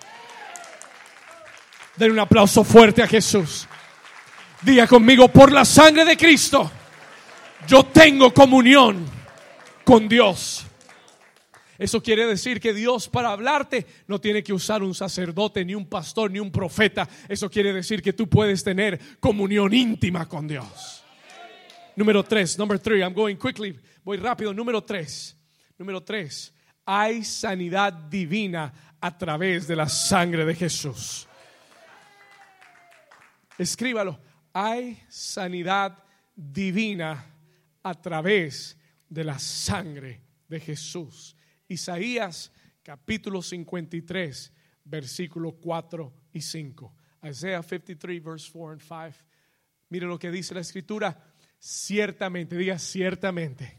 Den 1.98 2.12
un 2.12 2.20
aplauso 2.20 2.64
fuerte 2.64 3.04
a 3.04 3.08
Jesús. 3.08 3.68
Diga 4.62 4.88
conmigo, 4.88 5.28
por 5.28 5.52
la 5.52 5.66
sangre 5.66 6.06
de 6.06 6.18
Cristo, 6.18 6.72
yo 7.68 7.84
tengo 7.86 8.34
comunión 8.34 9.06
con 9.84 10.08
Dios. 10.08 10.66
Eso 11.78 12.02
quiere 12.02 12.26
decir 12.26 12.60
que 12.60 12.74
Dios 12.74 13.10
para 13.10 13.32
hablarte 13.32 13.86
no 14.08 14.22
tiene 14.22 14.44
que 14.44 14.54
usar 14.54 14.84
un 14.84 14.96
sacerdote, 14.96 15.66
ni 15.66 15.76
un 15.76 15.86
pastor, 15.86 16.32
ni 16.32 16.40
un 16.40 16.52
profeta. 16.52 17.10
Eso 17.28 17.50
quiere 17.50 17.74
decir 17.74 18.02
que 18.02 18.14
tú 18.14 18.30
puedes 18.30 18.64
tener 18.64 19.00
comunión 19.20 19.74
íntima 19.74 20.28
con 20.28 20.48
Dios. 20.48 21.03
Número 21.96 22.24
tres, 22.24 22.58
number 22.58 22.80
three, 22.80 23.02
I'm 23.04 23.14
going 23.14 23.36
quickly, 23.36 23.78
voy 24.04 24.18
rápido. 24.18 24.52
Número 24.52 24.82
tres, 24.82 25.36
número 25.78 26.02
tres, 26.02 26.52
hay 26.86 27.24
sanidad 27.24 27.94
divina 27.94 28.74
a 29.00 29.16
través 29.16 29.68
de 29.68 29.76
la 29.76 29.88
sangre 29.88 30.44
de 30.44 30.56
Jesús. 30.56 31.28
Escríbalo, 33.60 34.20
hay 34.52 35.04
sanidad 35.08 36.04
divina 36.36 37.24
a 37.84 37.94
través 37.94 38.76
de 39.08 39.24
la 39.24 39.38
sangre 39.38 40.22
de 40.48 40.60
Jesús. 40.60 41.36
Isaías 41.68 42.52
capítulo 42.82 43.44
53, 43.44 44.52
versículo 44.86 45.52
4 45.52 46.12
y 46.34 46.42
5. 46.42 46.96
Isaiah 47.24 47.62
53, 47.62 48.24
verse 48.24 48.50
4 48.52 48.72
and 48.72 48.82
5. 48.82 49.26
Mire 49.90 50.08
lo 50.08 50.18
que 50.18 50.32
dice 50.32 50.56
la 50.56 50.62
escritura 50.62 51.33
Ciertamente, 51.66 52.58
diga 52.58 52.78
ciertamente. 52.78 53.74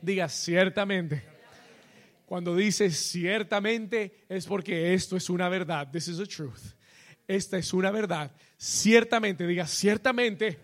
Diga 0.00 0.30
ciertamente. 0.30 1.22
Cuando 2.24 2.56
dice 2.56 2.90
ciertamente 2.90 4.24
es 4.30 4.46
porque 4.46 4.94
esto 4.94 5.14
es 5.14 5.28
una 5.28 5.50
verdad. 5.50 5.90
This 5.90 6.08
is 6.08 6.20
a 6.20 6.24
truth. 6.24 6.72
Esta 7.28 7.58
es 7.58 7.74
una 7.74 7.90
verdad. 7.90 8.32
Ciertamente, 8.56 9.46
diga 9.46 9.66
ciertamente. 9.66 10.58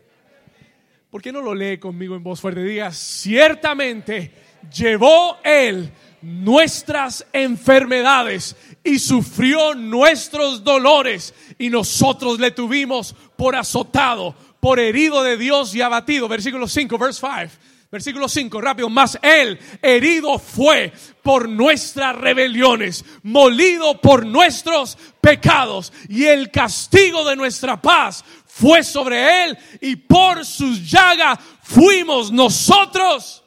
¿Por 1.11 1.21
qué 1.21 1.33
no 1.33 1.43
lo 1.43 1.55
lee 1.55 1.77
conmigo 1.77 2.17
en 2.17 2.23
voz 2.23 2.41
fuerte? 2.41 2.63
Diga 2.63 2.91
ciertamente 2.93 4.33
llevó 4.75 5.37
él 5.45 5.93
nuestras 6.23 7.27
enfermedades 7.33 8.57
y 8.83 8.99
sufrió 8.99 9.75
nuestros 9.75 10.65
dolores 10.65 11.35
y 11.59 11.69
nosotros 11.69 12.39
le 12.39 12.53
tuvimos 12.53 13.15
por 13.37 13.57
azotado, 13.57 14.35
por 14.63 14.79
herido 14.79 15.25
de 15.25 15.37
Dios 15.37 15.75
y 15.75 15.83
abatido. 15.83 16.29
Versículo 16.29 16.69
5, 16.69 16.97
verse 16.97 17.21
5. 17.21 17.63
Versículo 17.91 18.29
5, 18.29 18.61
rápido. 18.61 18.89
Mas 18.89 19.19
Él 19.21 19.59
herido 19.83 20.39
fue 20.39 20.93
por 21.21 21.49
nuestras 21.49 22.15
rebeliones, 22.15 23.05
molido 23.25 24.01
por 24.01 24.25
nuestros 24.25 24.97
pecados, 25.21 25.93
y 26.09 26.27
el 26.27 26.53
castigo 26.53 27.29
de 27.29 27.35
nuestra 27.35 27.83
paz 27.83 28.25
fue 28.47 28.85
sobre 28.85 29.45
Él, 29.45 29.59
y 29.81 29.97
por 29.97 30.47
sus 30.47 30.89
llagas 30.89 31.41
fuimos 31.65 32.31
nosotros. 32.31 33.43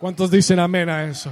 ¿Cuántos 0.00 0.30
dicen 0.30 0.58
amén 0.58 0.88
a 0.88 1.04
eso? 1.04 1.30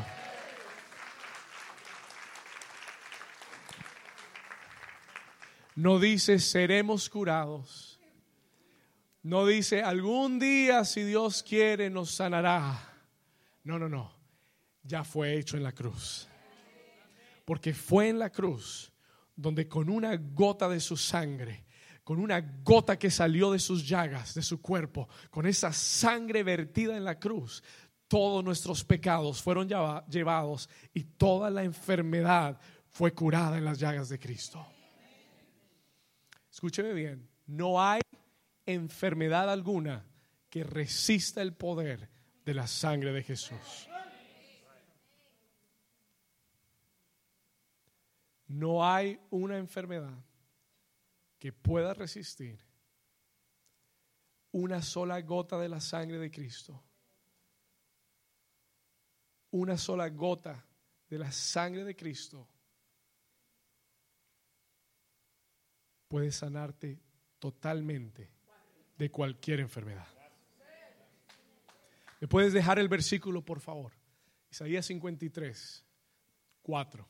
No 5.74 5.98
dice 5.98 6.38
seremos 6.38 7.08
curados 7.08 7.85
no 9.26 9.44
dice, 9.44 9.82
algún 9.82 10.38
día, 10.38 10.84
si 10.84 11.02
Dios 11.02 11.42
quiere, 11.42 11.90
nos 11.90 12.12
sanará. 12.12 12.78
No, 13.64 13.76
no, 13.76 13.88
no. 13.88 14.12
Ya 14.84 15.02
fue 15.02 15.36
hecho 15.36 15.56
en 15.56 15.64
la 15.64 15.72
cruz. 15.72 16.28
Porque 17.44 17.74
fue 17.74 18.08
en 18.08 18.20
la 18.20 18.30
cruz 18.30 18.92
donde 19.34 19.66
con 19.66 19.90
una 19.90 20.16
gota 20.16 20.68
de 20.68 20.78
su 20.78 20.96
sangre, 20.96 21.66
con 22.04 22.20
una 22.20 22.40
gota 22.62 22.96
que 22.96 23.10
salió 23.10 23.50
de 23.50 23.58
sus 23.58 23.88
llagas, 23.88 24.32
de 24.32 24.42
su 24.42 24.62
cuerpo, 24.62 25.08
con 25.28 25.44
esa 25.44 25.72
sangre 25.72 26.44
vertida 26.44 26.96
en 26.96 27.02
la 27.02 27.18
cruz, 27.18 27.64
todos 28.06 28.44
nuestros 28.44 28.84
pecados 28.84 29.42
fueron 29.42 29.68
llevados 30.08 30.68
y 30.94 31.02
toda 31.02 31.50
la 31.50 31.64
enfermedad 31.64 32.60
fue 32.92 33.12
curada 33.12 33.58
en 33.58 33.64
las 33.64 33.80
llagas 33.80 34.08
de 34.08 34.20
Cristo. 34.20 34.64
Escúcheme 36.48 36.92
bien, 36.92 37.28
no 37.46 37.82
hay 37.82 38.00
enfermedad 38.66 39.50
alguna 39.50 40.04
que 40.50 40.64
resista 40.64 41.40
el 41.40 41.54
poder 41.54 42.08
de 42.44 42.54
la 42.54 42.66
sangre 42.66 43.12
de 43.12 43.22
Jesús. 43.22 43.88
No 48.48 48.86
hay 48.88 49.18
una 49.30 49.58
enfermedad 49.58 50.16
que 51.38 51.52
pueda 51.52 51.94
resistir 51.94 52.64
una 54.52 54.80
sola 54.82 55.20
gota 55.20 55.58
de 55.58 55.68
la 55.68 55.80
sangre 55.80 56.18
de 56.18 56.30
Cristo. 56.30 56.82
Una 59.50 59.76
sola 59.76 60.08
gota 60.08 60.64
de 61.08 61.18
la 61.18 61.30
sangre 61.32 61.84
de 61.84 61.96
Cristo 61.96 62.48
puede 66.08 66.30
sanarte 66.30 67.02
totalmente 67.38 68.35
de 68.98 69.10
cualquier 69.10 69.60
enfermedad. 69.60 70.06
¿Me 72.20 72.28
puedes 72.28 72.52
dejar 72.52 72.78
el 72.78 72.88
versículo, 72.88 73.42
por 73.42 73.60
favor? 73.60 73.92
Isaías 74.50 74.86
53, 74.86 75.84
4. 76.62 77.08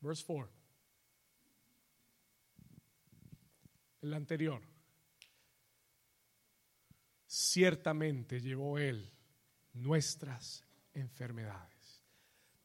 Verse 0.00 0.24
4. 0.26 0.52
El 4.00 4.14
anterior. 4.14 4.62
Ciertamente 7.26 8.40
llevó 8.40 8.78
Él 8.78 9.12
nuestras 9.74 10.64
enfermedades. 10.92 12.02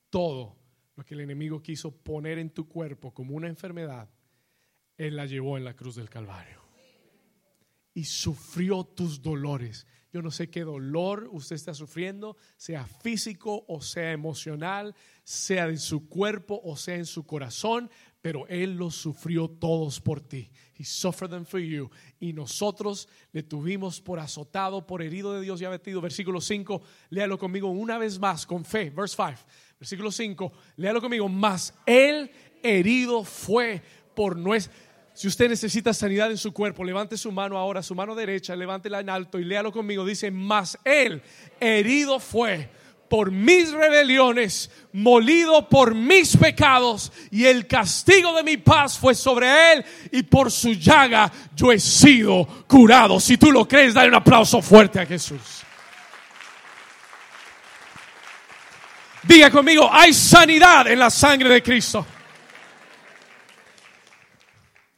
Todo 0.10 0.58
lo 0.96 1.04
que 1.04 1.14
el 1.14 1.22
enemigo 1.22 1.62
quiso 1.62 1.92
poner 1.92 2.40
en 2.40 2.50
tu 2.50 2.68
cuerpo 2.68 3.14
como 3.14 3.36
una 3.36 3.48
enfermedad, 3.48 4.10
Él 4.98 5.16
la 5.16 5.26
llevó 5.26 5.58
en 5.58 5.66
la 5.66 5.76
cruz 5.76 5.96
del 5.96 6.10
Calvario 6.10 6.67
y 7.98 8.04
sufrió 8.04 8.84
tus 8.84 9.24
dolores. 9.24 9.88
Yo 10.14 10.22
no 10.22 10.30
sé 10.30 10.52
qué 10.52 10.62
dolor 10.64 11.28
usted 11.32 11.56
está 11.56 11.74
sufriendo, 11.74 12.38
sea 12.56 12.86
físico 12.86 13.66
o 13.68 13.82
sea 13.82 14.12
emocional, 14.12 14.94
sea 15.24 15.66
en 15.66 15.80
su 15.80 16.08
cuerpo 16.08 16.62
o 16.64 16.78
sea 16.78 16.94
en 16.94 17.08
su 17.08 17.26
corazón, 17.26 17.90
pero 18.22 18.46
Él 18.50 18.76
los 18.76 18.94
sufrió 18.94 19.48
todos 19.50 20.00
por 20.00 20.22
ti. 20.22 20.52
He 20.78 20.84
suffered 20.84 21.32
them 21.32 21.44
for 21.44 21.60
you. 21.60 21.90
Y 22.20 22.34
nosotros 22.34 23.10
le 23.32 23.42
tuvimos 23.42 24.00
por 24.00 24.20
azotado, 24.20 24.86
por 24.86 25.02
herido 25.02 25.34
de 25.34 25.42
Dios 25.42 25.60
y 25.60 25.66
abatido. 25.66 26.00
Versículo 26.00 26.40
5, 26.40 26.80
léalo 27.10 27.40
conmigo 27.40 27.72
una 27.72 27.98
vez 27.98 28.20
más 28.20 28.46
con 28.46 28.64
fe. 28.64 28.92
Verse 28.92 29.16
5, 29.16 29.48
versículo 29.80 30.12
5, 30.12 30.52
léalo 30.76 31.02
conmigo. 31.02 31.28
Más 31.30 31.74
Él 31.88 32.30
herido 32.62 33.24
fue 33.24 33.82
por 34.16 34.38
nuestra 34.38 34.87
si 35.18 35.28
usted 35.28 35.50
necesita 35.50 35.96
sanidad 35.96 36.30
en 36.30 36.38
su 36.38 36.54
cuerpo, 36.54 36.84
levante 36.84 37.18
su 37.18 37.32
mano 37.32 37.58
ahora, 37.58 37.82
su 37.82 37.96
mano 37.96 38.14
derecha, 38.14 38.56
levántela 38.56 39.00
en 39.00 39.10
alto 39.10 39.40
y 39.40 39.46
léalo 39.46 39.72
conmigo. 39.72 40.06
Dice, 40.06 40.30
mas 40.30 40.78
él 40.84 41.24
herido 41.60 42.20
fue 42.20 42.70
por 43.10 43.32
mis 43.32 43.72
rebeliones, 43.72 44.70
molido 44.94 45.68
por 45.70 45.96
mis 45.96 46.38
pecados, 46.38 47.12
y 47.32 47.46
el 47.46 47.66
castigo 47.66 48.32
de 48.36 48.44
mi 48.44 48.58
paz 48.58 49.00
fue 49.00 49.16
sobre 49.16 49.74
él, 49.74 49.86
y 50.12 50.22
por 50.22 50.52
su 50.52 50.74
llaga 50.74 51.32
yo 51.56 51.72
he 51.72 51.80
sido 51.80 52.46
curado. 52.68 53.20
Si 53.20 53.40
tú 53.40 53.52
lo 53.52 53.68
crees, 53.68 53.96
dale 53.96 54.10
un 54.10 54.16
aplauso 54.16 54.62
fuerte 54.62 55.00
a 55.00 55.06
Jesús. 55.08 55.42
Diga 59.24 59.50
conmigo, 59.50 59.90
hay 59.92 60.14
sanidad 60.14 60.86
en 60.86 61.00
la 61.00 61.10
sangre 61.10 61.50
de 61.50 61.64
Cristo. 61.64 62.06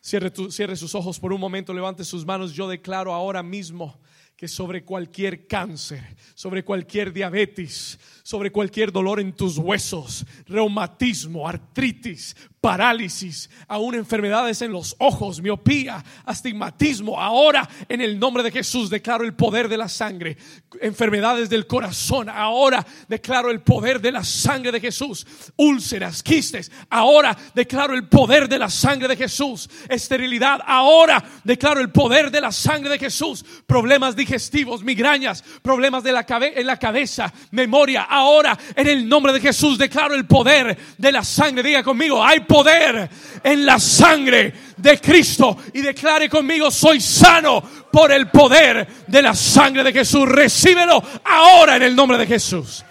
Cierre, 0.09 0.75
sus 0.75 0.95
ojos 0.95 1.19
por 1.19 1.31
un 1.31 1.39
momento, 1.39 1.71
levante 1.71 2.03
sus 2.03 2.25
manos. 2.25 2.53
Yo 2.53 2.67
declaro 2.67 3.13
ahora 3.13 3.43
mismo 3.43 3.99
que 4.35 4.47
sobre 4.47 4.83
cualquier 4.83 5.45
cáncer, 5.45 6.15
sobre 6.33 6.65
cualquier 6.65 7.13
diabetes, 7.13 7.99
sobre 8.23 8.51
cualquier 8.51 8.91
dolor 8.91 9.19
en 9.19 9.33
tus 9.33 9.59
huesos, 9.59 10.25
reumatismo, 10.47 11.47
artritis, 11.47 12.35
parálisis, 12.61 13.49
aún 13.67 13.95
enfermedades 13.95 14.61
en 14.61 14.71
los 14.71 14.95
ojos, 14.99 15.41
miopía, 15.41 16.03
astigmatismo. 16.25 17.19
Ahora 17.19 17.67
en 17.87 18.01
el 18.01 18.19
nombre 18.19 18.43
de 18.43 18.51
Jesús 18.51 18.89
declaro 18.89 19.23
el 19.23 19.33
poder 19.33 19.67
de 19.67 19.77
la 19.77 19.89
sangre. 19.89 20.37
Enfermedades 20.81 21.49
del 21.49 21.67
corazón, 21.67 22.29
ahora 22.29 22.85
declaro 23.07 23.49
el 23.49 23.61
poder 23.61 24.01
de 24.01 24.11
la 24.11 24.23
sangre 24.23 24.71
de 24.71 24.79
Jesús. 24.79 25.25
Úlceras, 25.55 26.23
quistes, 26.23 26.71
ahora 26.89 27.37
declaro 27.53 27.93
el 27.93 28.07
poder 28.07 28.47
de 28.49 28.59
la 28.59 28.69
sangre 28.69 29.07
de 29.07 29.17
Jesús. 29.17 29.69
Esterilidad, 29.87 30.59
ahora 30.65 31.23
declaro 31.43 31.79
el 31.79 31.91
poder 31.91 32.31
de 32.31 32.41
la 32.41 32.51
sangre 32.51 32.91
de 32.91 32.99
Jesús. 32.99 33.45
Problemas 33.65 34.15
digestivos, 34.15 34.83
migrañas, 34.83 35.43
problemas 35.61 36.03
de 36.03 36.11
la 36.11 36.25
en 36.29 36.67
la 36.67 36.77
cabeza, 36.77 37.33
memoria, 37.51 38.03
ahora 38.03 38.57
en 38.75 38.87
el 38.87 39.09
nombre 39.09 39.33
de 39.33 39.39
Jesús 39.39 39.77
declaro 39.77 40.13
el 40.13 40.25
poder 40.25 40.77
de 40.97 41.11
la 41.11 41.23
sangre. 41.23 41.63
Diga 41.63 41.81
conmigo, 41.81 42.23
hay 42.23 42.41
poder 42.49 43.07
en 43.43 43.65
la 43.65 43.79
sangre 43.79 44.51
de 44.75 44.99
Cristo. 44.99 45.55
Y 45.73 45.81
declare 45.81 46.27
conmigo, 46.27 46.71
soy 46.71 46.99
sano 46.99 47.61
por 47.91 48.11
el 48.11 48.29
poder 48.29 49.05
de 49.07 49.21
la 49.21 49.35
sangre 49.35 49.83
de 49.83 49.93
Jesús. 49.93 50.27
Recíbelo 50.27 51.01
ahora 51.23 51.77
en 51.77 51.83
el 51.83 51.95
nombre 51.95 52.17
de 52.17 52.25
Jesús. 52.25 52.83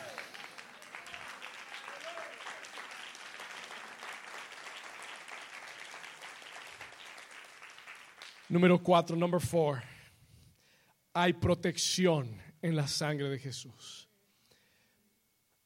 Número 8.49 8.83
cuatro, 8.83 9.15
number 9.15 9.41
four. 9.41 9.83
Hay 11.13 11.35
protección 11.35 12.41
en 12.63 12.77
la 12.77 12.87
sangre 12.87 13.29
de 13.29 13.39
Jesús. 13.39 14.09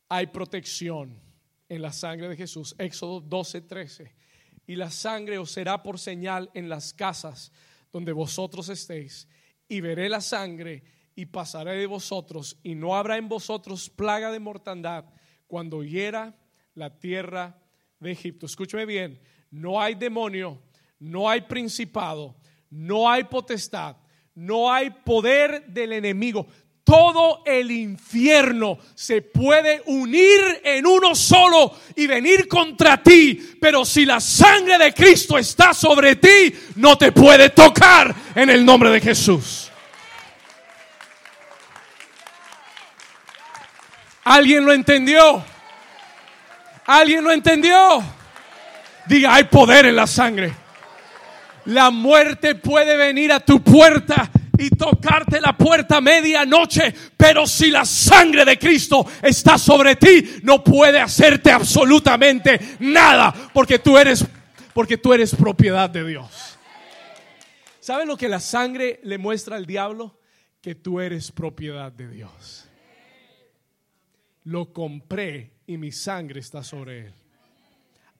Hay 0.09 0.26
protección 0.26 1.31
en 1.72 1.80
la 1.80 1.90
sangre 1.90 2.28
de 2.28 2.36
Jesús. 2.36 2.74
Éxodo 2.76 3.20
12, 3.20 3.62
13. 3.62 4.14
Y 4.66 4.76
la 4.76 4.90
sangre 4.90 5.38
os 5.38 5.50
será 5.50 5.82
por 5.82 5.98
señal 5.98 6.50
en 6.52 6.68
las 6.68 6.92
casas 6.92 7.50
donde 7.90 8.12
vosotros 8.12 8.68
estéis. 8.68 9.26
Y 9.68 9.80
veré 9.80 10.10
la 10.10 10.20
sangre 10.20 10.82
y 11.14 11.24
pasaré 11.24 11.78
de 11.78 11.86
vosotros. 11.86 12.58
Y 12.62 12.74
no 12.74 12.94
habrá 12.94 13.16
en 13.16 13.26
vosotros 13.26 13.88
plaga 13.88 14.30
de 14.30 14.38
mortandad 14.38 15.06
cuando 15.46 15.82
hiera 15.82 16.36
la 16.74 16.98
tierra 16.98 17.58
de 17.98 18.12
Egipto. 18.12 18.44
Escúcheme 18.44 18.84
bien. 18.84 19.18
No 19.50 19.80
hay 19.80 19.94
demonio, 19.94 20.60
no 20.98 21.30
hay 21.30 21.40
principado, 21.40 22.36
no 22.68 23.08
hay 23.10 23.24
potestad, 23.24 23.96
no 24.34 24.70
hay 24.70 24.90
poder 24.90 25.66
del 25.68 25.94
enemigo 25.94 26.46
todo 26.84 27.42
el 27.46 27.70
infierno 27.70 28.78
se 28.94 29.22
puede 29.22 29.82
unir 29.86 30.60
en 30.64 30.84
uno 30.86 31.14
solo 31.14 31.78
y 31.94 32.06
venir 32.06 32.48
contra 32.48 33.02
ti. 33.02 33.56
Pero 33.60 33.84
si 33.84 34.04
la 34.04 34.20
sangre 34.20 34.78
de 34.78 34.92
Cristo 34.92 35.38
está 35.38 35.72
sobre 35.72 36.16
ti, 36.16 36.52
no 36.76 36.98
te 36.98 37.12
puede 37.12 37.50
tocar 37.50 38.14
en 38.34 38.50
el 38.50 38.64
nombre 38.64 38.90
de 38.90 39.00
Jesús. 39.00 39.70
¿Alguien 44.24 44.64
lo 44.64 44.72
entendió? 44.72 45.44
¿Alguien 46.86 47.24
lo 47.24 47.32
entendió? 47.32 48.02
Diga, 49.06 49.34
hay 49.34 49.44
poder 49.44 49.86
en 49.86 49.96
la 49.96 50.06
sangre. 50.06 50.52
La 51.64 51.90
muerte 51.90 52.56
puede 52.56 52.96
venir 52.96 53.32
a 53.32 53.40
tu 53.40 53.62
puerta 53.62 54.30
y 54.62 54.70
tocarte 54.70 55.40
la 55.40 55.56
puerta 55.56 56.00
medianoche, 56.00 56.94
pero 57.16 57.46
si 57.46 57.70
la 57.70 57.84
sangre 57.84 58.44
de 58.44 58.58
Cristo 58.58 59.06
está 59.22 59.58
sobre 59.58 59.96
ti, 59.96 60.40
no 60.42 60.62
puede 60.62 61.00
hacerte 61.00 61.50
absolutamente 61.50 62.76
nada, 62.80 63.34
porque 63.52 63.78
tú 63.78 63.98
eres 63.98 64.24
porque 64.72 64.96
tú 64.96 65.12
eres 65.12 65.34
propiedad 65.34 65.90
de 65.90 66.06
Dios. 66.06 66.58
¿Sabes 67.80 68.06
lo 68.06 68.16
que 68.16 68.28
la 68.28 68.40
sangre 68.40 69.00
le 69.02 69.18
muestra 69.18 69.56
al 69.56 69.66
diablo? 69.66 70.18
Que 70.60 70.74
tú 70.74 71.00
eres 71.00 71.30
propiedad 71.30 71.92
de 71.92 72.08
Dios. 72.08 72.68
Lo 74.44 74.72
compré 74.72 75.52
y 75.66 75.76
mi 75.76 75.92
sangre 75.92 76.40
está 76.40 76.62
sobre 76.62 77.06
él. 77.08 77.14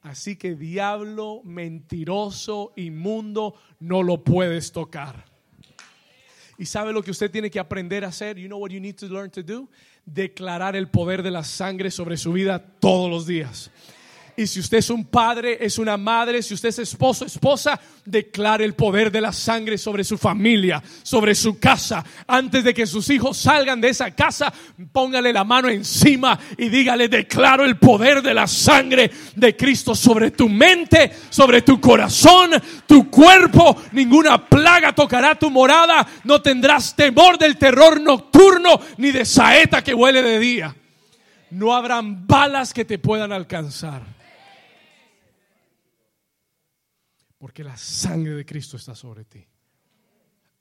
Así 0.01 0.35
que 0.35 0.55
diablo 0.55 1.41
mentiroso, 1.43 2.73
inmundo, 2.75 3.55
no 3.79 4.03
lo 4.03 4.23
puedes 4.23 4.73
tocar. 4.73 5.32
Y 6.57 6.65
sabe 6.65 6.93
lo 6.93 7.01
que 7.01 7.11
usted 7.11 7.31
tiene 7.31 7.49
que 7.49 7.59
aprender 7.59 8.05
a 8.05 8.09
hacer. 8.09 8.37
You 8.37 8.47
know 8.47 8.59
what 8.59 8.71
you 8.71 8.79
need 8.79 8.95
to 8.95 9.07
learn 9.07 9.31
to 9.31 9.41
do? 9.41 9.69
Declarar 10.05 10.75
el 10.75 10.87
poder 10.87 11.23
de 11.23 11.31
la 11.31 11.43
sangre 11.43 11.91
sobre 11.91 12.17
su 12.17 12.33
vida 12.33 12.59
todos 12.59 13.09
los 13.09 13.25
días. 13.25 13.71
Y 14.35 14.47
si 14.47 14.59
usted 14.59 14.79
es 14.79 14.89
un 14.89 15.05
padre, 15.05 15.57
es 15.61 15.77
una 15.77 15.95
madre, 15.95 16.41
si 16.41 16.55
usted 16.55 16.69
es 16.69 16.79
esposo, 16.79 17.25
esposa, 17.25 17.79
declare 18.03 18.65
el 18.65 18.73
poder 18.73 19.11
de 19.11 19.21
la 19.21 19.31
sangre 19.31 19.77
sobre 19.77 20.03
su 20.03 20.17
familia, 20.17 20.81
sobre 21.03 21.35
su 21.35 21.59
casa. 21.59 22.03
Antes 22.25 22.63
de 22.63 22.73
que 22.73 22.87
sus 22.87 23.09
hijos 23.09 23.37
salgan 23.37 23.79
de 23.79 23.89
esa 23.89 24.11
casa, 24.11 24.51
póngale 24.91 25.31
la 25.31 25.43
mano 25.43 25.69
encima 25.69 26.39
y 26.57 26.69
dígale, 26.69 27.09
declaro 27.09 27.63
el 27.63 27.77
poder 27.77 28.23
de 28.23 28.33
la 28.33 28.47
sangre 28.47 29.11
de 29.35 29.55
Cristo 29.55 29.93
sobre 29.93 30.31
tu 30.31 30.49
mente, 30.49 31.11
sobre 31.29 31.61
tu 31.61 31.79
corazón, 31.79 32.51
tu 32.87 33.11
cuerpo. 33.11 33.77
Ninguna 33.91 34.43
plaga 34.47 34.93
tocará 34.93 35.35
tu 35.35 35.51
morada. 35.51 36.07
No 36.23 36.41
tendrás 36.41 36.95
temor 36.95 37.37
del 37.37 37.57
terror 37.57 38.01
nocturno 38.01 38.79
ni 38.97 39.11
de 39.11 39.25
saeta 39.25 39.83
que 39.83 39.93
huele 39.93 40.23
de 40.23 40.39
día. 40.39 40.75
No 41.51 41.75
habrán 41.75 42.25
balas 42.25 42.73
que 42.73 42.83
te 42.83 42.97
puedan 42.97 43.31
alcanzar. 43.31 44.12
Porque 47.43 47.61
la 47.61 47.75
sangre 47.75 48.35
de 48.35 48.45
Cristo 48.45 48.77
está 48.77 48.95
sobre 48.95 49.25
ti. 49.25 49.45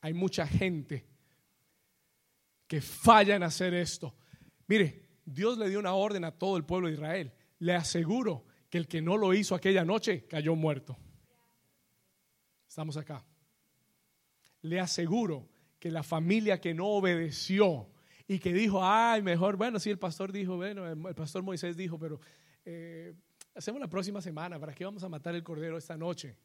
Hay 0.01 0.13
mucha 0.15 0.45
gente 0.49 1.07
que 2.67 2.81
falla 2.81 3.37
en 3.37 3.45
hacer 3.45 3.73
esto. 3.73 4.17
Mire, 4.67 5.21
Dios 5.25 5.59
le 5.59 5.69
dio 5.69 5.79
una 5.79 5.95
orden 5.95 6.25
a 6.25 6.33
todo 6.33 6.57
el 6.57 6.65
pueblo 6.65 6.89
de 6.89 6.95
Israel. 6.95 7.33
Le 7.61 7.77
aseguro 7.77 8.47
que 8.69 8.79
el 8.79 8.89
que 8.89 9.01
no 9.01 9.17
lo 9.17 9.33
hizo 9.33 9.55
aquella 9.55 9.85
noche 9.85 10.27
cayó 10.27 10.57
muerto. 10.57 10.99
Estamos 12.69 12.97
acá. 12.97 13.25
Le 14.63 14.81
aseguro 14.81 15.49
que 15.79 15.89
la 15.89 16.03
familia 16.03 16.61
que 16.61 16.75
no 16.75 16.89
obedeció 16.89 17.93
y 18.27 18.41
que 18.41 18.53
dijo, 18.53 18.81
ay, 18.83 19.23
mejor, 19.23 19.57
bueno, 19.57 19.79
sí, 19.79 19.89
el 19.89 20.01
pastor 20.01 20.33
dijo, 20.33 20.57
bueno, 20.57 20.89
el 20.89 21.15
pastor 21.15 21.45
Moisés 21.45 21.77
dijo, 21.77 21.97
pero 21.97 22.19
eh, 22.65 23.15
hacemos 23.55 23.81
la 23.81 23.89
próxima 23.89 24.21
semana, 24.21 24.59
¿para 24.59 24.75
qué 24.75 24.85
vamos 24.85 25.05
a 25.05 25.09
matar 25.09 25.37
el 25.37 25.45
cordero 25.45 25.79
esta 25.79 25.97
noche? 25.97 26.37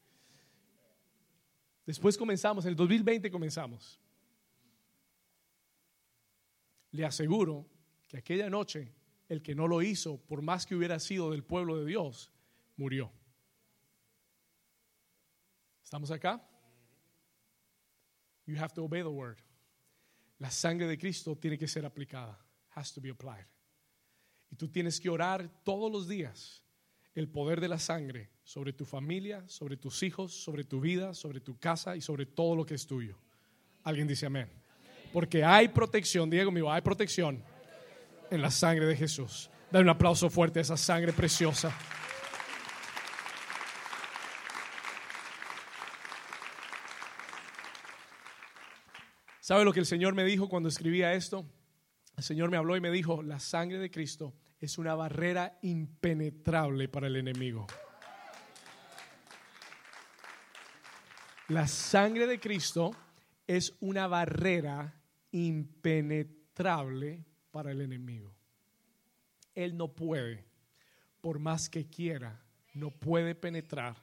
Después 1.88 2.18
comenzamos, 2.18 2.66
en 2.66 2.72
el 2.72 2.76
2020 2.76 3.32
comenzamos. 3.32 3.98
Le 6.92 7.06
aseguro 7.06 7.66
que 8.10 8.18
aquella 8.18 8.50
noche 8.50 8.94
el 9.30 9.42
que 9.42 9.56
no 9.56 9.70
lo 9.70 9.82
hizo, 9.82 10.18
por 10.18 10.42
más 10.42 10.66
que 10.66 10.76
hubiera 10.76 11.00
sido 11.00 11.32
del 11.32 11.46
pueblo 11.46 11.78
de 11.78 11.86
Dios, 11.86 12.30
murió. 12.76 13.10
¿Estamos 15.82 16.12
acá? 16.12 16.46
You 18.46 18.58
have 18.58 18.74
to 18.74 18.84
obey 18.84 19.02
the 19.02 19.08
word. 19.08 19.38
La 20.40 20.52
sangre 20.52 20.88
de 20.88 20.98
Cristo 20.98 21.38
tiene 21.38 21.58
que 21.58 21.70
ser 21.70 21.86
aplicada. 21.86 22.38
Has 22.72 22.94
to 22.94 23.00
be 23.00 23.10
applied. 23.10 23.48
Y 24.50 24.58
tú 24.58 24.68
tienes 24.68 25.00
que 25.00 25.10
orar 25.10 25.64
todos 25.64 25.90
los 25.90 26.06
días 26.06 26.62
el 27.20 27.28
poder 27.28 27.60
de 27.60 27.68
la 27.68 27.80
sangre 27.80 28.30
sobre 28.44 28.74
tu 28.74 28.86
familia, 28.86 29.44
sobre 29.48 29.76
tus 29.76 30.04
hijos, 30.04 30.32
sobre 30.32 30.64
tu 30.64 30.80
vida, 30.80 31.16
sobre 31.16 31.40
tu 31.40 31.58
casa 31.58 31.96
y 31.96 32.02
sobre 32.02 32.28
todo 32.28 32.56
lo 32.56 32.64
que 32.64 32.76
es 32.76 32.86
tuyo. 32.86 33.18
Alguien 33.84 34.08
dice 34.08 34.28
amén. 34.28 34.48
Porque 35.12 35.44
hay 35.44 35.70
protección, 35.70 36.30
Diego 36.30 36.52
mío, 36.52 36.72
hay 36.72 36.82
protección 36.82 37.44
en 38.30 38.40
la 38.40 38.52
sangre 38.52 38.86
de 38.86 38.96
Jesús. 38.96 39.50
Dale 39.72 39.84
un 39.84 39.90
aplauso 39.90 40.30
fuerte 40.30 40.60
a 40.60 40.62
esa 40.62 40.78
sangre 40.78 41.12
preciosa. 41.12 41.76
¿Sabe 49.40 49.66
lo 49.66 49.74
que 49.74 49.80
el 49.80 49.88
Señor 49.88 50.14
me 50.14 50.24
dijo 50.24 50.50
cuando 50.50 50.70
escribía 50.70 51.14
esto? 51.14 51.50
El 52.16 52.24
Señor 52.24 52.52
me 52.52 52.58
habló 52.58 52.78
y 52.78 52.82
me 52.82 52.92
dijo, 52.92 53.24
la 53.24 53.40
sangre 53.40 53.80
de 53.80 53.90
Cristo 53.90 54.36
es 54.60 54.78
una 54.78 54.96
barrera 54.96 55.58
impenetrable 55.62 56.88
para 56.88 57.08
el 57.08 57.16
enemigo. 57.18 57.68
La 61.50 61.68
sangre 61.68 62.28
de 62.28 62.40
Cristo 62.40 62.92
es 63.46 63.74
una 63.80 64.08
barrera 64.08 64.94
impenetrable 65.32 67.24
para 67.52 67.72
el 67.72 67.82
enemigo. 67.82 68.36
Él 69.56 69.78
no 69.78 69.94
puede, 69.94 70.46
por 71.22 71.40
más 71.40 71.70
que 71.70 71.88
quiera, 71.88 72.44
no 72.74 72.92
puede 72.92 73.34
penetrar 73.34 73.96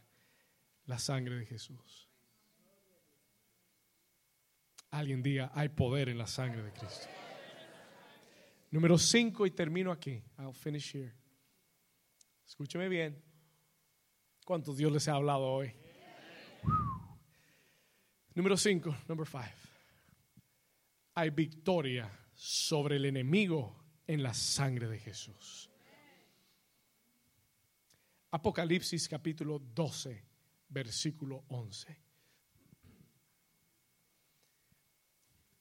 la 0.86 0.98
sangre 0.98 1.36
de 1.36 1.46
Jesús. 1.46 2.08
Alguien 4.90 5.22
diga, 5.22 5.50
hay 5.54 5.68
poder 5.68 6.08
en 6.08 6.18
la 6.18 6.26
sangre 6.26 6.62
de 6.62 6.72
Cristo. 6.72 7.08
Número 8.74 8.98
5 8.98 9.46
y 9.46 9.52
termino 9.52 9.92
aquí. 9.92 10.20
I'll 10.36 10.52
finish 10.52 10.96
here. 10.96 11.14
Escúcheme 12.44 12.88
bien. 12.88 13.22
¿Cuántos 14.44 14.76
Dios 14.76 14.90
les 14.90 15.06
ha 15.06 15.12
hablado 15.12 15.44
hoy? 15.44 15.72
Número 18.34 18.56
5, 18.56 18.96
number 19.06 19.28
5. 19.28 19.44
Hay 21.14 21.30
victoria 21.30 22.10
sobre 22.34 22.96
el 22.96 23.04
enemigo 23.04 23.84
en 24.08 24.24
la 24.24 24.34
sangre 24.34 24.88
de 24.88 24.98
Jesús. 24.98 25.70
Apocalipsis 28.32 29.08
capítulo 29.08 29.60
12, 29.60 30.24
versículo 30.70 31.44
11. 31.46 31.96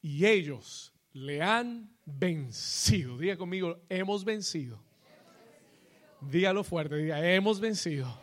Y 0.02 0.26
ellos 0.26 0.93
le 1.14 1.42
han 1.42 1.90
vencido. 2.06 3.18
Diga 3.18 3.38
conmigo, 3.38 3.80
hemos 3.88 4.26
vencido. 4.26 4.84
Dígalo 6.22 6.64
fuerte, 6.64 6.96
diga, 6.98 7.34
hemos 7.34 7.60
vencido. 7.60 8.22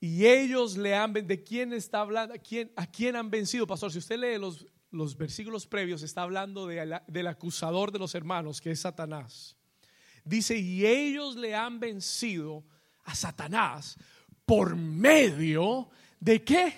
Y 0.00 0.26
ellos 0.26 0.76
le 0.76 0.96
han 0.96 1.12
¿De 1.12 1.44
quién 1.44 1.72
está 1.72 2.00
hablando? 2.00 2.34
¿A 2.34 2.38
quién, 2.38 2.72
¿A 2.76 2.86
quién 2.86 3.14
han 3.14 3.30
vencido, 3.30 3.66
pastor? 3.66 3.92
Si 3.92 3.98
usted 3.98 4.18
lee 4.18 4.38
los, 4.38 4.66
los 4.90 5.16
versículos 5.16 5.66
previos, 5.66 6.02
está 6.02 6.22
hablando 6.22 6.66
del 6.66 7.26
acusador 7.26 7.92
de 7.92 8.00
los 8.00 8.14
hermanos, 8.14 8.60
que 8.60 8.72
es 8.72 8.80
Satanás. 8.80 9.56
Dice, 10.24 10.58
y 10.58 10.84
ellos 10.84 11.36
le 11.36 11.54
han 11.54 11.80
vencido 11.80 12.64
a 13.04 13.14
Satanás 13.14 13.96
por 14.44 14.76
medio 14.76 15.88
de 16.18 16.42
qué? 16.42 16.74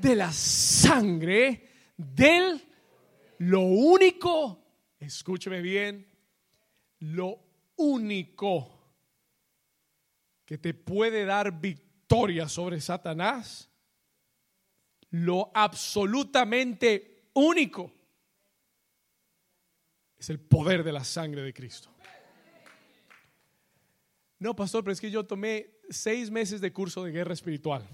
De 0.00 0.14
la 0.14 0.32
sangre 0.32 1.68
del 1.96 2.65
lo 3.38 3.60
único, 3.60 4.62
escúcheme 4.98 5.60
bien, 5.60 6.06
lo 7.00 7.38
único 7.76 8.72
que 10.44 10.58
te 10.58 10.74
puede 10.74 11.24
dar 11.24 11.60
victoria 11.60 12.48
sobre 12.48 12.80
Satanás, 12.80 13.68
lo 15.10 15.50
absolutamente 15.54 17.30
único, 17.34 17.92
es 20.16 20.30
el 20.30 20.40
poder 20.40 20.82
de 20.82 20.92
la 20.92 21.04
sangre 21.04 21.42
de 21.42 21.52
Cristo. 21.52 21.90
No, 24.38 24.54
pastor, 24.54 24.84
pero 24.84 24.92
es 24.92 25.00
que 25.00 25.10
yo 25.10 25.24
tomé 25.24 25.70
seis 25.88 26.30
meses 26.30 26.60
de 26.60 26.72
curso 26.72 27.04
de 27.04 27.12
guerra 27.12 27.32
espiritual. 27.32 27.86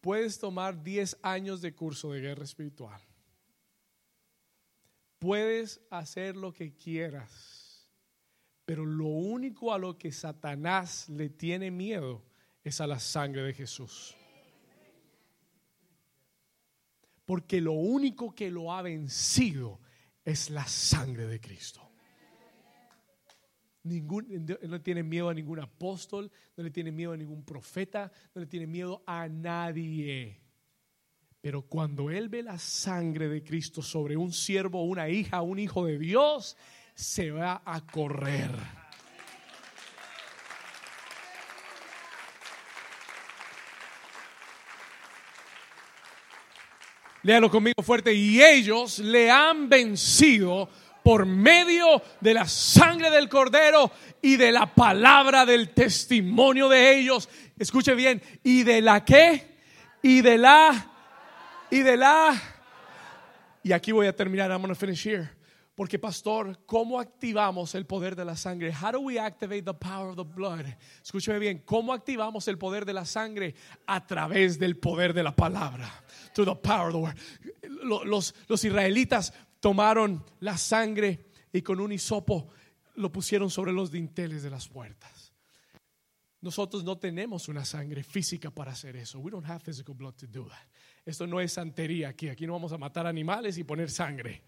Puedes 0.00 0.38
tomar 0.38 0.82
10 0.82 1.18
años 1.22 1.60
de 1.60 1.74
curso 1.74 2.12
de 2.12 2.20
guerra 2.20 2.44
espiritual. 2.44 3.00
Puedes 5.18 5.80
hacer 5.90 6.36
lo 6.36 6.52
que 6.52 6.74
quieras. 6.74 7.88
Pero 8.64 8.86
lo 8.86 9.06
único 9.06 9.74
a 9.74 9.78
lo 9.78 9.98
que 9.98 10.12
Satanás 10.12 11.08
le 11.08 11.28
tiene 11.28 11.70
miedo 11.70 12.24
es 12.62 12.80
a 12.80 12.86
la 12.86 12.98
sangre 12.98 13.42
de 13.42 13.52
Jesús. 13.52 14.16
Porque 17.24 17.60
lo 17.60 17.72
único 17.72 18.34
que 18.34 18.50
lo 18.50 18.72
ha 18.72 18.82
vencido 18.82 19.80
es 20.24 20.50
la 20.50 20.66
sangre 20.66 21.26
de 21.26 21.40
Cristo. 21.40 21.89
Ningún, 23.82 24.46
no 24.68 24.80
tiene 24.82 25.02
miedo 25.02 25.30
a 25.30 25.34
ningún 25.34 25.60
apóstol, 25.60 26.30
no 26.56 26.64
le 26.64 26.70
tiene 26.70 26.92
miedo 26.92 27.12
a 27.12 27.16
ningún 27.16 27.44
profeta, 27.44 28.12
no 28.34 28.42
le 28.42 28.46
tiene 28.46 28.66
miedo 28.66 29.02
a 29.06 29.28
nadie. 29.28 30.40
Pero 31.40 31.62
cuando 31.62 32.10
él 32.10 32.28
ve 32.28 32.42
la 32.42 32.58
sangre 32.58 33.28
de 33.28 33.42
Cristo 33.42 33.80
sobre 33.80 34.16
un 34.16 34.32
siervo, 34.32 34.84
una 34.84 35.08
hija, 35.08 35.40
un 35.40 35.58
hijo 35.58 35.86
de 35.86 35.98
Dios, 35.98 36.56
se 36.94 37.30
va 37.30 37.62
a 37.64 37.80
correr. 37.86 38.50
Léalo 47.22 47.50
conmigo 47.50 47.82
fuerte. 47.82 48.12
Y 48.14 48.42
ellos 48.42 48.98
le 48.98 49.30
han 49.30 49.68
vencido 49.68 50.68
por 51.02 51.26
medio 51.26 52.02
de 52.20 52.34
la 52.34 52.46
sangre 52.46 53.10
del 53.10 53.28
cordero 53.28 53.90
y 54.22 54.36
de 54.36 54.52
la 54.52 54.74
palabra 54.74 55.46
del 55.46 55.70
testimonio 55.70 56.68
de 56.68 56.98
ellos. 56.98 57.28
Escuche 57.58 57.94
bien, 57.94 58.22
y 58.42 58.62
de 58.62 58.80
la 58.80 59.04
qué? 59.04 59.58
Y 60.02 60.20
de 60.22 60.38
la 60.38 60.86
y 61.70 61.80
de 61.80 61.96
la 61.96 62.40
y 63.62 63.72
aquí 63.72 63.92
voy 63.92 64.06
a 64.06 64.16
terminar, 64.16 64.50
I'm 64.50 64.62
going 64.62 64.70
to 64.70 64.74
finish 64.74 65.06
here. 65.06 65.30
Porque 65.74 65.98
pastor, 65.98 66.58
¿cómo 66.66 67.00
activamos 67.00 67.74
el 67.74 67.86
poder 67.86 68.14
de 68.14 68.24
la 68.24 68.36
sangre? 68.36 68.70
How 68.70 68.92
do 68.92 69.00
we 69.00 69.18
activate 69.18 69.62
the 69.62 69.72
power 69.72 70.10
of 70.10 70.16
the 70.16 70.24
blood? 70.24 70.66
Escúcheme 71.02 71.38
bien, 71.38 71.62
¿cómo 71.64 71.94
activamos 71.94 72.48
el 72.48 72.58
poder 72.58 72.84
de 72.84 72.92
la 72.92 73.06
sangre? 73.06 73.54
A 73.86 74.06
través 74.06 74.58
del 74.58 74.76
poder 74.76 75.14
de 75.14 75.22
la 75.22 75.34
palabra. 75.34 75.90
To 76.34 76.44
the 76.44 76.54
power 76.54 76.88
of 76.88 76.92
the 76.92 76.98
word. 76.98 77.16
Los, 78.04 78.34
los 78.46 78.64
israelitas 78.64 79.32
tomaron 79.60 80.24
la 80.40 80.58
sangre 80.58 81.26
y 81.52 81.62
con 81.62 81.80
un 81.80 81.92
hisopo 81.92 82.48
lo 82.96 83.12
pusieron 83.12 83.50
sobre 83.50 83.72
los 83.72 83.90
dinteles 83.90 84.42
de 84.42 84.50
las 84.50 84.68
puertas. 84.68 85.32
Nosotros 86.40 86.84
no 86.84 86.96
tenemos 86.98 87.48
una 87.48 87.64
sangre 87.64 88.02
física 88.02 88.50
para 88.50 88.72
hacer 88.72 88.96
eso. 88.96 89.18
We 89.18 89.30
don't 89.30 89.46
have 89.46 89.60
physical 89.60 89.94
blood 89.94 90.14
to 90.14 90.26
do 90.26 90.46
that. 90.48 90.68
Esto 91.04 91.26
no 91.26 91.38
es 91.38 91.52
santería 91.52 92.08
aquí. 92.08 92.28
Aquí 92.28 92.46
no 92.46 92.54
vamos 92.54 92.72
a 92.72 92.78
matar 92.78 93.06
animales 93.06 93.58
y 93.58 93.64
poner 93.64 93.90
sangre. 93.90 94.42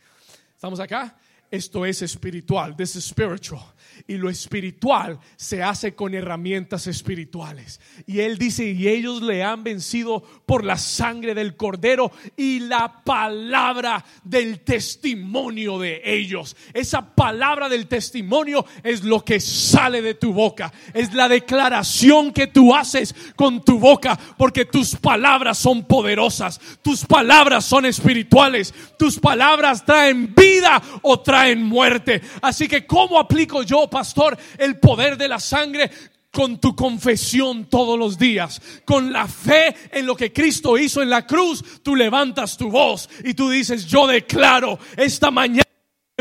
¿Estamos 0.55 0.81
acá? 0.81 1.19
Esto 1.53 1.85
es 1.85 2.01
espiritual, 2.01 2.75
this 2.75 2.97
is 2.97 3.05
spiritual. 3.05 3.75
Y 4.07 4.17
lo 4.17 4.31
espiritual 4.31 5.19
se 5.37 5.63
hace 5.63 5.95
con 5.95 6.15
herramientas 6.15 6.87
espirituales. 6.87 7.79
Y 8.07 8.21
él 8.21 8.39
dice, 8.39 8.71
y 8.71 8.89
ellos 8.89 9.21
le 9.21 9.45
han 9.45 9.63
vencido 9.63 10.23
por 10.47 10.65
la 10.65 10.79
sangre 10.79 11.35
del 11.35 11.55
cordero 11.55 12.11
y 12.39 12.61
la 12.61 13.05
palabra 13.05 14.03
del 14.25 14.61
testimonio 14.61 15.79
de 15.79 16.01
ellos. 16.07 16.57
Esa 16.73 17.15
palabra 17.15 17.69
del 17.69 17.87
testimonio 17.87 18.65
es 18.83 19.05
lo 19.05 19.23
que 19.23 19.39
sale 19.39 20.01
de 20.01 20.15
tu 20.15 20.33
boca. 20.33 20.73
Es 20.95 21.13
la 21.13 21.29
declaración 21.29 22.33
que 22.33 22.47
tú 22.47 22.75
haces 22.75 23.15
con 23.37 23.63
tu 23.63 23.79
boca, 23.79 24.19
porque 24.39 24.65
tus 24.65 24.97
palabras 24.97 25.59
son 25.59 25.85
poderosas, 25.85 26.59
tus 26.81 27.05
palabras 27.05 27.67
son 27.67 27.85
espirituales, 27.85 28.73
tus 28.99 29.19
palabras 29.19 29.85
traen 29.85 30.35
vida 30.35 30.83
o 31.03 31.21
traen 31.21 31.42
en 31.49 31.63
muerte. 31.63 32.21
Así 32.41 32.69
que, 32.69 32.87
¿cómo 32.87 33.19
aplico 33.19 33.63
yo, 33.63 33.89
pastor, 33.89 34.37
el 34.59 34.79
poder 34.79 35.17
de 35.17 35.29
la 35.29 35.41
sangre? 35.41 35.91
con 36.33 36.59
tu 36.59 36.75
confesión 36.75 37.67
todos 37.67 37.99
los 37.99 38.17
días, 38.17 38.63
con 38.87 39.13
la 39.13 39.29
fe 39.29 39.77
en 39.93 40.07
lo 40.07 40.17
que 40.17 40.33
Cristo 40.33 40.79
hizo 40.79 41.03
en 41.03 41.11
la 41.11 41.27
cruz, 41.27 41.63
tú 41.83 41.95
levantas 41.95 42.57
tu 42.57 42.71
voz 42.71 43.07
y 43.23 43.35
tú 43.35 43.51
dices, 43.51 43.85
yo 43.85 44.07
declaro 44.07 44.79
esta 44.97 45.31
mañana 45.31 45.63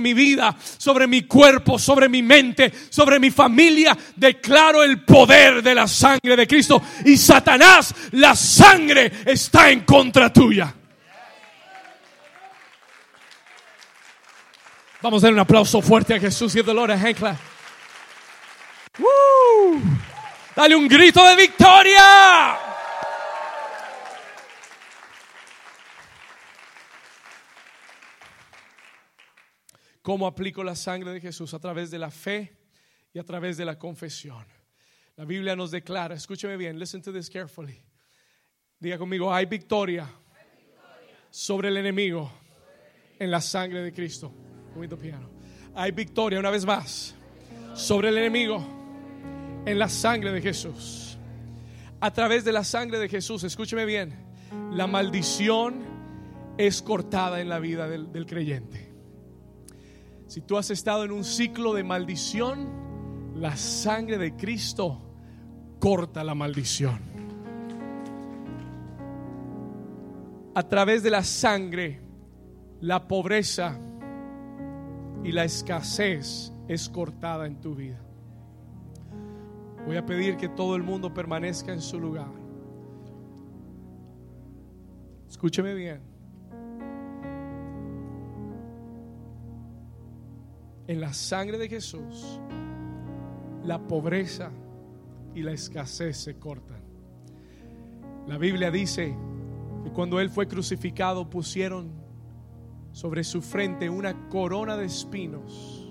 mi 0.01 0.13
vida, 0.13 0.55
sobre 0.77 1.07
mi 1.07 1.23
cuerpo, 1.23 1.79
sobre 1.79 2.09
mi 2.09 2.21
mente, 2.21 2.71
sobre 2.89 3.19
mi 3.19 3.31
familia, 3.31 3.97
declaro 4.15 4.83
el 4.83 5.03
poder 5.03 5.61
de 5.61 5.75
la 5.75 5.87
sangre 5.87 6.35
de 6.35 6.47
Cristo. 6.47 6.81
Y 7.05 7.17
Satanás, 7.17 7.93
la 8.11 8.35
sangre 8.35 9.11
está 9.25 9.69
en 9.69 9.81
contra 9.81 10.33
tuya. 10.33 10.75
Vamos 15.01 15.23
a 15.23 15.27
dar 15.27 15.33
un 15.33 15.39
aplauso 15.39 15.81
fuerte 15.81 16.13
a 16.13 16.19
Jesús 16.19 16.53
y 16.55 16.59
el 16.59 16.65
dolor 16.65 16.91
a 16.91 16.95
Henkla. 16.95 17.35
Dale 20.55 20.75
un 20.75 20.87
grito 20.87 21.25
de 21.25 21.35
victoria. 21.35 22.55
¿Cómo 30.03 30.27
aplico 30.27 30.63
la 30.63 30.75
sangre 30.75 31.11
de 31.13 31.19
Jesús? 31.19 31.55
A 31.55 31.59
través 31.59 31.89
de 31.89 31.97
la 31.97 32.11
fe 32.11 32.55
y 33.11 33.17
a 33.17 33.23
través 33.23 33.57
de 33.57 33.65
la 33.65 33.79
confesión. 33.79 34.45
La 35.15 35.25
Biblia 35.25 35.55
nos 35.55 35.71
declara, 35.71 36.13
escúcheme 36.13 36.57
bien, 36.57 36.77
listen 36.77 37.01
to 37.01 37.11
this 37.11 37.27
carefully. 37.27 37.81
Diga 38.79 38.99
conmigo, 38.99 39.33
hay 39.33 39.47
victoria 39.47 40.07
sobre 41.31 41.69
el 41.69 41.77
enemigo 41.77 42.31
en 43.17 43.31
la 43.31 43.41
sangre 43.41 43.81
de 43.81 43.93
Cristo 43.93 44.31
piano. 44.99 45.29
Hay 45.75 45.91
victoria 45.91 46.39
una 46.39 46.49
vez 46.49 46.65
más 46.65 47.15
sobre 47.73 48.09
el 48.09 48.17
enemigo 48.17 48.63
en 49.65 49.79
la 49.79 49.89
sangre 49.89 50.31
de 50.31 50.41
Jesús. 50.41 51.17
A 51.99 52.11
través 52.11 52.43
de 52.43 52.51
la 52.51 52.63
sangre 52.63 52.97
de 52.99 53.07
Jesús, 53.07 53.43
escúcheme 53.43 53.85
bien, 53.85 54.13
la 54.71 54.87
maldición 54.87 55.75
es 56.57 56.81
cortada 56.81 57.41
en 57.41 57.49
la 57.49 57.59
vida 57.59 57.87
del, 57.87 58.11
del 58.11 58.25
creyente. 58.25 58.91
Si 60.27 60.41
tú 60.41 60.57
has 60.57 60.71
estado 60.71 61.03
en 61.03 61.11
un 61.11 61.23
ciclo 61.23 61.73
de 61.73 61.83
maldición, 61.83 63.31
la 63.35 63.55
sangre 63.55 64.17
de 64.17 64.35
Cristo 64.35 65.01
corta 65.79 66.23
la 66.23 66.35
maldición. 66.35 67.11
a 70.53 70.63
través 70.63 71.03
de 71.03 71.09
la 71.09 71.23
sangre, 71.23 72.01
la 72.81 73.07
pobreza 73.07 73.79
y 75.23 75.31
la 75.31 75.43
escasez 75.43 76.51
es 76.67 76.89
cortada 76.89 77.45
en 77.45 77.59
tu 77.61 77.75
vida. 77.75 77.99
Voy 79.85 79.97
a 79.97 80.05
pedir 80.05 80.37
que 80.37 80.49
todo 80.49 80.75
el 80.75 80.83
mundo 80.83 81.13
permanezca 81.13 81.73
en 81.73 81.81
su 81.81 81.99
lugar. 81.99 82.31
Escúcheme 85.29 85.73
bien. 85.73 86.01
En 90.87 90.99
la 90.99 91.13
sangre 91.13 91.57
de 91.57 91.69
Jesús, 91.69 92.39
la 93.63 93.79
pobreza 93.87 94.51
y 95.33 95.41
la 95.41 95.51
escasez 95.51 96.17
se 96.17 96.37
cortan. 96.37 96.81
La 98.27 98.37
Biblia 98.37 98.71
dice 98.71 99.15
que 99.83 99.91
cuando 99.91 100.19
Él 100.19 100.29
fue 100.29 100.47
crucificado 100.47 101.29
pusieron 101.29 102.00
sobre 102.91 103.23
su 103.23 103.41
frente 103.41 103.89
una 103.89 104.29
corona 104.29 104.77
de 104.77 104.85
espinos 104.85 105.81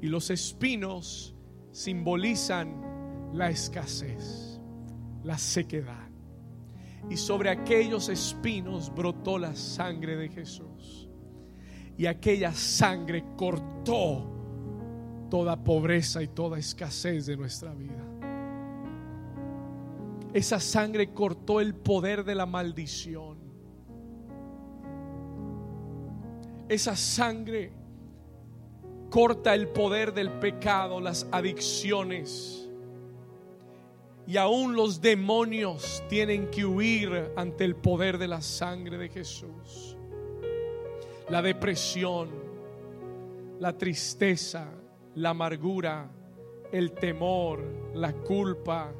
y 0.00 0.06
los 0.06 0.30
espinos 0.30 1.34
simbolizan 1.72 3.30
la 3.34 3.50
escasez, 3.50 4.60
la 5.22 5.36
sequedad. 5.36 6.08
Y 7.08 7.16
sobre 7.16 7.50
aquellos 7.50 8.08
espinos 8.08 8.92
brotó 8.94 9.38
la 9.38 9.54
sangre 9.54 10.16
de 10.16 10.28
Jesús. 10.28 11.08
Y 11.96 12.06
aquella 12.06 12.52
sangre 12.52 13.24
cortó 13.36 14.26
toda 15.30 15.62
pobreza 15.62 16.22
y 16.22 16.28
toda 16.28 16.58
escasez 16.58 17.26
de 17.26 17.36
nuestra 17.36 17.74
vida. 17.74 18.04
Esa 20.32 20.60
sangre 20.60 21.12
cortó 21.12 21.60
el 21.60 21.74
poder 21.74 22.24
de 22.24 22.34
la 22.34 22.46
maldición. 22.46 23.38
Esa 26.70 26.94
sangre 26.94 27.72
corta 29.10 29.54
el 29.54 29.66
poder 29.66 30.14
del 30.14 30.30
pecado, 30.30 31.00
las 31.00 31.26
adicciones. 31.32 32.70
Y 34.24 34.36
aún 34.36 34.76
los 34.76 35.00
demonios 35.00 36.04
tienen 36.08 36.48
que 36.48 36.64
huir 36.64 37.32
ante 37.34 37.64
el 37.64 37.74
poder 37.74 38.18
de 38.18 38.28
la 38.28 38.40
sangre 38.40 38.98
de 38.98 39.08
Jesús. 39.08 39.96
La 41.28 41.42
depresión, 41.42 42.30
la 43.58 43.76
tristeza, 43.76 44.68
la 45.16 45.30
amargura, 45.30 46.08
el 46.70 46.92
temor, 46.92 47.64
la 47.94 48.12
culpa, 48.12 48.92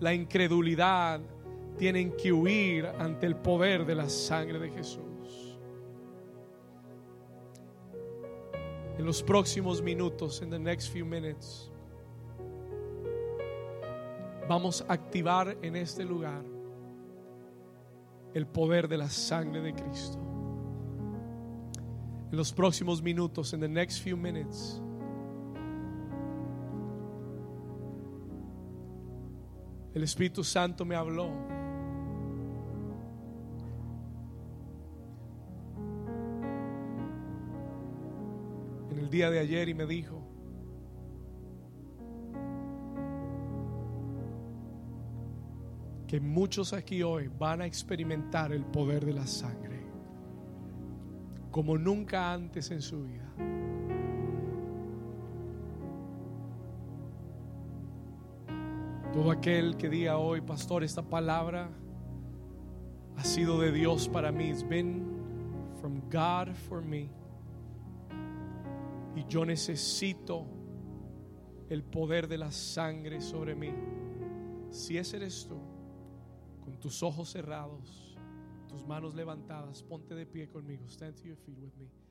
la 0.00 0.12
incredulidad, 0.12 1.20
tienen 1.78 2.16
que 2.16 2.32
huir 2.32 2.86
ante 2.98 3.26
el 3.26 3.36
poder 3.36 3.86
de 3.86 3.94
la 3.94 4.08
sangre 4.08 4.58
de 4.58 4.70
Jesús. 4.70 5.13
En 8.96 9.04
los 9.04 9.22
próximos 9.22 9.82
minutos, 9.82 10.40
en 10.40 10.50
the 10.50 10.58
next 10.58 10.92
few 10.92 11.04
minutes, 11.04 11.70
vamos 14.48 14.84
a 14.88 14.92
activar 14.92 15.56
en 15.62 15.74
este 15.74 16.04
lugar 16.04 16.44
el 18.34 18.46
poder 18.46 18.88
de 18.88 18.98
la 18.98 19.08
sangre 19.08 19.60
de 19.60 19.72
Cristo. 19.72 20.18
En 22.30 22.36
los 22.36 22.52
próximos 22.52 23.02
minutos, 23.02 23.52
en 23.52 23.60
the 23.60 23.68
next 23.68 24.02
few 24.02 24.16
minutes, 24.16 24.80
el 29.94 30.02
Espíritu 30.02 30.42
Santo 30.42 30.84
me 30.84 30.96
habló. 30.96 31.63
Día 39.14 39.30
de 39.30 39.38
ayer 39.38 39.68
y 39.68 39.74
me 39.74 39.86
dijo, 39.86 40.20
que 46.08 46.20
muchos 46.20 46.72
aquí 46.72 47.04
hoy 47.04 47.28
van 47.28 47.62
a 47.62 47.66
experimentar 47.66 48.52
el 48.52 48.64
poder 48.64 49.04
de 49.04 49.12
la 49.12 49.26
sangre 49.26 49.84
como 51.52 51.78
nunca 51.78 52.32
antes 52.32 52.72
en 52.72 52.82
su 52.82 53.04
vida. 53.04 53.32
Todo 59.12 59.30
aquel 59.30 59.76
que 59.76 59.88
diga 59.88 60.18
hoy, 60.18 60.40
pastor, 60.40 60.82
esta 60.82 61.02
palabra 61.02 61.70
ha 63.16 63.24
sido 63.24 63.60
de 63.60 63.70
Dios 63.70 64.08
para 64.08 64.32
mí. 64.32 64.50
It's 64.50 64.68
been 64.68 65.06
from 65.80 66.00
God 66.10 66.56
for 66.68 66.82
me. 66.82 67.08
Y 69.16 69.24
yo 69.26 69.44
necesito 69.44 70.46
el 71.68 71.82
poder 71.84 72.28
de 72.28 72.38
la 72.38 72.52
sangre 72.52 73.20
sobre 73.20 73.54
mí. 73.54 73.72
Si 74.70 74.98
ese 74.98 75.16
eres 75.16 75.46
tú, 75.46 75.58
con 76.64 76.78
tus 76.80 77.02
ojos 77.02 77.30
cerrados, 77.30 78.16
tus 78.68 78.84
manos 78.86 79.14
levantadas, 79.14 79.82
ponte 79.82 80.14
de 80.14 80.26
pie 80.26 80.48
conmigo. 80.48 80.88
Stand 80.88 81.16
to 81.16 81.28
your 81.28 81.36
feet 81.36 81.58
with 81.58 81.74
me. 81.76 82.03